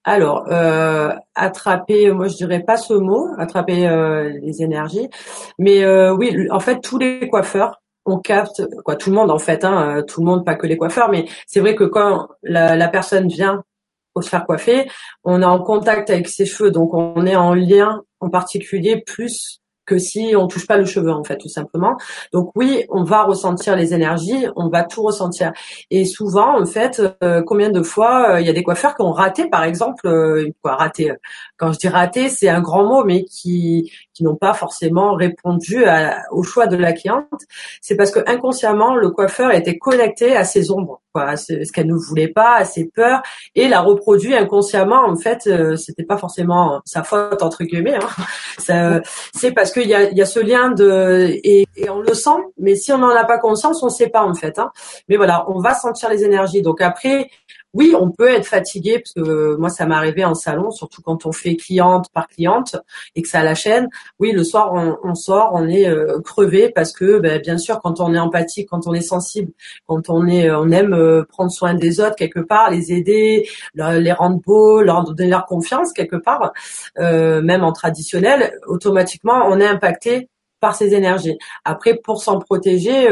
[0.05, 5.09] Alors, euh, attraper, moi je dirais pas ce mot, attraper euh, les énergies,
[5.59, 9.39] mais euh, oui, en fait tous les coiffeurs, on capte, quoi, tout le monde en
[9.39, 12.77] fait, hein, tout le monde, pas que les coiffeurs, mais c'est vrai que quand la,
[12.77, 13.63] la personne vient
[14.15, 14.91] pour se faire coiffer,
[15.23, 19.60] on est en contact avec ses cheveux, donc on est en lien en particulier plus
[19.91, 21.97] que si on touche pas le cheveu en fait tout simplement.
[22.33, 25.53] Donc oui, on va ressentir les énergies, on va tout ressentir.
[25.91, 29.03] Et souvent en fait, euh, combien de fois euh, il y a des coiffeurs qui
[29.03, 31.13] ont raté par exemple euh, quoi raté
[31.57, 35.85] quand je dis raté, c'est un grand mot mais qui qui n'ont pas forcément répondu
[36.31, 37.43] au choix de la cliente,
[37.81, 41.95] c'est parce que inconsciemment le coiffeur était connecté à ses ombres, quoi, ce qu'elle ne
[41.95, 43.23] voulait pas, à ses peurs
[43.55, 47.99] et l'a reproduit inconsciemment en fait, c'était pas forcément sa faute entre guillemets
[48.69, 49.01] hein.
[49.35, 52.77] c'est parce que il y a, ce lien de et, et, on le sent, mais
[52.77, 54.59] si on n'en a pas conscience, on ne sait pas en fait.
[54.59, 54.71] Hein.
[55.09, 56.63] Mais voilà, on va sentir les énergies.
[56.63, 57.31] Donc après,
[57.73, 61.03] oui, on peut être fatigué parce que euh, moi ça m'est arrivé en salon, surtout
[61.03, 62.77] quand on fait cliente par cliente
[63.15, 63.89] et que ça la chaîne.
[64.19, 64.73] Oui, le soir
[65.05, 68.69] on, sort, on est euh, crevé parce que ben, bien sûr quand on est empathique,
[68.71, 69.53] quand on est sensible,
[69.87, 74.13] quand on est, on aime euh, prendre soin des autres quelque part, les aider, les
[74.13, 76.53] rendre beaux, leur donner leur confiance quelque part,
[76.97, 80.29] même en traditionnel, automatiquement on est impacté
[80.61, 81.39] par ces énergies.
[81.65, 83.09] Après, pour s'en protéger,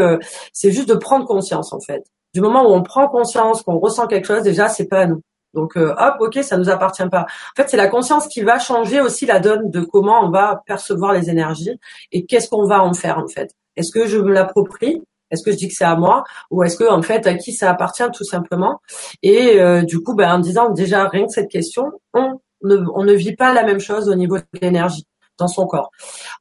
[0.52, 2.04] c'est juste de prendre conscience en fait
[2.34, 5.22] du moment où on prend conscience, qu'on ressent quelque chose, déjà, c'est pas à nous.
[5.54, 7.22] Donc, euh, hop, ok, ça nous appartient pas.
[7.22, 10.62] En fait, c'est la conscience qui va changer aussi la donne de comment on va
[10.66, 11.78] percevoir les énergies
[12.12, 13.50] et qu'est-ce qu'on va en faire en fait.
[13.76, 15.02] Est-ce que je me l'approprie?
[15.30, 16.24] Est-ce que je dis que c'est à moi?
[16.50, 18.80] Ou est-ce que en fait à qui ça appartient tout simplement?
[19.22, 23.04] Et euh, du coup, ben, en disant déjà rien que cette question, on ne, on
[23.04, 25.06] ne vit pas la même chose au niveau de l'énergie
[25.38, 25.90] dans son corps.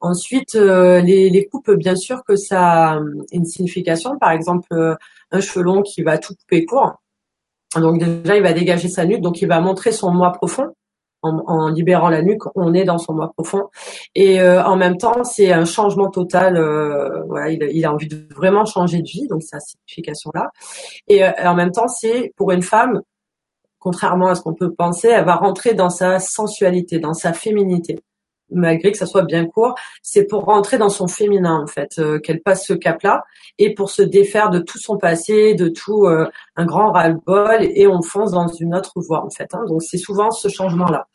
[0.02, 2.99] Ensuite, euh, les, coupes, bien sûr que ça a
[3.32, 4.18] une signification.
[4.18, 4.95] Par exemple, euh,
[5.32, 6.95] un cheveu long qui va tout couper court.
[7.76, 10.74] Donc déjà, il va dégager sa nuque, donc il va montrer son moi profond.
[11.24, 13.69] En, libérant la nuque, on est dans son moi profond.
[14.15, 16.53] Et euh, en même temps, c'est un changement total.
[17.28, 20.52] voilà, il, a envie de vraiment changer de vie, donc sa signification-là.
[21.10, 23.02] Et en même temps, c'est pour une femme,
[23.80, 27.99] contrairement à ce qu'on peut penser, elle va rentrer dans sa sensualité, dans sa féminité
[28.49, 32.19] malgré que ça soit bien court, c'est pour rentrer dans son féminin en fait, euh,
[32.19, 33.24] qu'elle passe ce cap-là
[33.57, 37.88] et pour se défaire de tout son passé, de tout euh, un grand ras-le-bol et
[37.88, 39.53] on fonce dans une autre voie en fait.
[39.53, 39.65] Hein.
[39.68, 41.07] Donc c'est souvent ce changement-là.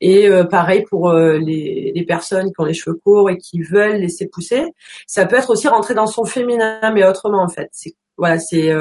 [0.00, 3.96] Et euh, pareil pour les, les, personnes qui ont les cheveux courts et qui veulent
[3.96, 4.64] laisser pousser,
[5.06, 7.70] ça peut être aussi rentrer dans son féminin mais autrement en fait.
[8.16, 8.72] Voilà, c'est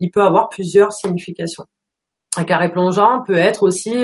[0.00, 1.64] il peut avoir plusieurs significations.
[2.36, 3.94] Un carré plongeant peut être aussi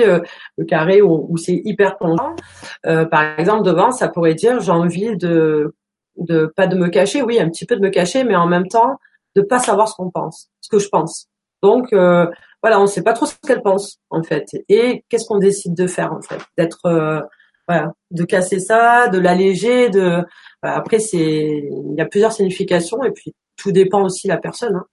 [0.57, 2.35] le carré où, c'est hyper plongeant.
[2.83, 5.73] par exemple, devant, ça pourrait dire j'ai envie de,
[6.17, 8.67] de pas de me cacher, oui, un petit peu de me cacher, mais en même
[8.67, 8.97] temps
[9.35, 11.27] de pas savoir ce qu'on pense, ce que je pense.
[11.61, 14.45] Donc voilà, on ne sait pas trop ce qu'elle pense en fait.
[14.69, 16.39] Et qu'est-ce qu'on décide de faire en fait?
[16.57, 17.27] D'être
[17.67, 20.23] voilà, de casser ça, de l'alléger, de
[20.61, 24.75] après c'est il y a plusieurs significations et puis tout dépend aussi de la personne
[24.75, 24.85] hein,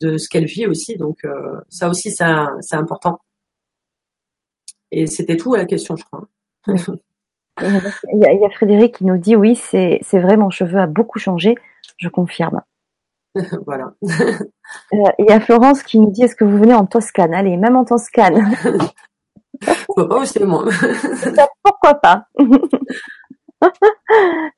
[0.00, 3.20] de ce qu'elle vit aussi donc euh, ça aussi c'est important.
[4.90, 6.28] Et c'était tout la question je crois.
[7.62, 11.54] il, y a, Frédéric qui nous dit oui c'est vrai mon cheveu a beaucoup changé
[11.98, 12.60] je confirme.
[13.66, 13.92] voilà.
[14.02, 17.34] Euh, il y a Florence qui nous dit est-ce que vous venez en Toscane?
[17.34, 18.54] Allez, même en Toscane.
[19.86, 20.64] Pourquoi moi
[21.62, 22.26] Pourquoi pas?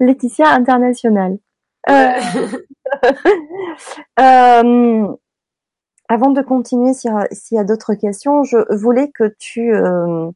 [0.00, 1.38] Laetitia internationale.
[1.90, 2.12] Euh,
[4.20, 5.16] euh,
[6.12, 7.10] avant de continuer, s'il
[7.52, 10.30] y a, d'autres questions, je voulais que tu euh,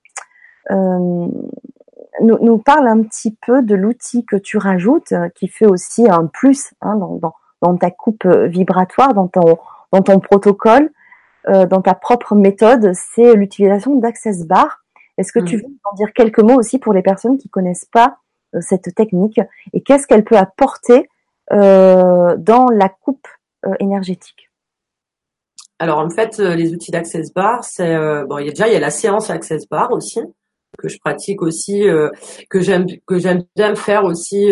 [2.21, 6.73] nous, parles un petit peu de l'outil que tu rajoutes, qui fait aussi un plus
[6.81, 6.99] hein,
[7.61, 9.59] dans, ta coupe vibratoire, dans ton,
[9.93, 10.91] dans ton protocole.
[11.49, 14.85] Euh, dans ta propre méthode, c'est l'utilisation d'Access Bar.
[15.17, 15.61] Est-ce que tu mm.
[15.61, 18.19] veux en dire quelques mots aussi pour les personnes qui connaissent pas
[18.55, 19.41] euh, cette technique
[19.73, 21.09] et qu'est-ce qu'elle peut apporter
[21.53, 23.29] euh, dans la coupe
[23.81, 24.46] énergétique?
[25.79, 27.97] Alors en fait, les outils d'Access Bar, c'est
[28.27, 30.21] bon, il y a déjà il y a la séance Access Bar aussi
[30.79, 31.85] que je pratique aussi,
[32.51, 34.51] que j'aime que j'aime bien faire aussi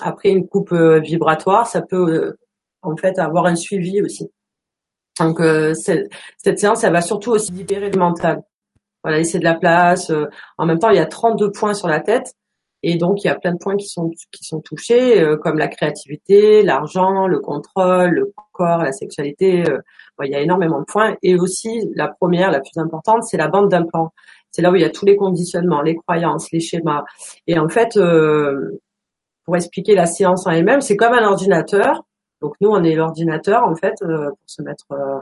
[0.00, 1.66] après une coupe vibratoire.
[1.66, 2.36] Ça peut
[2.82, 4.28] en fait avoir un suivi aussi.
[5.18, 8.42] Donc euh, cette séance, elle va surtout aussi libérer le mental.
[9.02, 10.10] Voilà, laisser de la place.
[10.10, 10.26] Euh,
[10.58, 12.34] en même temps, il y a 32 points sur la tête.
[12.82, 15.58] Et donc, il y a plein de points qui sont qui sont touchés, euh, comme
[15.58, 19.64] la créativité, l'argent, le contrôle, le corps, la sexualité.
[20.22, 21.16] il y a énormément de points.
[21.22, 24.12] Et aussi, la première, la plus importante, c'est la bande d'implants.
[24.50, 27.04] C'est là où il y a tous les conditionnements, les croyances, les schémas.
[27.46, 27.98] Et en fait,
[29.44, 32.02] pour expliquer la séance en elle-même, c'est comme un ordinateur
[32.40, 35.20] donc nous, on est l'ordinateur en fait euh, pour se mettre euh,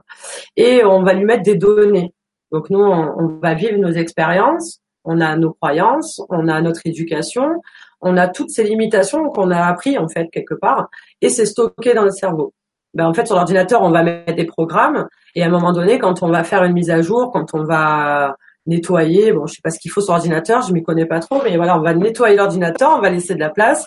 [0.57, 2.13] et on va lui mettre des données.
[2.51, 7.63] Donc nous, on, va vivre nos expériences, on a nos croyances, on a notre éducation,
[8.01, 10.89] on a toutes ces limitations qu'on a appris en fait quelque part
[11.21, 12.53] et c'est stocké dans le cerveau.
[12.95, 15.99] Ben, en fait, sur l'ordinateur, on va mettre des programmes et à un moment donné,
[15.99, 18.37] quand on va faire une mise à jour, quand on va
[18.67, 19.33] nettoyer.
[19.33, 21.57] Bon, je sais pas ce qu'il faut sur l'ordinateur, je m'y connais pas trop, mais
[21.57, 23.87] voilà, on va nettoyer l'ordinateur, on va laisser de la place.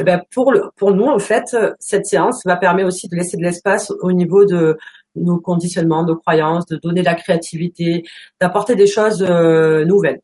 [0.00, 3.36] Et ben pour le, pour nous, en fait, cette séance va permettre aussi de laisser
[3.36, 4.76] de l'espace au niveau de
[5.14, 8.04] nos conditionnements, nos croyances, de donner de la créativité,
[8.40, 10.20] d'apporter des choses euh, nouvelles.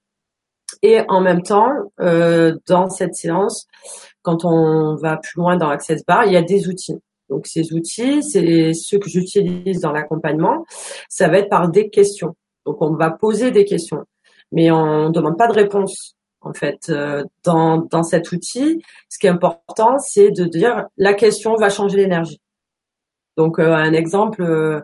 [0.86, 3.66] Et en même temps, euh, dans cette séance,
[4.20, 7.01] quand on va plus loin dans Access Bar, il y a des outils.
[7.31, 10.66] Donc ces outils, c'est ceux que j'utilise dans l'accompagnement.
[11.09, 12.36] Ça va être par des questions.
[12.66, 14.05] Donc on va poser des questions,
[14.52, 16.16] mais on ne demande pas de réponse.
[16.43, 21.15] En fait, euh, dans, dans cet outil, ce qui est important, c'est de dire la
[21.15, 22.43] question va changer l'énergie.
[23.39, 24.82] Donc euh, un exemple, euh,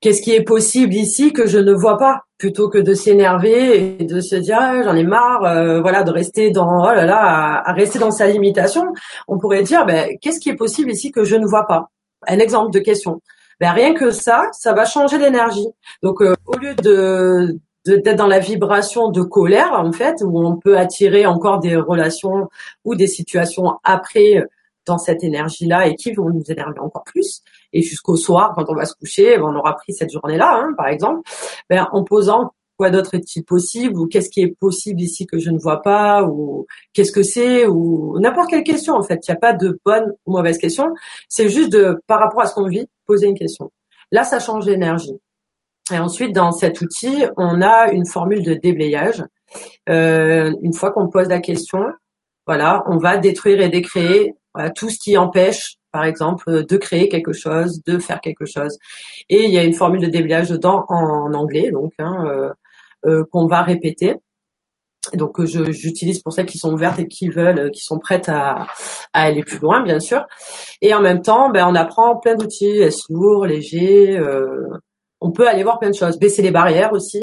[0.00, 2.26] qu'est-ce qui est possible ici que je ne vois pas?
[2.40, 5.42] Plutôt que de s'énerver et de se dire ah, j'en ai marre
[5.82, 8.82] voilà de rester dans oh là là à, rester dans sa limitation
[9.28, 11.90] on pourrait dire ben, qu'est-ce qui est possible ici que je ne vois pas?
[12.26, 13.20] Un exemple de question
[13.60, 15.68] ben rien que ça, ça va changer l'énergie.
[16.02, 20.56] Donc euh, au lieu de d'être dans la vibration de colère en fait, où on
[20.56, 22.48] peut attirer encore des relations
[22.84, 24.46] ou des situations après euh,
[24.86, 27.42] dans cette énergie-là et qui vont nous énerver encore plus.
[27.72, 30.74] Et jusqu'au soir, quand on va se coucher, ben, on aura pris cette journée-là, hein,
[30.76, 31.22] par exemple,
[31.68, 35.50] ben, en posant quoi d'autre est-il possible ou qu'est-ce qui est possible ici que je
[35.50, 39.20] ne vois pas ou qu'est-ce que c'est ou n'importe quelle question en fait.
[39.28, 40.94] Il n'y a pas de bonne ou mauvaise question.
[41.28, 43.70] C'est juste de par rapport à ce qu'on vit poser une question.
[44.10, 45.20] Là, ça change l'énergie.
[45.92, 49.22] Et ensuite, dans cet outil, on a une formule de déblayage.
[49.90, 51.84] Euh, une fois qu'on pose la question,
[52.46, 54.34] voilà, on va détruire et décréer
[54.74, 58.78] tout ce qui empêche, par exemple, de créer quelque chose, de faire quelque chose.
[59.28, 62.50] Et il y a une formule de déblayage dedans en, anglais, donc hein, euh,
[63.06, 64.16] euh, qu'on va répéter.
[65.14, 68.66] Donc j'utilise pour celles qui sont ouvertes et qui veulent, euh, qui sont prêtes à,
[69.14, 70.26] aller plus loin, bien sûr.
[70.82, 74.18] Et en même temps, ben, on apprend plein d'outils, est lourd, léger.
[74.18, 74.68] Euh,
[75.20, 77.22] on peut aller voir plein de choses, baisser les barrières aussi.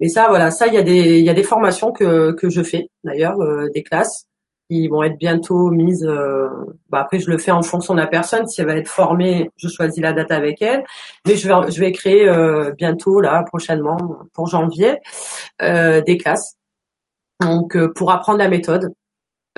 [0.00, 2.48] Mais ça, voilà, ça, il y a des, il y a des formations que que
[2.48, 3.38] je fais d'ailleurs,
[3.74, 4.27] des classes
[4.68, 6.04] qui vont être bientôt mises.
[6.04, 6.48] Euh,
[6.90, 8.46] bah après, je le fais en fonction de la personne.
[8.46, 10.84] Si elle va être formée, je choisis la date avec elle.
[11.26, 13.96] Mais je vais, je vais créer euh, bientôt, là, prochainement,
[14.34, 14.98] pour janvier,
[15.62, 16.56] euh, des classes.
[17.40, 18.92] Donc, euh, pour apprendre la méthode,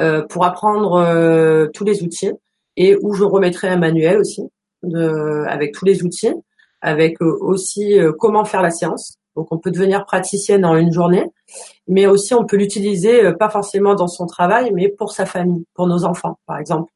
[0.00, 2.32] euh, pour apprendre tous les outils,
[2.76, 4.42] et où je remettrai un manuel aussi,
[4.82, 6.34] de, avec tous les outils,
[6.80, 9.19] avec aussi comment faire la séance.
[9.36, 11.24] Donc on peut devenir praticienne en une journée,
[11.88, 15.64] mais aussi on peut l'utiliser euh, pas forcément dans son travail, mais pour sa famille,
[15.74, 16.90] pour nos enfants, par exemple,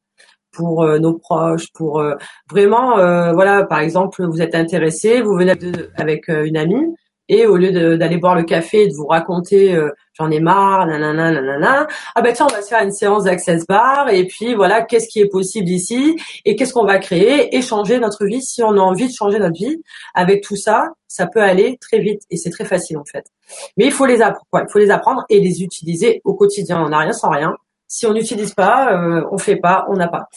[0.51, 2.15] pour euh, nos proches, pour euh,
[2.49, 2.95] vraiment,
[3.33, 5.53] voilà, par exemple, vous êtes intéressé, vous venez
[5.97, 6.95] avec une amie,
[7.29, 10.87] et au lieu d'aller boire le café et de vous raconter euh, j'en ai marre,
[10.87, 14.55] nanana, nanana, ah ben tiens, on va se faire une séance d'access bar et puis
[14.55, 16.15] voilà, qu'est-ce qui est possible ici
[16.45, 19.39] et qu'est-ce qu'on va créer et changer notre vie si on a envie de changer
[19.39, 19.81] notre vie.
[20.13, 23.25] Avec tout ça, ça peut aller très vite et c'est très facile en fait.
[23.77, 26.81] Mais il faut les apprendre, il faut les apprendre et les utiliser au quotidien.
[26.81, 27.55] On n'a rien sans rien.
[27.87, 30.27] Si on n'utilise pas, euh, on fait pas, on n'a pas.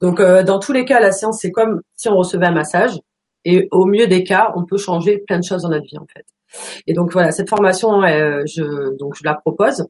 [0.00, 2.92] Donc euh, dans tous les cas, la séance c'est comme si on recevait un massage.
[3.46, 6.06] Et au mieux des cas, on peut changer plein de choses dans notre vie en
[6.06, 6.24] fait.
[6.86, 9.86] Et donc voilà, cette formation, euh, je donc je la propose.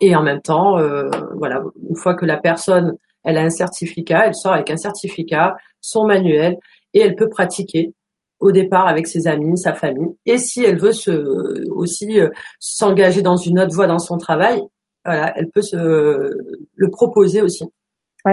[0.00, 4.26] Et en même temps, euh, voilà, une fois que la personne, elle a un certificat,
[4.26, 6.58] elle sort avec un certificat, son manuel,
[6.94, 7.92] et elle peut pratiquer
[8.40, 10.14] au départ avec ses amis, sa famille.
[10.26, 14.60] Et si elle veut se, aussi euh, s'engager dans une autre voie dans son travail,
[15.04, 17.64] voilà, elle peut se le proposer aussi.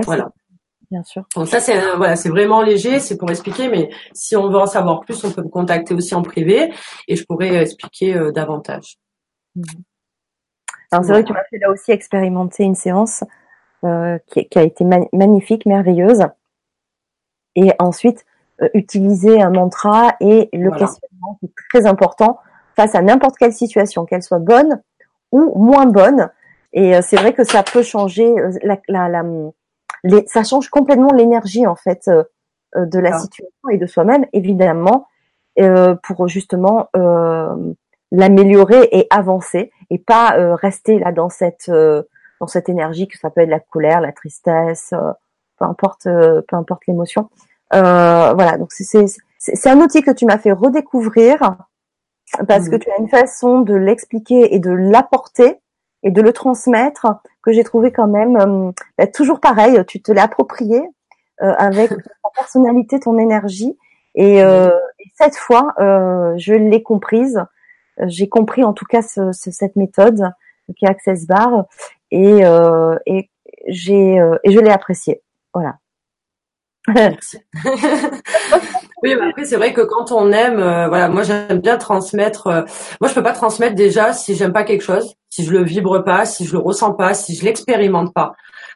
[0.06, 0.32] voilà
[0.92, 1.24] bien sûr.
[1.36, 4.68] Donc ça c'est voilà, c'est vraiment léger, c'est pour expliquer, mais si on veut en
[4.68, 6.72] savoir plus, on peut me contacter aussi en privé
[7.08, 8.98] et je pourrais expliquer euh, davantage.
[9.56, 9.64] Mhm.
[10.92, 13.24] Alors c'est vrai que tu m'as fait là aussi expérimenter une séance
[13.86, 16.26] euh, qui, a été magnifique, merveilleuse,
[17.56, 18.26] et ensuite
[18.62, 22.40] euh, utiliser un mantra et le questionnement qui est très important
[22.76, 24.82] face à n'importe quelle situation, qu'elle soit bonne
[25.32, 26.30] ou moins bonne.
[26.74, 29.24] Et c'est vrai que ça peut changer la, la, la
[30.28, 32.24] ça change complètement l'énergie en fait euh,
[32.76, 35.08] euh, de la situation et de soi-même, évidemment,
[35.60, 36.90] euh, pour justement
[38.14, 43.42] l'améliorer et avancer et pas rester là dans cette dans cette énergie que ça peut
[43.42, 44.94] être la colère, la tristesse,
[45.58, 47.30] peu importe peu importe l'émotion.
[47.72, 49.06] voilà, donc c'est
[49.38, 51.58] c'est un outil que tu m'as fait redécouvrir
[52.48, 52.80] parce que mmh.
[52.80, 55.60] tu as une façon de l'expliquer et de l'apporter
[56.04, 57.08] et de le transmettre
[57.42, 59.84] que j'ai trouvé quand même euh, bah, toujours pareil.
[59.88, 60.82] Tu te l'as approprié
[61.42, 63.78] euh, avec ta personnalité, ton énergie.
[64.16, 64.72] Et, euh,
[65.16, 67.44] cette fois, je l'ai comprise.
[68.08, 70.32] J'ai compris en tout cas ce, cette méthode
[70.76, 71.66] qui est Access Bar
[72.10, 72.42] et,
[73.06, 73.30] et
[73.68, 75.22] j'ai et je l'ai apprécié.
[75.54, 75.78] Voilà.
[76.88, 77.38] Merci.
[79.04, 82.66] oui, mais après c'est vrai que quand on aime, voilà, moi j'aime bien transmettre.
[83.00, 86.04] moi je peux pas transmettre déjà si j'aime pas quelque chose si je le vibre
[86.04, 88.34] pas, si je le ressens pas, si je l'expérimente pas.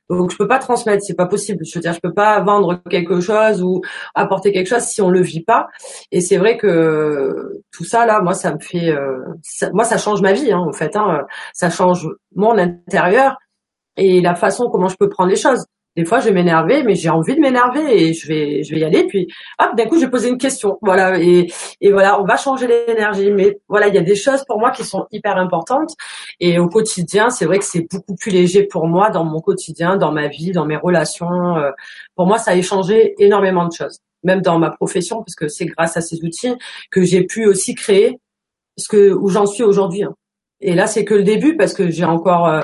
[0.10, 1.66] Donc je peux pas transmettre, c'est pas possible.
[1.66, 3.82] Je veux dire, je peux pas vendre quelque chose ou
[4.16, 5.68] apporter quelque chose si on le vit pas.
[6.12, 9.20] Et c'est vrai que tout ça là, moi ça me fait, euh,
[9.74, 10.96] moi ça change ma vie hein, en fait.
[10.96, 13.38] Hein, ça change mon intérieur
[13.98, 15.66] et la façon comment je peux prendre les choses
[15.96, 18.82] des fois je vais m'énerver mais j'ai envie de m'énerver et je vais je vais
[18.82, 19.28] y aller puis
[19.60, 20.78] hop d'un coup je vais poser une question.
[20.82, 21.48] Voilà et
[21.82, 23.32] et voilà on va changer l'énergie.
[23.32, 25.96] Mais voilà il y a des choses pour moi qui sont hyper importantes.
[26.40, 29.98] Et au quotidien c'est vrai que c'est beaucoup plus léger pour moi dans mon quotidien
[29.98, 31.58] dans ma vie dans mes relations.
[31.58, 31.72] Euh,
[32.16, 35.66] pour moi ça a changé énormément de choses même dans ma profession parce que c'est
[35.66, 36.54] grâce à ces outils
[36.92, 38.20] que j'ai pu aussi créer
[38.78, 40.16] ce que où j'en suis aujourd'hui hein.
[40.60, 42.62] et là c'est que le début parce que j'ai encore euh,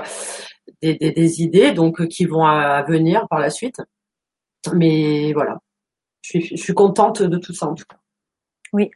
[0.81, 3.81] des, idées donc euh, qui vont à, venir par la suite.
[4.73, 5.59] Mais voilà,
[6.21, 7.97] je suis, je suis contente de tout ça en tout cas.
[8.73, 8.91] Oui.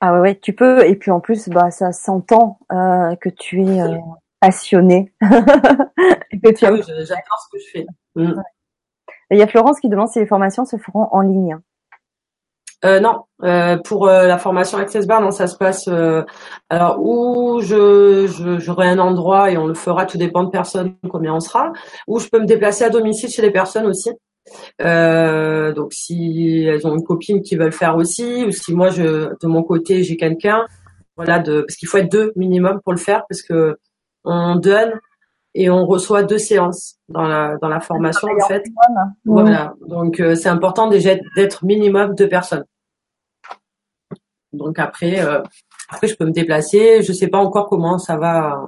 [0.00, 0.86] Ah ouais, tu peux.
[0.86, 3.96] Et puis en plus, bah ça s'entend euh, que tu es euh,
[4.40, 5.12] passionné.
[5.20, 7.86] que tu ah j'adore ce que je fais.
[8.14, 8.42] Mm.
[9.30, 11.58] Il y a Florence qui demande si les formations se feront en ligne.
[12.84, 15.88] Euh, non, euh, pour euh, la formation Access Bar, non, ça se passe.
[16.68, 18.26] alors où je
[18.58, 21.72] j'aurai un endroit et on le fera, tout dépend de personne combien on sera.
[22.06, 24.10] Ou je peux me déplacer à domicile chez les personnes aussi.
[24.80, 29.30] donc si elles ont une copine qui veut le faire aussi, ou si moi je
[29.40, 30.66] de mon côté j'ai quelqu'un,
[31.16, 33.76] voilà, de parce qu'il faut être deux minimum pour le faire parce que
[34.24, 34.92] on donne
[35.56, 38.64] et on reçoit deux séances dans la dans la formation en fait.
[39.24, 42.64] Voilà, donc euh, c'est important déjà d'être minimum deux personnes.
[44.52, 45.42] Donc après, euh,
[45.88, 47.02] après je peux me déplacer.
[47.02, 48.66] Je sais pas encore comment ça va.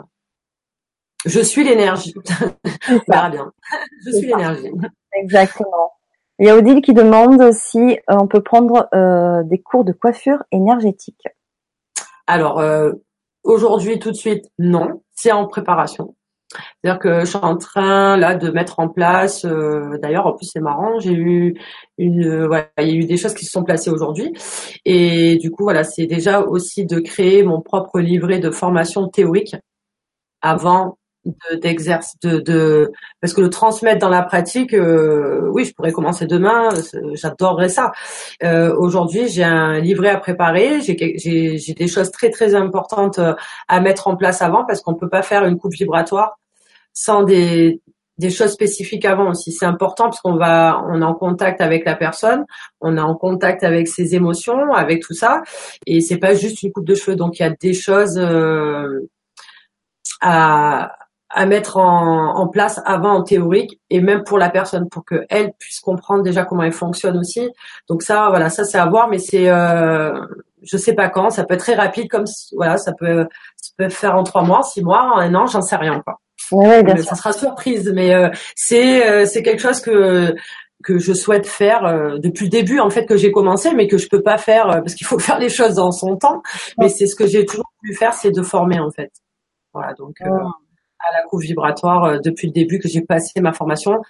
[1.27, 2.15] Je suis l'énergie.
[2.91, 3.53] on verra bien.
[4.07, 4.71] Je suis l'énergie.
[5.13, 5.93] Exactement.
[6.39, 8.89] Il y a Odile qui demande si euh, on peut prendre
[9.45, 11.25] des cours de coiffure énergétique.
[12.27, 12.63] Alors
[13.43, 15.03] aujourd'hui, tout de suite, non.
[15.15, 16.15] C'est en préparation.
[16.83, 19.45] C'est-à-dire que je suis en train là de mettre en place.
[19.45, 21.55] Euh, d'ailleurs, en plus c'est marrant, j'ai eu
[21.99, 24.33] une, voilà, il y a eu des choses qui se sont placées aujourd'hui,
[24.85, 29.57] et du coup voilà, c'est déjà aussi de créer mon propre livret de formation théorique
[30.43, 30.98] avant
[31.61, 36.27] d'exerce de, de, parce que le transmettre dans la pratique euh, oui je pourrais commencer
[36.27, 36.69] demain
[37.15, 37.93] j'adorerais ça.
[38.43, 43.35] Euh, aujourd'hui j'ai un livret à préparer j'ai des choses très très importantes euh,
[43.69, 46.39] à mettre en place avant parce qu'on peut pas faire une coupe vibratoire
[46.93, 47.81] sans des
[48.19, 49.53] des choses spécifiques avant aussi.
[49.53, 52.45] C'est important parce qu'on va on est en contact avec la personne
[52.81, 55.43] on est en contact avec ses émotions avec tout ça
[55.87, 57.17] et c'est pas juste une coupe de cheveux.
[57.17, 58.19] Donc il y a des choses
[60.21, 60.98] à
[61.31, 65.27] à mettre en, en, place avant en théorique et même pour la personne pour que
[65.29, 67.51] elle puisse comprendre déjà comment elle fonctionne aussi.
[67.89, 70.19] Donc ça, voilà, ça c'est à voir, mais c'est, euh,
[70.63, 72.25] je sais pas quand, ça peut être très rapide, comme
[72.57, 73.27] voilà, ça peut,
[73.57, 76.21] ça peut faire en trois mois, six mois, en un an, j'en sais rien quoi.
[76.53, 80.35] Ouais, bien ça sera surprise, mais euh, c'est euh, c'est quelque chose que
[80.83, 83.99] que je souhaite faire euh, depuis le début en fait que j'ai commencé, mais que
[83.99, 86.43] je peux pas faire parce qu'il faut faire les choses dans son temps.
[86.79, 89.11] Mais c'est ce que j'ai toujours voulu faire, c'est de former en fait.
[89.75, 90.17] Voilà, donc
[91.01, 94.01] à la coupe vibratoire euh, depuis le début que j'ai passé ma formation.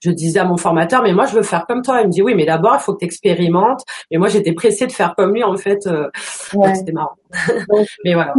[0.00, 2.02] Je disais à mon formateur, mais moi je veux faire comme toi.
[2.02, 3.82] Il me dit oui, mais d'abord il faut que tu expérimentes.
[4.12, 5.88] Et moi j'étais pressée de faire comme lui en fait.
[5.88, 7.16] Euh, c'était marrant.
[8.04, 8.32] mais voilà.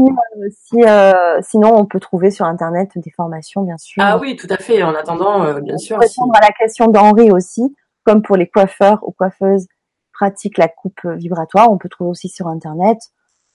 [0.52, 4.02] Si, euh, sinon on peut trouver sur internet des formations bien sûr.
[4.02, 4.82] Ah oui, tout à fait.
[4.84, 6.00] En attendant, bien sûr.
[6.00, 7.76] Répondre à la question d'Henri aussi,
[8.06, 9.68] comme pour les coiffeurs ou coiffeuses
[10.14, 12.98] pratiquent la coupe vibratoire, on peut trouver aussi sur internet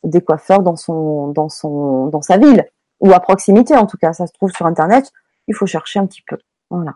[0.04, 2.66] des coiffeurs dans son dans son dans sa ville
[3.00, 5.12] ou à proximité en tout cas, ça se trouve sur internet.
[5.48, 6.38] Il faut chercher un petit peu.
[6.70, 6.94] Voilà.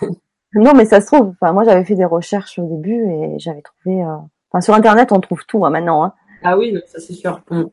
[0.54, 1.34] non, mais ça se trouve.
[1.40, 4.02] Enfin, moi, j'avais fait des recherches au début et j'avais trouvé.
[4.02, 4.16] Euh...
[4.50, 6.04] Enfin, sur internet, on trouve tout hein, maintenant.
[6.04, 6.12] Hein.
[6.42, 7.40] Ah oui, ça c'est sûr.
[7.50, 7.64] Mm.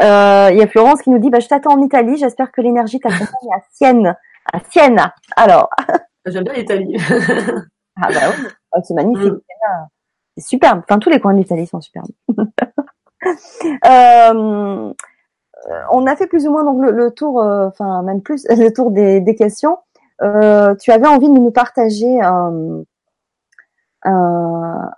[0.00, 2.60] Euh, il y a Florence qui nous dit bah, Je t'attends en Italie, j'espère que
[2.60, 4.16] l'énergie t'accompagne à Sienne.
[4.52, 5.68] À Sienne, alors.
[6.26, 6.96] J'aime bien l'Italie.
[7.96, 9.32] ah bah oui, oh, c'est magnifique.
[9.32, 9.86] Mm.
[10.36, 10.82] C'est superbe.
[10.84, 12.12] Enfin, tous les coins de l'Italie sont superbes.
[13.86, 14.92] euh,
[15.90, 18.90] on a fait plus ou moins donc le, tour, euh, enfin même plus le tour
[18.90, 19.78] des, questions.
[20.22, 22.82] Euh, tu avais envie de nous partager un,
[24.04, 24.90] un,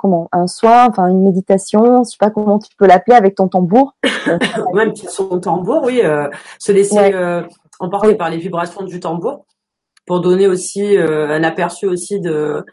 [0.00, 3.48] comment un soin, enfin une méditation, je sais pas comment tu peux l'appeler avec ton
[3.48, 3.94] tambour.
[4.74, 6.02] Même son tambour, oui,
[6.58, 7.14] se laisser
[7.78, 9.44] emporter par les vibrations du tambour
[10.06, 12.64] pour donner aussi un aperçu aussi de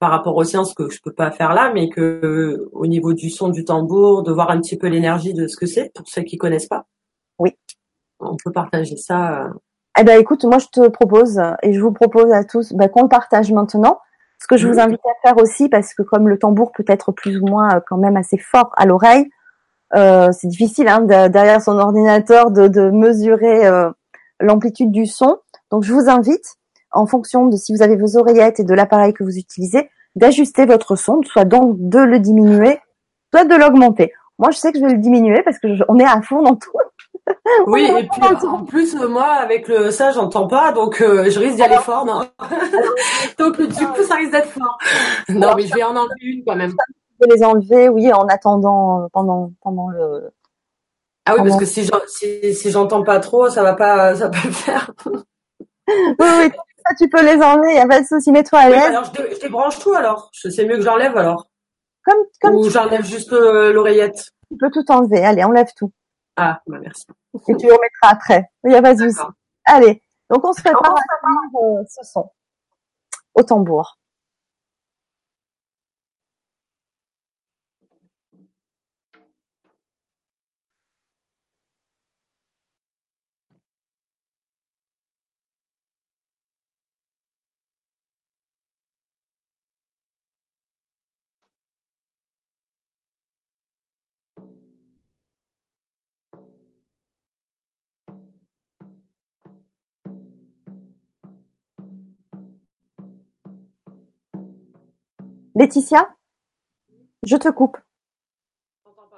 [0.00, 3.28] par rapport aux séances que je peux pas faire là, mais que au niveau du
[3.30, 6.22] son du tambour, de voir un petit peu l'énergie de ce que c'est pour ceux
[6.22, 6.86] qui connaissent pas.
[7.38, 7.56] Oui.
[8.18, 9.44] On peut partager ça.
[9.44, 9.48] Euh.
[9.98, 13.02] Eh ben écoute, moi je te propose et je vous propose à tous ben, qu'on
[13.02, 14.00] le partage maintenant.
[14.40, 17.12] Ce que je vous invite à faire aussi, parce que comme le tambour peut être
[17.12, 19.28] plus ou moins euh, quand même assez fort à l'oreille,
[19.94, 23.90] euh, c'est difficile hein, derrière son ordinateur de, de mesurer euh,
[24.40, 25.38] l'amplitude du son.
[25.70, 26.56] Donc je vous invite
[26.92, 30.66] en fonction de si vous avez vos oreillettes et de l'appareil que vous utilisez, d'ajuster
[30.66, 32.80] votre son, soit donc de le diminuer,
[33.32, 34.12] soit de l'augmenter.
[34.38, 36.56] Moi, je sais que je vais le diminuer parce que on est à fond dans
[36.56, 36.72] tout.
[37.66, 41.56] Oui, et puis en plus, moi, avec le ça, j'entends pas, donc euh, je risque
[41.56, 42.22] d'y aller fort, non
[43.38, 44.78] Donc du coup, ça risque d'être fort.
[45.28, 46.70] Non, mais je vais en enlever une quand même.
[46.70, 50.32] Je vais les enlever, oui, en attendant pendant pendant le.
[51.24, 51.88] Ah oui, parce que si
[52.54, 54.90] si, j'entends pas trop, ça va pas ça va pas le faire.
[55.06, 56.50] oui, oui,
[56.98, 58.82] tu peux les enlever, il n'y a pas de souci, mets-toi à l'aise.
[58.84, 60.30] alors je, débranche tout alors.
[60.32, 61.48] C'est mieux que j'enlève alors.
[62.04, 64.30] Comme, comme Ou j'enlève juste euh, l'oreillette.
[64.50, 65.24] Tu peux tout enlever.
[65.24, 65.92] Allez, enlève tout.
[66.36, 67.06] Ah, bah merci.
[67.48, 68.50] Et tu le remettras après.
[68.64, 69.20] Il n'y a pas de souci.
[69.64, 72.30] Allez, donc on se prépare à euh, ce son
[73.34, 73.99] au tambour.
[105.60, 106.08] Laetitia,
[107.22, 107.76] je te coupe.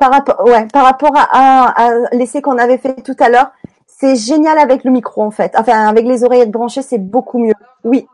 [0.00, 3.52] Par rapport, ouais, par rapport à, l'essai qu'on avait fait tout à l'heure,
[3.86, 5.54] c'est génial avec le micro en fait.
[5.56, 7.54] Enfin, avec les oreillettes branchées, c'est beaucoup mieux.
[7.84, 8.08] Oui.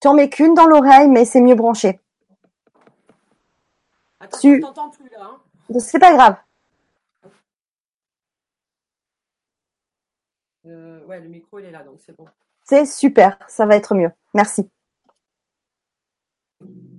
[0.00, 2.00] Tu en mets qu'une dans l'oreille, mais c'est mieux branché.
[4.18, 5.30] Attends, tu t'entends plus là.
[5.30, 5.78] Hein.
[5.78, 6.36] C'est pas grave.
[10.64, 12.24] Euh, ouais, le micro il est là, donc c'est bon.
[12.64, 14.10] C'est super, ça va être mieux.
[14.32, 14.70] Merci.
[16.62, 16.91] Thank you.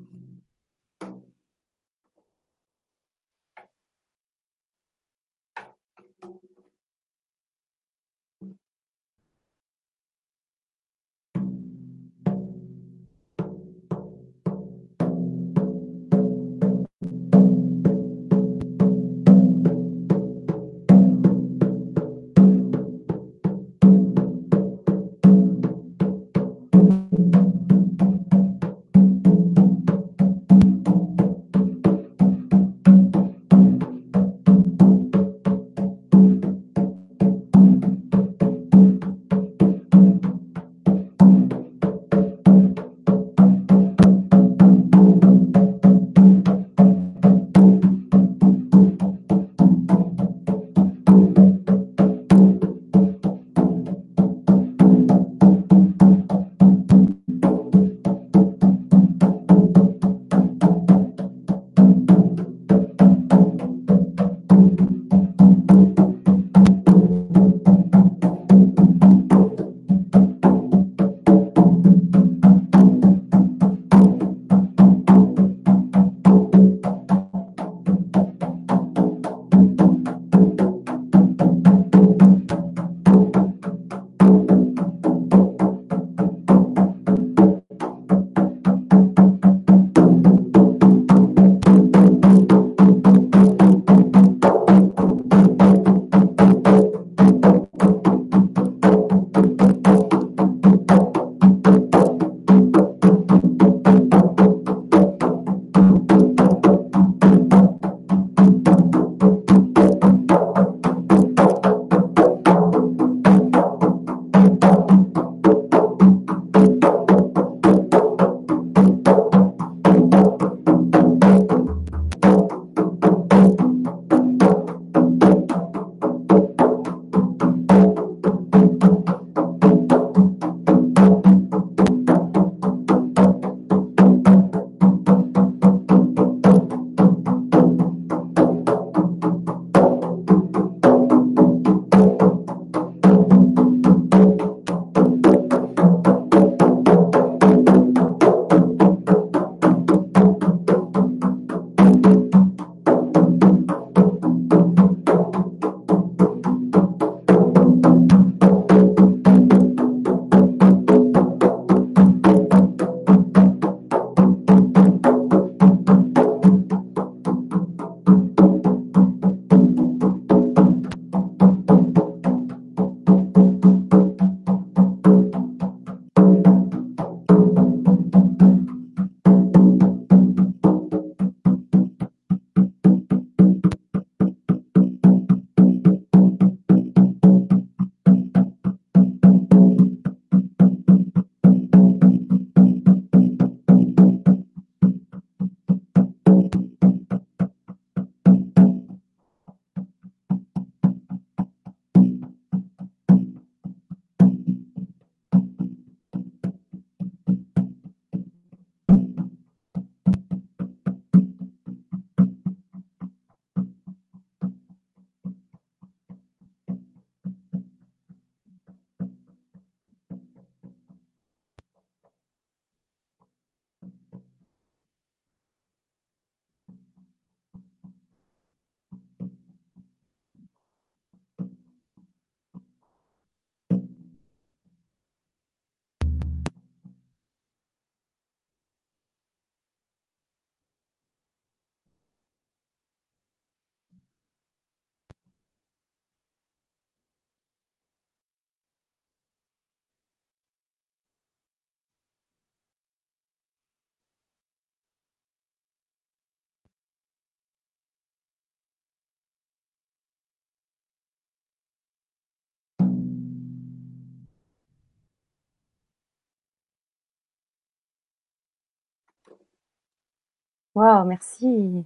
[270.75, 271.85] Waouh, merci.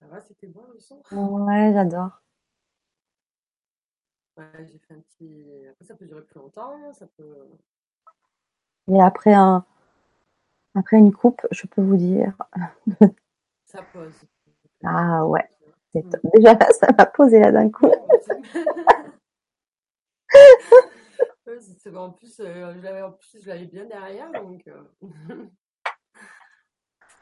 [0.00, 1.02] Ça va, c'était bon le son?
[1.12, 2.22] Ouais, j'adore.
[4.36, 5.44] Ouais, j'ai fait un petit.
[5.70, 7.48] Après, ça peut durer plus longtemps, ça peut.
[8.88, 9.64] Et après un,
[10.74, 12.34] après une coupe, je peux vous dire.
[13.66, 14.12] Ça pose.
[14.84, 15.48] Ah ouais.
[15.92, 16.10] C'est Mm.
[16.34, 17.90] Déjà là, ça m'a posé là d'un coup.
[21.46, 24.66] Ouais, c'est- c'est- en plus, euh, je l'avais en plus, je l'avais bien derrière, donc.
[24.68, 24.82] euh,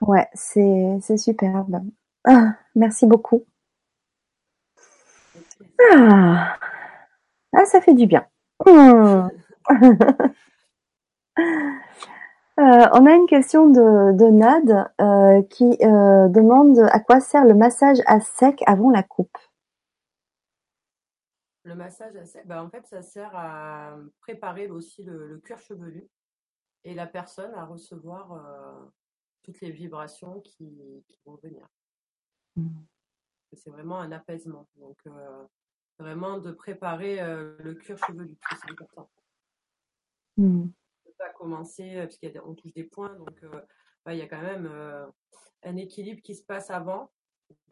[0.07, 1.81] Ouais, c'est, c'est superbe.
[2.25, 3.45] Ah, merci beaucoup.
[5.93, 6.59] Ah.
[7.55, 8.27] Ah, ça fait du bien.
[8.67, 9.29] Hmm.
[12.61, 17.45] Euh, on a une question de, de Nad euh, qui euh, demande à quoi sert
[17.45, 19.37] le massage à sec avant la coupe.
[21.65, 25.59] Le massage, à sec, bah, en fait, ça sert à préparer aussi le, le cuir
[25.59, 26.09] chevelu
[26.85, 28.41] et la personne à recevoir
[29.45, 31.69] toutes les vibrations qui, qui vont venir.
[32.57, 32.69] Mm.
[33.53, 34.69] C'est vraiment un apaisement.
[34.77, 35.45] Donc, euh,
[35.99, 39.11] vraiment de préparer euh, le cuir chevelu, c'est important.
[40.37, 40.63] Hmm.
[40.63, 43.61] On peut pas commencer, euh, parce qu'on touche des points, donc euh,
[44.09, 44.67] il y a quand même
[45.63, 47.11] un équilibre qui se passe avant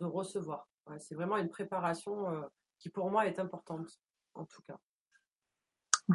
[0.01, 0.69] de recevoir.
[0.87, 4.01] Ouais, c'est vraiment une préparation qui pour moi est importante,
[4.35, 4.79] en tout cas.
[6.11, 6.15] Euh,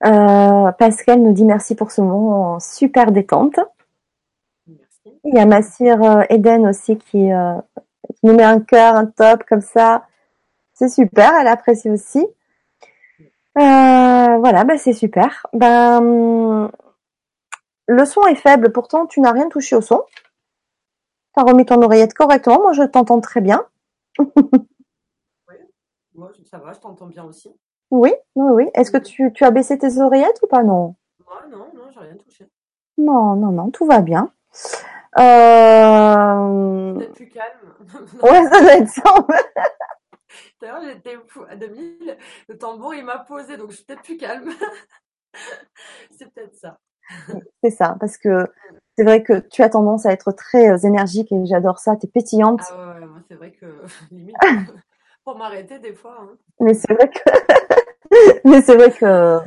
[0.00, 3.60] Pascal nous dit merci pour ce moment super détente.
[4.66, 5.20] Merci.
[5.24, 7.54] Il y a ma sœur euh, Eden aussi qui, euh,
[8.08, 10.06] qui nous met un cœur, un top comme ça.
[10.72, 12.26] C'est super, elle apprécie aussi.
[13.58, 15.46] Euh, voilà, bah c'est super.
[15.52, 16.70] Ben,
[17.86, 20.02] le son est faible, pourtant tu n'as rien touché au son.
[21.34, 23.66] Tu as remis ton oreillette correctement, moi je t'entends très bien.
[26.14, 27.50] Moi, je- ça va, je t'entends bien aussi.
[27.90, 28.70] Oui, oui, oui.
[28.74, 30.62] Est-ce que tu, tu as baissé tes oreillettes ou pas?
[30.62, 30.94] Non.
[31.26, 32.46] Moi, non, non, j'ai rien touché.
[32.98, 34.32] Non, non, non, tout va bien.
[35.18, 36.94] Euh...
[36.94, 37.74] Peut-être plus calme.
[38.22, 39.02] Ouais, ça doit être ça.
[40.60, 41.16] D'ailleurs, j'étais
[41.48, 42.16] à 2000,
[42.48, 44.50] le tambour il m'a posé, donc je suis peut-être plus calme.
[46.16, 46.78] c'est peut-être ça.
[47.64, 48.46] C'est ça, parce que
[48.96, 52.06] c'est vrai que tu as tendance à être très euh, énergique et j'adore ça, t'es
[52.06, 52.60] pétillante.
[52.70, 53.66] Ah ouais, ouais, moi c'est vrai que
[54.12, 54.36] limite,
[55.24, 56.16] pour m'arrêter des fois.
[56.20, 56.28] hein.
[56.60, 57.20] Mais c'est vrai que,
[58.44, 59.38] mais c'est vrai que,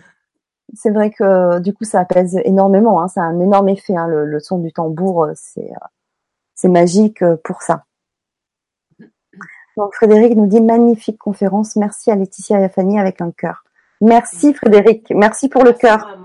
[0.73, 3.01] c'est vrai que du coup ça apaise énormément.
[3.01, 3.07] Hein.
[3.07, 3.95] Ça a un énorme effet.
[3.95, 4.07] Hein.
[4.07, 5.85] Le, le son du tambour, euh, c'est, euh,
[6.55, 7.85] c'est magique euh, pour ça.
[9.77, 11.75] Donc Frédéric nous dit magnifique conférence.
[11.75, 13.63] Merci à Laetitia et à Fanny avec un cœur.
[14.01, 15.11] Merci Frédéric.
[15.15, 16.17] Merci pour le cœur.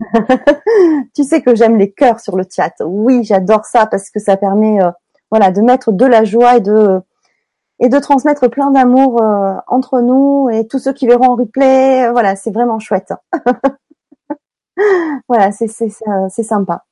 [1.14, 2.72] Tu sais que j'aime les cœurs sur le chat.
[2.84, 4.90] Oui, j'adore ça parce que ça permet, euh,
[5.30, 7.00] voilà, de mettre de la joie et de
[7.80, 12.06] et de transmettre plein d'amour euh, entre nous et tous ceux qui verront en replay.
[12.06, 13.12] euh, Voilà, c'est vraiment chouette.
[15.28, 15.88] voilà, c'est c'est
[16.28, 16.84] c'est- sympa.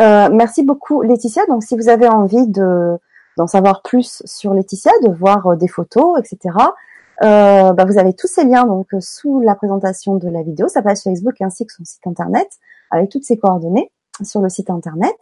[0.00, 1.46] Euh, merci beaucoup Laetitia.
[1.46, 2.98] Donc, si vous avez envie de
[3.36, 6.56] d'en savoir plus sur Laetitia, de voir euh, des photos, etc.
[7.22, 10.68] Euh, bah, vous avez tous ces liens donc euh, sous la présentation de la vidéo,
[10.68, 12.48] sa page Facebook ainsi que son site internet
[12.90, 13.90] avec toutes ses coordonnées
[14.22, 15.16] sur le site internet.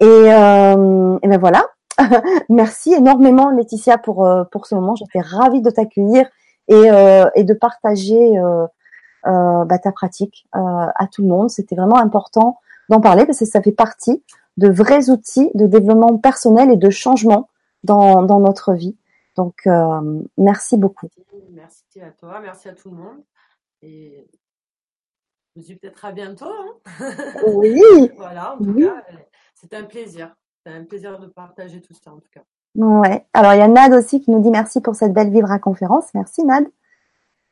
[0.00, 1.64] Et, euh, et ben voilà.
[2.48, 4.94] Merci énormément Laetitia pour euh, pour ce moment.
[4.94, 6.26] J'étais ravie de t'accueillir
[6.68, 8.66] et euh, et de partager euh,
[9.26, 11.50] euh, bah, ta pratique euh, à tout le monde.
[11.50, 12.58] C'était vraiment important
[12.88, 14.24] d'en parler parce que ça fait partie
[14.56, 17.48] de vrais outils de développement personnel et de changement
[17.84, 18.96] dans dans notre vie.
[19.36, 21.08] Donc euh, merci beaucoup.
[21.52, 23.22] Merci à toi, merci à tout le monde.
[23.82, 24.26] Et
[25.56, 26.46] je vous dis peut-être à bientôt.
[26.46, 27.10] hein.
[27.46, 27.80] Oui.
[28.16, 28.84] voilà, en tout Oui.
[28.84, 29.02] cas,
[29.54, 30.34] c'était un plaisir.
[30.70, 32.42] C'était un plaisir de partager tout ça, en tout cas.
[32.76, 33.26] Ouais.
[33.32, 36.14] Alors il y a Nad aussi qui nous dit merci pour cette belle Vibra conférence.
[36.14, 36.64] Merci Nad.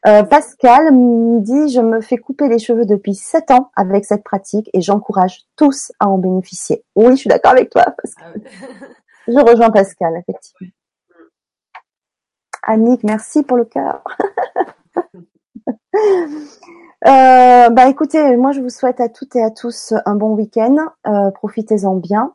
[0.06, 4.22] Euh, Pascal me dit je me fais couper les cheveux depuis 7 ans avec cette
[4.22, 6.84] pratique et j'encourage tous à en bénéficier.
[6.94, 7.86] Oui, je suis d'accord avec toi.
[8.00, 8.32] Pascal.
[8.34, 8.86] Ah ouais.
[9.34, 10.72] Je rejoins Pascal effectivement.
[12.62, 14.04] Annick, merci pour le cœur.
[17.06, 20.76] Euh, bah écoutez, moi je vous souhaite à toutes et à tous un bon week-end.
[21.06, 22.34] Euh, Profitez-en bien.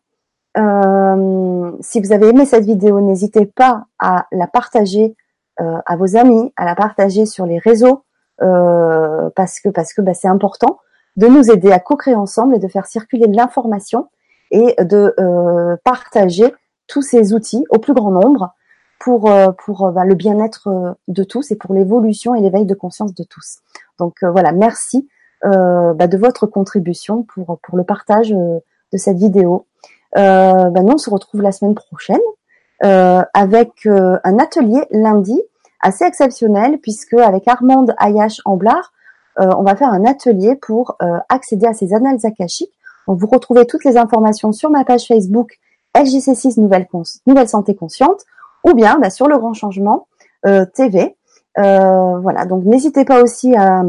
[0.57, 5.15] Euh, si vous avez aimé cette vidéo, n'hésitez pas à la partager
[5.59, 8.03] euh, à vos amis, à la partager sur les réseaux,
[8.41, 10.79] euh, parce que parce que bah, c'est important
[11.15, 14.09] de nous aider à co-créer ensemble et de faire circuler de l'information
[14.49, 16.53] et de euh, partager
[16.87, 18.53] tous ces outils au plus grand nombre
[18.99, 23.13] pour euh, pour bah, le bien-être de tous et pour l'évolution et l'éveil de conscience
[23.13, 23.59] de tous.
[23.99, 25.07] Donc voilà, merci
[25.43, 29.67] bah, de votre contribution pour pour le partage de cette vidéo.
[30.17, 32.19] Euh, bah, nous on se retrouve la semaine prochaine
[32.83, 35.41] euh, avec euh, un atelier lundi
[35.79, 38.91] assez exceptionnel puisque avec Armande Ayash Amblard,
[39.39, 40.97] euh, on va faire un atelier pour
[41.29, 42.73] accéder à ces annales akashiques
[43.07, 45.59] vous retrouvez toutes les informations sur ma page Facebook
[45.95, 48.21] LGC6 Nouvelle, Santé Consciente
[48.65, 50.07] ou bien bah, sur le Grand Changement
[50.73, 51.17] TV.
[51.57, 53.83] Voilà, donc n'hésitez pas aussi à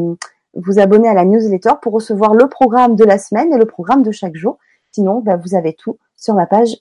[0.57, 4.03] vous abonner à la newsletter pour recevoir le programme de la semaine et le programme
[4.03, 4.59] de chaque jour.
[4.95, 6.77] Sinon, bah, vous avez tout sur ma page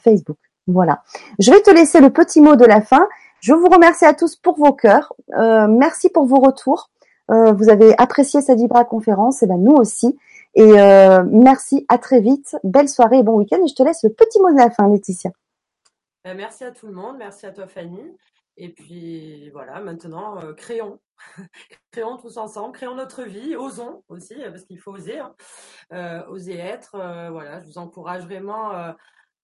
[0.00, 0.38] Facebook.
[0.66, 1.02] Voilà.
[1.38, 3.06] Je vais te laisser le petit mot de la fin.
[3.40, 5.12] Je vous remercie à tous pour vos cœurs.
[5.68, 6.90] merci pour vos retours.
[7.28, 10.18] vous avez apprécié cette Vibra conférence, et ben nous aussi.
[10.54, 10.72] Et
[11.26, 12.56] merci, à très vite.
[12.64, 13.62] Belle soirée et bon week-end.
[13.62, 15.30] Et je te laisse le petit mot de la fin, Laetitia.
[16.24, 18.00] Merci à tout le monde, merci à toi Fanny.
[18.56, 20.98] Et puis voilà, maintenant, euh, créons.
[21.92, 25.34] créons tous ensemble, créons notre vie, osons aussi, euh, parce qu'il faut oser, hein.
[25.92, 26.92] euh, oser être.
[27.30, 28.96] voilà, je vous encourage vraiment à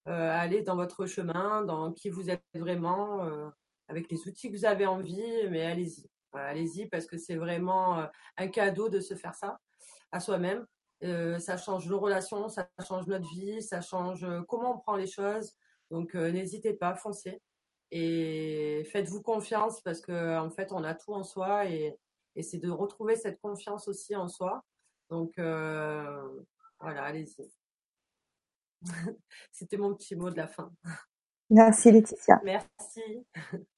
[0.05, 3.29] aller dans votre chemin, dans qui vous êtes vraiment,
[3.87, 6.09] avec les outils que vous avez envie, mais allez-y.
[6.33, 8.07] allez-y, parce que c'est vraiment
[8.37, 9.59] un cadeau de se faire ça
[10.11, 10.65] à soi-même.
[11.39, 15.55] ça change nos relations, ça change notre vie, ça change comment on prend les choses.
[15.91, 17.41] Donc euh, n'hésitez pas, foncez
[17.91, 21.97] et faites-vous confiance parce que en fait on a tout en soi et,
[22.41, 24.63] c'est de retrouver cette confiance aussi en soi.
[25.09, 26.43] Donc euh,
[26.79, 27.51] voilà, allez-y.
[29.51, 30.71] C'était mon petit mot de la fin.
[31.49, 32.39] Merci Laetitia.
[32.43, 33.25] Merci.